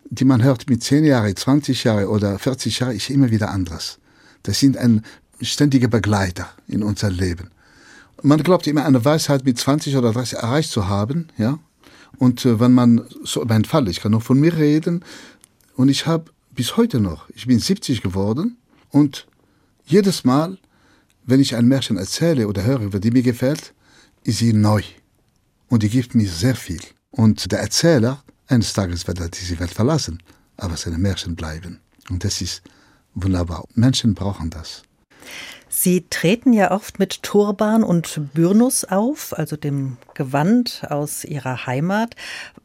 die 0.10 0.26
man 0.26 0.44
hört 0.44 0.70
mit 0.70 0.84
10 0.84 1.06
Jahren, 1.06 1.36
20 1.36 1.84
Jahren 1.84 2.06
oder 2.06 2.38
40 2.38 2.80
Jahren, 2.80 2.96
ist 2.96 3.10
immer 3.10 3.32
wieder 3.32 3.52
anders. 3.52 4.00
Das 4.44 4.60
sind 4.60 4.78
ein 4.78 5.04
ständiger 5.42 5.88
Begleiter 5.88 6.50
in 6.68 6.84
unser 6.84 7.10
Leben. 7.10 7.50
Man 8.22 8.42
glaubt 8.44 8.68
immer, 8.68 8.86
eine 8.86 9.04
Weisheit 9.04 9.44
mit 9.46 9.60
20 9.60 9.98
oder 9.98 10.14
30 10.14 10.40
erreicht 10.40 10.72
zu 10.72 10.88
haben, 10.88 11.28
ja. 11.38 11.60
Und 12.18 12.46
äh, 12.46 12.60
wenn 12.60 12.72
man, 12.72 13.02
so 13.24 13.44
mein 13.46 13.66
Fall, 13.66 13.88
ich 13.90 14.00
kann 14.00 14.12
nur 14.12 14.22
von 14.22 14.40
mir 14.40 14.56
reden, 14.56 15.04
und 15.76 15.90
ich 15.90 16.08
habe 16.08 16.32
bis 16.52 16.78
heute 16.78 17.02
noch, 17.02 17.30
ich 17.30 17.46
bin 17.46 17.60
70 17.60 18.02
geworden, 18.02 18.58
und 18.90 19.28
jedes 19.86 20.24
Mal, 20.24 20.58
wenn 21.26 21.42
ich 21.42 21.56
ein 21.56 21.68
Märchen 21.68 21.98
erzähle 21.98 22.48
oder 22.48 22.64
höre, 22.64 22.82
über 22.82 23.00
die 23.00 23.12
mir 23.12 23.24
gefällt, 23.24 23.74
ist 24.24 24.40
sie 24.40 24.54
neu. 24.54 24.82
Und 25.68 25.84
die 25.84 25.90
gibt 25.90 26.16
mir 26.16 26.30
sehr 26.30 26.56
viel. 26.56 26.82
Und 27.12 27.52
der 27.52 27.60
Erzähler 27.60 28.24
eines 28.48 28.74
Tages 28.74 29.08
wird 29.08 29.20
er 29.20 29.30
diese 29.30 29.60
Welt 29.60 29.72
verlassen, 29.72 30.22
aber 30.58 30.78
seine 30.78 30.98
Märchen 30.98 31.36
bleiben. 31.36 31.80
Und 32.10 32.24
das 32.24 32.42
ist 32.42 32.62
wunderbar. 33.14 33.66
Menschen 33.74 34.14
brauchen 34.14 34.50
das. 34.50 34.84
Sie 35.68 36.06
treten 36.10 36.54
ja 36.54 36.72
oft 36.72 37.00
mit 37.00 37.24
Turban 37.24 37.84
und 37.84 38.34
Burnus 38.34 38.86
auf, 38.86 39.38
also 39.38 39.58
dem 39.58 39.98
Gewand 40.14 40.84
aus 40.90 41.26
Ihrer 41.26 41.66
Heimat. 41.66 42.16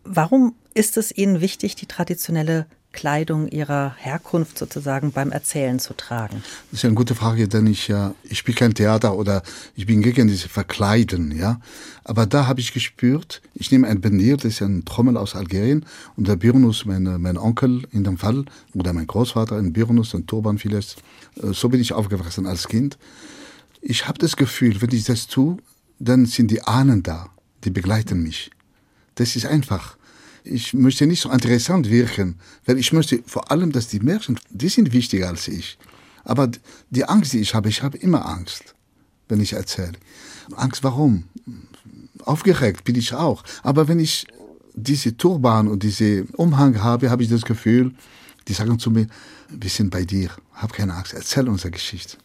Warum 0.05 0.55
ist 0.75 0.97
es 0.97 1.11
Ihnen 1.11 1.41
wichtig, 1.41 1.75
die 1.75 1.87
traditionelle 1.87 2.67
Kleidung 2.93 3.49
ihrer 3.49 3.95
Herkunft 3.97 4.59
sozusagen 4.59 5.13
beim 5.13 5.31
Erzählen 5.31 5.79
zu 5.79 5.95
tragen? 5.95 6.43
Das 6.71 6.81
ist 6.81 6.85
eine 6.85 6.95
gute 6.95 7.15
Frage, 7.15 7.47
denn 7.47 7.67
ich 7.67 7.89
ja, 7.89 8.15
ich 8.25 8.39
spiele 8.39 8.57
kein 8.57 8.75
Theater 8.75 9.17
oder 9.17 9.43
ich 9.77 9.87
bin 9.87 10.03
gegen 10.03 10.29
diese 10.29 10.49
Verkleiden, 10.49 11.37
ja. 11.37 11.61
Aber 12.05 12.27
da 12.27 12.47
habe 12.47 12.61
ich 12.61 12.73
gespürt, 12.73 13.43
ich 13.55 13.71
nehme 13.71 13.87
ein 13.87 14.01
Benir, 14.01 14.37
das 14.37 14.47
ist 14.47 14.63
ein 14.63 14.85
Trommel 14.85 15.17
aus 15.17 15.37
Algerien 15.37 15.87
und 16.17 16.27
der 16.27 16.37
Birnus, 16.37 16.85
mein, 16.85 17.05
mein 17.21 17.37
Onkel 17.37 17.87
in 17.93 18.05
dem 18.05 18.19
Fall, 18.19 18.45
oder 18.75 18.93
mein 18.93 19.07
Großvater, 19.07 19.57
ein 19.57 19.73
Birnus, 19.73 20.15
ein 20.15 20.27
Turban 20.27 20.59
vieles. 20.59 20.97
Äh, 21.41 21.53
so 21.53 21.69
bin 21.69 21.81
ich 21.81 21.93
aufgewachsen 21.93 22.47
als 22.47 22.67
Kind. 22.67 22.99
Ich 23.81 24.09
habe 24.09 24.19
das 24.19 24.37
Gefühl, 24.37 24.83
wenn 24.83 24.91
ich 24.91 25.05
das 25.05 25.27
tue, 25.27 25.59
dann 25.99 26.27
sind 26.27 26.51
die 26.51 26.63
Ahnen 26.63 27.03
da, 27.03 27.29
die 27.65 27.71
begleiten 27.71 28.23
mich. 28.23 28.51
Das 29.15 29.37
ist 29.37 29.47
einfach. 29.47 29.97
Ich 30.45 30.75
möchte 30.75 31.07
nicht 31.07 31.21
so 31.21 31.31
interessant 31.31 31.91
wirken, 31.91 32.37
weil 32.65 32.79
ich 32.79 32.93
möchte 32.93 33.23
vor 33.27 33.51
allem, 33.51 33.73
dass 33.73 33.89
die 33.89 34.01
Märchen, 34.01 34.39
die 34.51 34.69
sind 34.69 34.93
wichtiger 34.93 35.29
als 35.29 35.49
ich. 35.49 35.79
Aber 36.25 36.51
die 36.91 37.05
Angst, 37.05 37.33
die 37.33 37.41
ich 37.41 37.55
habe, 37.55 37.69
ich 37.69 37.83
habe 37.83 37.99
immer 37.99 38.27
Angst, 38.27 38.75
wenn 39.29 39.41
ich 39.41 39.53
erzähle. 39.53 39.99
Angst, 40.57 40.83
warum? 40.85 41.25
Aufgeregt 42.25 42.85
bin 42.85 42.97
ich 42.97 43.15
auch. 43.15 43.43
Aber 43.63 43.89
wenn 43.89 44.01
ich 44.01 44.27
diese 44.75 45.17
Turban 45.17 45.69
und 45.69 45.83
diese 45.83 46.25
Umhang 46.37 46.83
habe, 46.83 47.11
habe 47.11 47.23
ich 47.23 47.29
das 47.29 47.43
Gefühl, 47.43 47.93
die 48.49 48.53
sagen 48.53 48.79
zu 48.79 48.91
mir, 48.91 49.07
wir 49.49 49.71
sind 49.71 49.91
bei 49.91 50.05
dir, 50.05 50.31
hab 50.55 50.73
keine 50.73 50.95
Angst, 50.95 51.15
erzähl 51.15 51.49
unsere 51.49 51.71
Geschichte. 51.71 52.17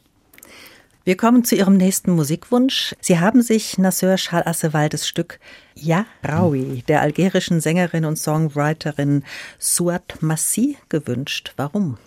Wir 1.06 1.16
kommen 1.16 1.43
zu 1.43 1.56
Ihrem 1.56 1.78
nächsten 1.78 2.14
Musikwunsch. 2.14 2.95
Sie 2.99 3.20
haben 3.20 3.43
sich 3.43 3.78
Nasser 3.78 4.18
Shal 4.18 4.41
Assewaldes 4.43 5.08
Stück 5.08 5.39
Ja 5.76 6.08
Rawi 6.24 6.84
der 6.88 7.01
algerischen 7.01 7.62
Sängerin 7.62 8.06
und 8.06 8.18
Songwriterin 8.18 9.24
Suat 9.60 10.18
Massi 10.22 10.78
gewünscht. 10.89 11.53
Warum? 11.58 11.99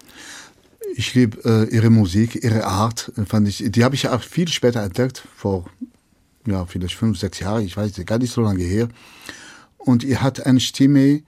Ich 0.96 1.14
liebe 1.14 1.38
äh, 1.44 1.72
ihre 1.72 1.90
Musik, 1.90 2.42
ihre 2.42 2.64
Art, 2.64 3.12
äh, 3.16 3.24
fand 3.24 3.46
ich, 3.46 3.62
die 3.68 3.84
habe 3.84 3.94
ich 3.94 4.08
auch 4.08 4.20
viel 4.20 4.48
später 4.48 4.82
entdeckt, 4.82 5.22
vor 5.36 5.66
ja, 6.44 6.66
vielleicht 6.66 6.96
fünf, 6.96 7.20
sechs 7.20 7.38
Jahren, 7.38 7.64
ich 7.64 7.76
weiß 7.76 8.04
gar 8.04 8.18
nicht 8.18 8.32
so 8.32 8.40
lange 8.40 8.64
her. 8.64 8.88
Und 9.76 10.02
ihr 10.02 10.22
hat 10.22 10.44
eine 10.44 10.58
Stimme, 10.58 11.22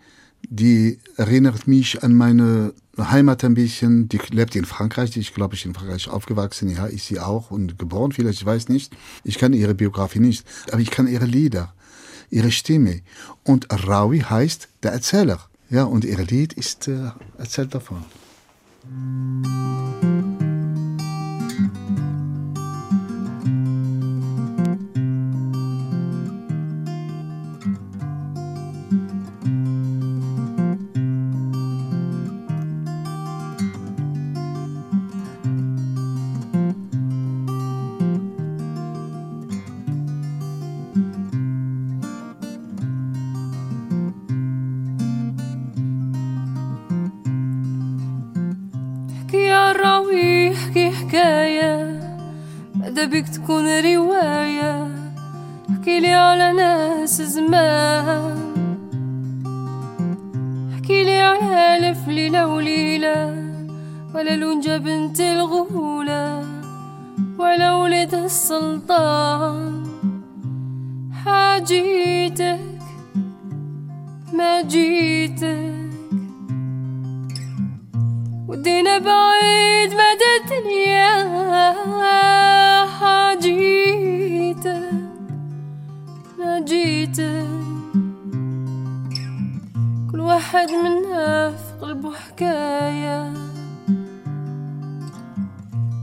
die 0.48 0.98
erinnert 1.16 1.66
mich 1.66 2.02
an 2.02 2.14
meine 2.14 2.72
Heimat 2.98 3.44
ein 3.44 3.54
bisschen. 3.54 4.08
Die 4.08 4.20
lebt 4.30 4.56
in 4.56 4.64
Frankreich. 4.64 5.16
Ich 5.16 5.34
glaube, 5.34 5.54
ich 5.54 5.64
in 5.64 5.74
Frankreich 5.74 6.08
aufgewachsen. 6.08 6.68
Ja, 6.70 6.86
ist 6.86 7.06
sie 7.06 7.20
auch 7.20 7.50
und 7.50 7.78
geboren 7.78 8.12
vielleicht, 8.12 8.40
ich 8.40 8.46
weiß 8.46 8.68
nicht. 8.68 8.92
Ich 9.24 9.38
kann 9.38 9.52
ihre 9.52 9.74
Biografie 9.74 10.20
nicht, 10.20 10.46
aber 10.70 10.80
ich 10.80 10.90
kann 10.90 11.06
ihre 11.06 11.26
Lieder, 11.26 11.72
ihre 12.30 12.50
Stimme. 12.50 13.00
Und 13.44 13.66
Rawi 13.70 14.20
heißt 14.20 14.68
der 14.82 14.92
Erzähler. 14.92 15.40
Ja, 15.68 15.84
und 15.84 16.04
ihr 16.04 16.18
Lied 16.18 16.52
ist 16.54 16.88
äh, 16.88 17.10
erzählt 17.38 17.74
davon. 17.74 18.04
ولا 64.14 64.36
لونجة 64.36 64.76
بنت 64.76 65.20
الغولة 65.20 66.44
ولا 67.38 67.74
ولد 67.74 68.14
السلطان. 68.14 69.86
حاجيتك 71.24 72.60
ما 74.32 74.62
جيتك. 74.62 75.80
ودينا 78.48 78.98
بعيد 78.98 79.90
مدى 79.92 80.30
الدنيا 80.40 81.10
حاجيتك 83.00 84.92
ما 86.38 86.60
جيتك. 86.60 87.46
كل 90.12 90.20
واحد 90.20 90.70
منا 90.70 91.50
في 91.50 91.69
قلبه 91.80 92.12
حكاية. 92.12 93.32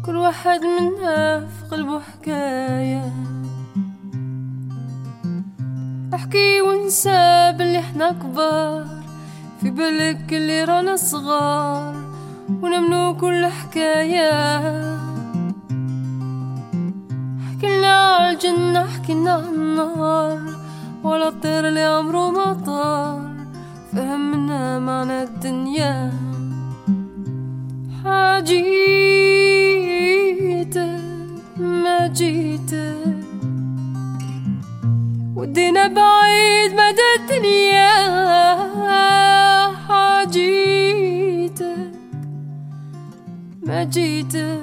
كل 0.06 0.16
واحد 0.16 0.62
منا 0.62 1.40
في 1.40 1.76
قلبه 1.76 2.00
حكاية. 2.00 3.14
احكي 6.14 6.62
وانسى 6.62 7.54
باللي 7.58 7.80
إحنا 7.80 8.12
كبار. 8.12 8.86
في 9.62 9.70
بالك 9.70 10.34
اللي 10.34 10.64
رانا 10.64 10.96
صغار. 10.96 11.96
ونمنو 12.50 13.18
كل 13.18 13.46
حكاية. 13.46 14.32
حكينا 17.48 17.94
على 17.94 18.34
الجنة 18.34 18.86
حكينا 18.86 19.34
على 19.34 19.50
النار. 19.50 20.40
ولا 21.04 21.28
الطير 21.28 21.68
اللي 21.68 21.84
عمره 21.84 22.32
ما 22.32 22.54
طار. 22.54 23.37
فهمنا 23.98 24.80
معنى 24.80 25.24
الدنيا. 25.24 26.12
حاجيتك 28.04 28.58
ما 31.58 32.08
جيتك 32.08 33.18
ودينا 35.36 35.88
بعيد 35.88 36.72
مدى 36.74 37.08
الدنيا. 37.20 37.90
حاجيتك 39.88 41.92
ما 43.66 43.84
جيتك 43.84 44.62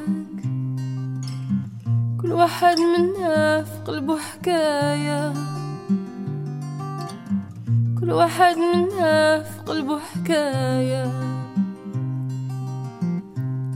كل 2.20 2.32
واحد 2.32 2.76
منا 2.80 3.62
في 3.62 3.78
قلبه 3.86 4.18
حكاية. 4.18 5.53
كل 8.04 8.12
واحد 8.12 8.56
منا 8.56 9.42
في 9.42 9.60
قلبه 9.66 9.98
حكاية. 9.98 11.04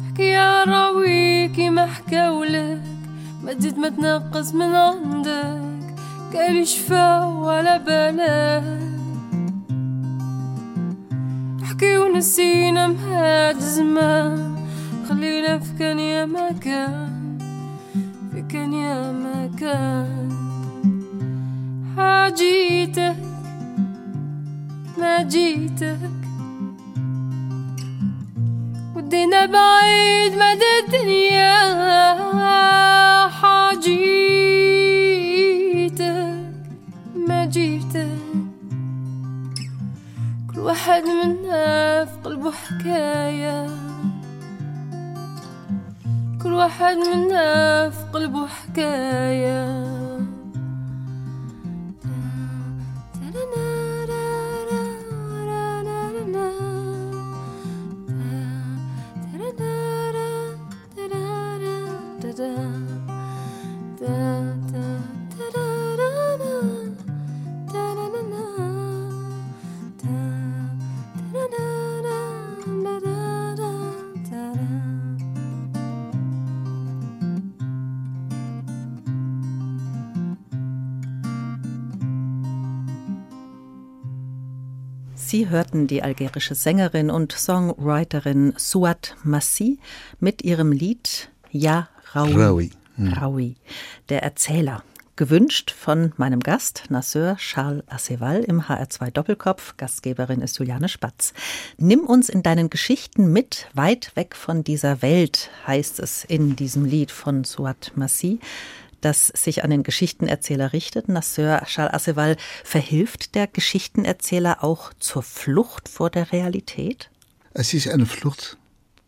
احكي 0.05 0.22
يا 0.22 0.64
راوي 0.64 1.49
كيما 1.49 1.87
حكاولك 1.87 2.83
ما 3.45 3.53
تزيد 3.53 3.79
ما 3.79 3.89
تنقص 3.89 4.55
من 4.55 4.74
عندك 4.74 5.95
قال 6.35 6.66
شفا 6.66 7.24
ولا 7.24 7.76
بالك 7.76 8.81
احكي 11.62 11.97
ونسينا 11.99 12.87
مهاد 12.87 13.59
زمان 13.59 14.57
خلينا 15.09 15.59
في 15.59 15.72
كان 15.79 15.99
يا 15.99 16.24
ما 16.26 16.53
كان 16.53 17.39
في 18.33 18.43
كان 18.43 18.72
يا 18.72 19.12
ما 19.12 19.51
كان 19.61 20.29
حاجيتك 21.97 23.38
ما 24.99 25.22
جيتك. 25.22 26.11
ودينا 28.96 29.46
بعيد 29.46 30.32
مدى 30.32 30.72
الدنيا 30.84 31.59
حاجيتك 33.28 34.49
ما 37.28 37.44
جيتك. 37.44 38.18
كل 40.55 40.61
واحد 40.61 41.03
منا 41.03 42.05
في 42.05 42.12
قلبه 42.24 42.51
حكاية. 42.51 43.66
كل 46.42 46.53
واحد 46.53 46.96
منا 46.96 47.90
في 47.90 48.03
قلبه 48.12 48.46
حكاية. 48.46 50.07
Sie 85.49 85.55
hörten 85.55 85.86
die 85.86 86.03
algerische 86.03 86.55
Sängerin 86.55 87.11
und 87.11 87.32
Songwriterin 87.32 88.53
Suat 88.59 89.16
Massi 89.24 89.78
mit 90.20 90.42
ihrem 90.42 90.72
Lied 90.72 91.30
Ja 91.51 91.88
Raoui. 92.12 92.34
Raoui. 92.34 92.70
Raoui, 92.99 93.57
der 94.11 94.22
Erzähler. 94.22 94.82
gewünscht 95.16 95.70
von 95.70 96.12
meinem 96.18 96.40
Gast, 96.40 96.84
Nasseur 96.90 97.36
Charles 97.38 97.82
Asseval 97.88 98.44
im 98.44 98.61
HR2 98.61 99.11
Doppelkopf. 99.11 99.76
Gastgeberin 99.78 100.42
ist 100.42 100.59
Juliane 100.59 100.88
Spatz. 100.88 101.32
Nimm 101.78 102.01
uns 102.01 102.28
in 102.28 102.42
deinen 102.42 102.68
Geschichten 102.68 103.32
mit, 103.32 103.68
weit 103.72 104.14
weg 104.16 104.36
von 104.36 104.64
dieser 104.64 105.01
Welt, 105.01 105.51
heißt 105.66 105.99
es 105.99 106.24
in 106.24 106.57
diesem 106.57 106.84
Lied 106.84 107.11
von 107.11 107.44
Suat 107.44 107.92
Massi 107.96 108.38
das 109.01 109.28
sich 109.28 109.64
an 109.64 109.70
den 109.70 109.82
Geschichtenerzähler 109.82 110.72
richtet. 110.72 111.09
Nasseur 111.09 111.62
Charles 111.66 111.94
Asseval, 111.94 112.36
verhilft 112.64 113.34
der 113.34 113.46
Geschichtenerzähler 113.46 114.64
auch 114.64 114.92
zur 114.99 115.22
Flucht 115.22 115.88
vor 115.88 116.11
der 116.11 116.32
Realität? 116.32 117.11
Es 117.55 117.74
ist 117.74 117.88
eine 117.88 118.07
Flucht, 118.07 118.57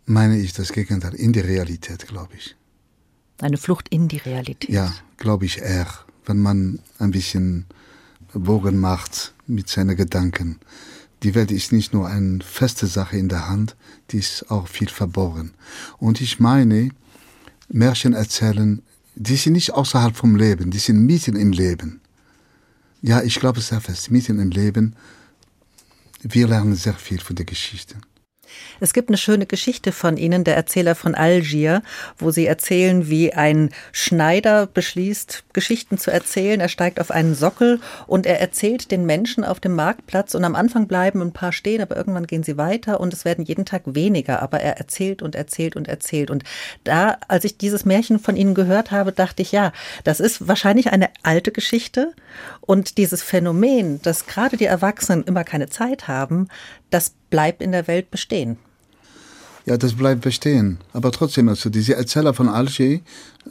meine 0.06 0.38
ich, 0.38 0.52
das 0.52 0.72
Gegenteil, 0.72 1.14
in 1.14 1.32
die 1.32 1.40
Realität, 1.40 2.06
glaube 2.06 2.34
ich. 2.36 2.56
Eine 3.40 3.56
Flucht 3.56 3.88
in 3.88 4.08
die 4.08 4.18
Realität? 4.18 4.70
Ja, 4.70 4.92
glaube 5.16 5.46
ich 5.46 5.58
eher, 5.58 5.88
wenn 6.26 6.38
man 6.38 6.80
ein 6.98 7.10
bisschen 7.10 7.66
Bogen 8.32 8.78
macht 8.78 9.34
mit 9.46 9.68
seinen 9.68 9.96
Gedanken. 9.96 10.60
Die 11.22 11.34
Welt 11.34 11.50
ist 11.50 11.72
nicht 11.72 11.92
nur 11.92 12.08
eine 12.08 12.40
feste 12.42 12.86
Sache 12.86 13.16
in 13.16 13.28
der 13.28 13.48
Hand, 13.48 13.76
die 14.10 14.18
ist 14.18 14.50
auch 14.50 14.68
viel 14.68 14.88
verborgen. 14.88 15.52
Und 15.98 16.20
ich 16.20 16.40
meine, 16.40 16.90
Märchen 17.68 18.14
erzählen 18.14 18.82
die 19.22 19.36
sind 19.36 19.52
nicht 19.52 19.74
außerhalb 19.74 20.16
vom 20.16 20.34
Leben, 20.34 20.70
die 20.70 20.78
sind 20.78 21.04
mitten 21.04 21.36
im 21.36 21.52
Leben. 21.52 22.00
Ja, 23.02 23.22
ich 23.22 23.38
glaube 23.38 23.60
sehr 23.60 23.82
fest, 23.82 24.10
mitten 24.10 24.40
im 24.40 24.50
Leben. 24.50 24.96
Wir 26.22 26.48
lernen 26.48 26.74
sehr 26.74 26.94
viel 26.94 27.20
von 27.20 27.36
der 27.36 27.44
Geschichte. 27.44 27.96
Es 28.80 28.92
gibt 28.92 29.08
eine 29.08 29.18
schöne 29.18 29.46
Geschichte 29.46 29.92
von 29.92 30.16
Ihnen, 30.16 30.44
der 30.44 30.56
Erzähler 30.56 30.94
von 30.94 31.14
Algier, 31.14 31.82
wo 32.18 32.30
Sie 32.30 32.46
erzählen, 32.46 33.08
wie 33.08 33.32
ein 33.32 33.70
Schneider 33.92 34.66
beschließt, 34.66 35.44
Geschichten 35.52 35.98
zu 35.98 36.10
erzählen. 36.10 36.60
Er 36.60 36.68
steigt 36.68 37.00
auf 37.00 37.10
einen 37.10 37.34
Sockel 37.34 37.80
und 38.06 38.26
er 38.26 38.40
erzählt 38.40 38.90
den 38.90 39.06
Menschen 39.06 39.44
auf 39.44 39.60
dem 39.60 39.74
Marktplatz 39.74 40.34
und 40.34 40.44
am 40.44 40.54
Anfang 40.54 40.86
bleiben 40.86 41.20
ein 41.20 41.32
paar 41.32 41.52
stehen, 41.52 41.82
aber 41.82 41.96
irgendwann 41.96 42.26
gehen 42.26 42.42
sie 42.42 42.56
weiter 42.56 43.00
und 43.00 43.12
es 43.12 43.24
werden 43.24 43.44
jeden 43.44 43.64
Tag 43.64 43.82
weniger. 43.86 44.42
Aber 44.42 44.60
er 44.60 44.78
erzählt 44.78 45.22
und 45.22 45.34
erzählt 45.34 45.76
und 45.76 45.88
erzählt. 45.88 46.30
Und 46.30 46.44
da, 46.84 47.18
als 47.28 47.44
ich 47.44 47.58
dieses 47.58 47.84
Märchen 47.84 48.18
von 48.18 48.36
Ihnen 48.36 48.54
gehört 48.54 48.90
habe, 48.90 49.12
dachte 49.12 49.42
ich, 49.42 49.52
ja, 49.52 49.72
das 50.04 50.20
ist 50.20 50.48
wahrscheinlich 50.48 50.92
eine 50.92 51.10
alte 51.22 51.52
Geschichte 51.52 52.12
und 52.60 52.98
dieses 52.98 53.22
Phänomen, 53.22 54.00
dass 54.02 54.26
gerade 54.26 54.56
die 54.56 54.64
Erwachsenen 54.64 55.24
immer 55.24 55.44
keine 55.44 55.68
Zeit 55.68 56.08
haben, 56.08 56.48
das 56.90 57.14
bleibt 57.30 57.62
in 57.62 57.72
der 57.72 57.86
Welt 57.86 58.10
bestehen. 58.10 58.58
Ja, 59.66 59.76
das 59.76 59.94
bleibt 59.94 60.22
bestehen. 60.22 60.78
Aber 60.92 61.12
trotzdem, 61.12 61.48
also 61.48 61.70
dieser 61.70 61.96
Erzähler 61.96 62.34
von 62.34 62.48
Alger 62.48 62.98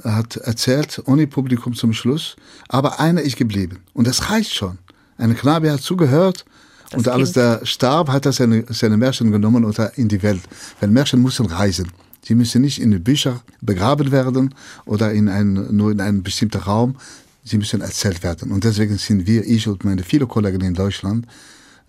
hat 0.03 0.37
erzählt, 0.37 1.01
ohne 1.05 1.27
Publikum 1.27 1.73
zum 1.73 1.93
Schluss, 1.93 2.35
aber 2.67 2.99
einer 2.99 3.21
ist 3.21 3.37
geblieben. 3.37 3.79
Und 3.93 4.07
das 4.07 4.29
reicht 4.29 4.53
schon. 4.53 4.79
Ein 5.17 5.35
Knabe 5.35 5.71
hat 5.71 5.81
zugehört 5.81 6.45
das 6.89 6.97
und 6.97 7.07
als 7.07 7.33
der 7.33 7.65
starb, 7.65 8.09
hat 8.09 8.25
er 8.25 8.31
seine, 8.31 8.65
seine 8.69 8.97
Märchen 8.97 9.31
genommen 9.31 9.63
und 9.63 9.77
in 9.95 10.07
die 10.07 10.23
Welt. 10.23 10.41
Weil 10.79 10.89
Märchen 10.89 11.21
müssen 11.21 11.45
reisen. 11.45 11.91
Sie 12.23 12.35
müssen 12.35 12.61
nicht 12.61 12.81
in 12.81 12.91
den 12.91 13.03
Büchern 13.03 13.39
begraben 13.61 14.11
werden 14.11 14.55
oder 14.85 15.11
in 15.11 15.29
ein, 15.29 15.53
nur 15.75 15.91
in 15.91 16.01
einem 16.01 16.23
bestimmten 16.23 16.61
Raum. 16.61 16.95
Sie 17.43 17.57
müssen 17.57 17.81
erzählt 17.81 18.23
werden. 18.23 18.51
Und 18.51 18.63
deswegen 18.63 18.97
sind 18.97 19.27
wir, 19.27 19.45
ich 19.45 19.67
und 19.67 19.83
meine 19.85 20.03
viele 20.03 20.27
Kollegen 20.27 20.61
in 20.61 20.73
Deutschland, 20.73 21.25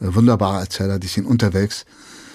äh, 0.01 0.14
wunderbare 0.14 0.61
Erzähler, 0.61 0.98
die 0.98 1.09
sind 1.09 1.26
unterwegs 1.26 1.84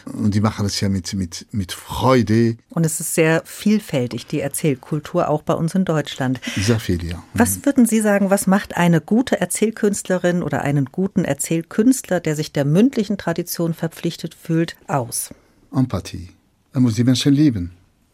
und 0.05 0.35
die 0.35 0.41
machen 0.41 0.63
das 0.63 0.79
ja 0.79 0.89
mit, 0.89 1.13
mit, 1.13 1.47
mit 1.51 1.71
Freude. 1.71 2.57
Und 2.69 2.85
es 2.85 2.99
ist 2.99 3.15
sehr 3.15 3.41
vielfältig, 3.45 4.27
die 4.27 4.39
Erzählkultur, 4.39 5.29
auch 5.29 5.41
bei 5.41 5.53
uns 5.53 5.73
in 5.73 5.85
Deutschland. 5.85 6.39
Sehr 6.55 6.79
viel, 6.79 7.03
ja. 7.03 7.23
Was 7.33 7.65
würden 7.65 7.85
Sie 7.85 8.01
sagen, 8.01 8.29
was 8.29 8.47
macht 8.47 8.77
eine 8.77 9.01
gute 9.01 9.39
Erzählkünstlerin 9.39 10.43
oder 10.43 10.61
einen 10.61 10.85
guten 10.85 11.25
Erzählkünstler, 11.25 12.19
der 12.19 12.35
sich 12.35 12.51
der 12.51 12.65
mündlichen 12.65 13.17
Tradition 13.17 13.73
verpflichtet 13.73 14.35
fühlt, 14.35 14.75
aus? 14.87 15.33
Empathie. 15.73 16.29
Er 16.73 16.81
muss 16.81 16.95
die 16.95 17.03
Menschen 17.03 17.33
lieben. 17.33 17.71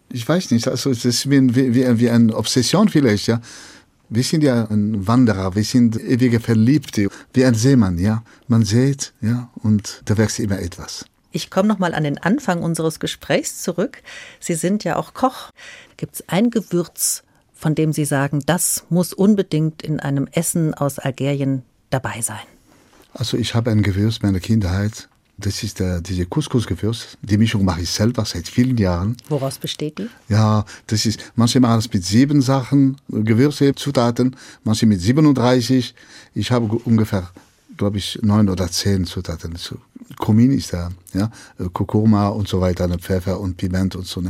Ich 0.09 0.27
weiß 0.27 0.51
nicht, 0.51 0.67
also 0.67 0.89
es 0.89 1.05
ist 1.05 1.29
wie, 1.29 1.55
wie, 1.55 1.99
wie 1.99 2.09
eine 2.09 2.35
Obsession 2.35 2.89
vielleicht, 2.89 3.27
ja. 3.27 3.41
Wir 4.13 4.23
sind 4.23 4.43
ja 4.43 4.65
ein 4.65 5.07
Wanderer, 5.07 5.55
wir 5.55 5.63
sind 5.63 5.97
ewige 5.97 6.41
Verliebte, 6.41 7.07
wie 7.33 7.45
ein 7.45 7.53
Seemann, 7.53 7.97
ja. 7.97 8.23
Man 8.49 8.65
sieht, 8.65 9.13
ja, 9.21 9.49
und 9.63 10.01
da 10.03 10.17
wächst 10.17 10.37
immer 10.39 10.59
etwas. 10.59 11.05
Ich 11.31 11.49
komme 11.49 11.69
noch 11.69 11.79
mal 11.79 11.93
an 11.93 12.03
den 12.03 12.17
Anfang 12.17 12.61
unseres 12.61 12.99
Gesprächs 12.99 13.61
zurück. 13.61 14.03
Sie 14.41 14.55
sind 14.55 14.83
ja 14.83 14.97
auch 14.97 15.13
Koch. 15.13 15.51
Gibt 15.95 16.15
es 16.15 16.23
ein 16.27 16.49
Gewürz, 16.49 17.23
von 17.53 17.73
dem 17.73 17.93
Sie 17.93 18.03
sagen, 18.03 18.43
das 18.45 18.83
muss 18.89 19.13
unbedingt 19.13 19.81
in 19.81 20.01
einem 20.01 20.27
Essen 20.29 20.73
aus 20.73 20.99
Algerien 20.99 21.61
dabei 21.89 22.19
sein? 22.19 22.35
Also 23.13 23.37
ich 23.37 23.55
habe 23.55 23.71
ein 23.71 23.81
Gewürz 23.81 24.21
meiner 24.21 24.41
Kindheit, 24.41 25.07
das 25.41 25.63
ist 25.63 25.79
der, 25.79 26.01
diese 26.01 26.25
Couscous-Gewürz. 26.25 27.17
Die 27.21 27.37
Mischung 27.37 27.65
mache 27.65 27.81
ich 27.81 27.89
selber 27.89 28.23
seit 28.25 28.47
vielen 28.47 28.77
Jahren. 28.77 29.17
Woraus 29.29 29.57
besteht 29.57 29.97
die? 29.97 30.07
Ja, 30.29 30.65
das 30.87 31.05
ist, 31.05 31.31
manche 31.35 31.59
machen 31.59 31.79
es 31.79 31.91
mit 31.91 32.05
sieben 32.05 32.41
Sachen, 32.41 32.97
Gewürze, 33.09 33.75
Zutaten, 33.75 34.35
manche 34.63 34.85
mit 34.85 35.01
37. 35.01 35.93
Ich 36.35 36.51
habe 36.51 36.67
ungefähr, 36.85 37.29
glaube 37.77 37.97
ich, 37.97 38.19
neun 38.21 38.49
oder 38.49 38.69
zehn 38.69 39.05
Zutaten. 39.05 39.57
Kumin 40.17 40.51
ist 40.51 40.73
da, 40.73 40.89
ja, 41.13 41.31
Kurkuma 41.73 42.27
und 42.29 42.47
so 42.47 42.61
weiter, 42.61 42.87
Pfeffer 42.97 43.39
und 43.39 43.57
Piment 43.57 43.95
und 43.95 44.05
so. 44.05 44.23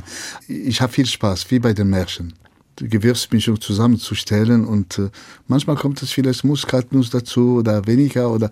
Ich 0.47 0.81
habe 0.81 0.91
viel 0.91 1.05
Spaß, 1.05 1.51
wie 1.51 1.59
bei 1.59 1.73
den 1.73 1.89
Märchen. 1.89 2.33
Die 2.79 2.87
Gewürzmischung 2.87 3.59
zusammenzustellen 3.59 4.65
und 4.65 4.97
äh, 4.97 5.09
manchmal 5.47 5.75
kommt 5.75 6.01
es 6.01 6.11
vielleicht 6.11 6.43
Muskatnuss 6.43 7.09
dazu 7.09 7.57
oder 7.57 7.85
weniger 7.85 8.31
oder 8.31 8.49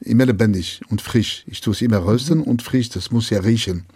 immer 0.00 0.26
lebendig 0.26 0.80
und 0.88 1.02
frisch. 1.02 1.44
Ich 1.46 1.60
tue 1.60 1.72
es 1.72 1.82
immer 1.82 2.04
rösten 2.04 2.42
und 2.42 2.62
frisch, 2.62 2.88
das 2.90 3.10
muss 3.10 3.30
ja 3.30 3.40
riechen. 3.40 3.86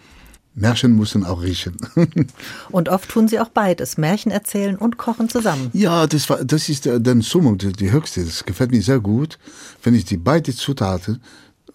Märchen 0.55 0.97
müssen 0.97 1.25
auch 1.25 1.43
riechen. 1.43 1.77
und 2.71 2.89
oft 2.89 3.09
tun 3.09 3.27
sie 3.27 3.41
auch 3.41 3.49
beides, 3.49 3.97
Märchen 3.97 4.31
erzählen 4.31 4.77
und 4.77 4.99
kochen 4.99 5.29
zusammen. 5.29 5.71
Ja, 5.73 6.07
das, 6.07 6.29
war, 6.29 6.45
das 6.45 6.69
ist 6.69 6.85
der 6.85 7.23
Summung, 7.23 7.57
die, 7.57 7.73
die 7.73 7.91
höchste. 7.91 8.25
Das 8.25 8.45
gefällt 8.45 8.71
mir 8.71 8.83
sehr 8.83 9.01
gut, 9.01 9.39
wenn 9.83 9.95
ich 9.95 10.05
die 10.05 10.19
beiden 10.19 10.55
Zutaten 10.55 11.23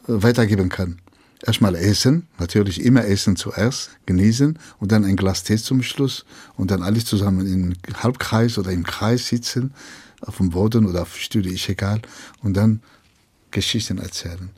äh, 0.08 0.22
weitergeben 0.22 0.70
kann. 0.70 1.00
Erstmal 1.44 1.76
essen, 1.76 2.28
natürlich 2.40 2.84
immer 2.84 3.06
essen 3.06 3.36
zuerst, 3.36 3.92
genießen 4.06 4.58
und 4.80 4.92
dann 4.92 5.06
ein 5.06 5.16
Glas 5.16 5.44
Tee 5.44 5.58
zum 5.58 5.84
Schluss 5.84 6.26
und 6.56 6.72
dann 6.72 6.82
alles 6.82 7.06
zusammen 7.06 7.48
im 7.48 7.96
Halbkreis 7.96 8.58
oder 8.58 8.72
im 8.72 8.84
Kreis 8.84 9.28
sitzen, 9.28 9.74
auf 10.22 10.38
dem 10.38 10.50
Boden 10.50 10.88
oder 10.88 11.04
auf 11.04 11.16
Stühle, 11.16 11.52
ist 11.52 11.70
egal. 11.70 12.02
Und 12.42 12.58
dann 12.58 12.82
Geschichten 13.52 13.98
erzählen. 13.98 14.50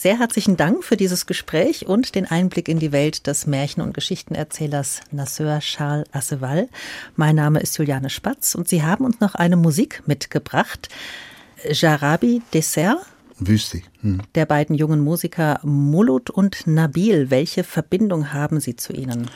Sehr 0.00 0.20
herzlichen 0.20 0.56
Dank 0.56 0.84
für 0.84 0.96
dieses 0.96 1.26
Gespräch 1.26 1.86
und 1.86 2.14
den 2.14 2.24
Einblick 2.24 2.68
in 2.68 2.78
die 2.78 2.92
Welt 2.92 3.26
des 3.26 3.48
Märchen- 3.48 3.82
und 3.82 3.94
Geschichtenerzählers 3.94 5.00
Nasseur 5.10 5.58
Charles 5.58 6.06
Asseval. 6.12 6.68
Mein 7.16 7.34
Name 7.34 7.58
ist 7.58 7.76
Juliane 7.78 8.08
Spatz 8.08 8.54
und 8.54 8.68
Sie 8.68 8.84
haben 8.84 9.04
uns 9.04 9.18
noch 9.18 9.34
eine 9.34 9.56
Musik 9.56 10.04
mitgebracht. 10.06 10.88
Jarabi 11.68 12.42
Dessert. 12.54 12.98
Wüste. 13.40 13.82
Hm. 14.02 14.22
Der 14.36 14.46
beiden 14.46 14.76
jungen 14.76 15.00
Musiker 15.00 15.58
Mulut 15.64 16.30
und 16.30 16.68
Nabil. 16.68 17.30
Welche 17.30 17.64
Verbindung 17.64 18.32
haben 18.32 18.60
Sie 18.60 18.76
zu 18.76 18.92
ihnen? 18.92 19.28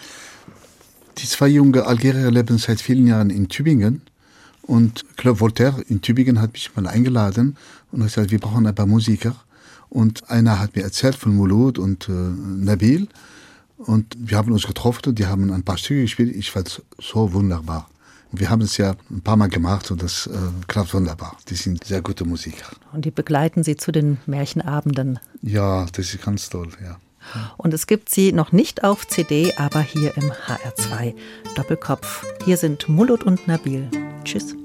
Die 1.19 1.27
zwei 1.27 1.49
junge 1.49 1.87
Algerier 1.87 2.31
leben 2.31 2.59
seit 2.59 2.81
vielen 2.81 3.09
Jahren 3.09 3.31
in 3.31 3.49
Tübingen 3.49 4.03
und 4.63 5.05
Club 5.17 5.41
Voltaire 5.41 5.83
in 5.89 6.01
Tübingen 6.01 6.41
hat 6.41 6.53
mich 6.53 6.75
mal 6.77 6.87
eingeladen 6.87 7.57
und 7.91 8.01
hat 8.03 8.09
gesagt, 8.09 8.31
wir 8.31 8.39
brauchen 8.39 8.67
ein 8.67 8.75
paar 8.75 8.87
Musiker. 8.87 9.35
Und 9.89 10.31
einer 10.31 10.59
hat 10.59 10.75
mir 10.75 10.83
erzählt 10.83 11.17
von 11.17 11.35
Mulud 11.35 11.79
und 11.79 12.09
äh, 12.09 12.13
Nabil. 12.13 13.09
Und 13.77 14.17
wir 14.19 14.39
haben 14.39 14.53
uns 14.53 14.67
getroffen 14.67 15.11
und 15.11 15.19
die 15.19 15.27
haben 15.27 15.53
ein 15.53 15.65
paar 15.65 15.77
Stücke 15.77 16.03
gespielt. 16.03 16.35
Ich 16.35 16.51
fand 16.51 16.69
es 16.69 16.83
so 16.99 17.33
wunderbar. 17.33 17.91
Und 18.31 18.41
wir 18.41 18.49
haben 18.49 18.63
es 18.63 18.79
ja 18.79 18.95
ein 19.11 19.21
paar 19.21 19.37
Mal 19.37 19.49
gemacht 19.49 19.91
und 19.91 20.03
das 20.03 20.27
äh, 20.27 20.31
klappt 20.67 20.95
wunderbar. 20.95 21.37
Die 21.49 21.57
sind 21.57 21.85
sehr 21.85 22.01
gute 22.01 22.25
Musiker. 22.25 22.75
Und 22.93 23.05
die 23.05 23.11
begleiten 23.11 23.63
Sie 23.63 23.77
zu 23.77 23.93
den 23.93 24.19
Märchenabenden? 24.27 25.19
Ja, 25.43 25.87
das 25.93 26.15
ist 26.15 26.23
ganz 26.23 26.49
toll, 26.49 26.69
ja. 26.83 26.99
Und 27.57 27.75
es 27.75 27.87
gibt 27.87 28.09
sie 28.09 28.33
noch 28.33 28.53
nicht 28.53 28.85
auf 28.85 29.07
CD, 29.07 29.55
aber 29.57 29.81
hier 29.81 30.17
im 30.17 30.33
HR2 30.33 31.15
Doppelkopf. 31.55 32.25
Hier 32.45 32.57
sind 32.57 32.89
Mulut 32.89 33.25
und 33.25 33.47
Nabil. 33.47 33.89
Tschüss. 34.25 34.57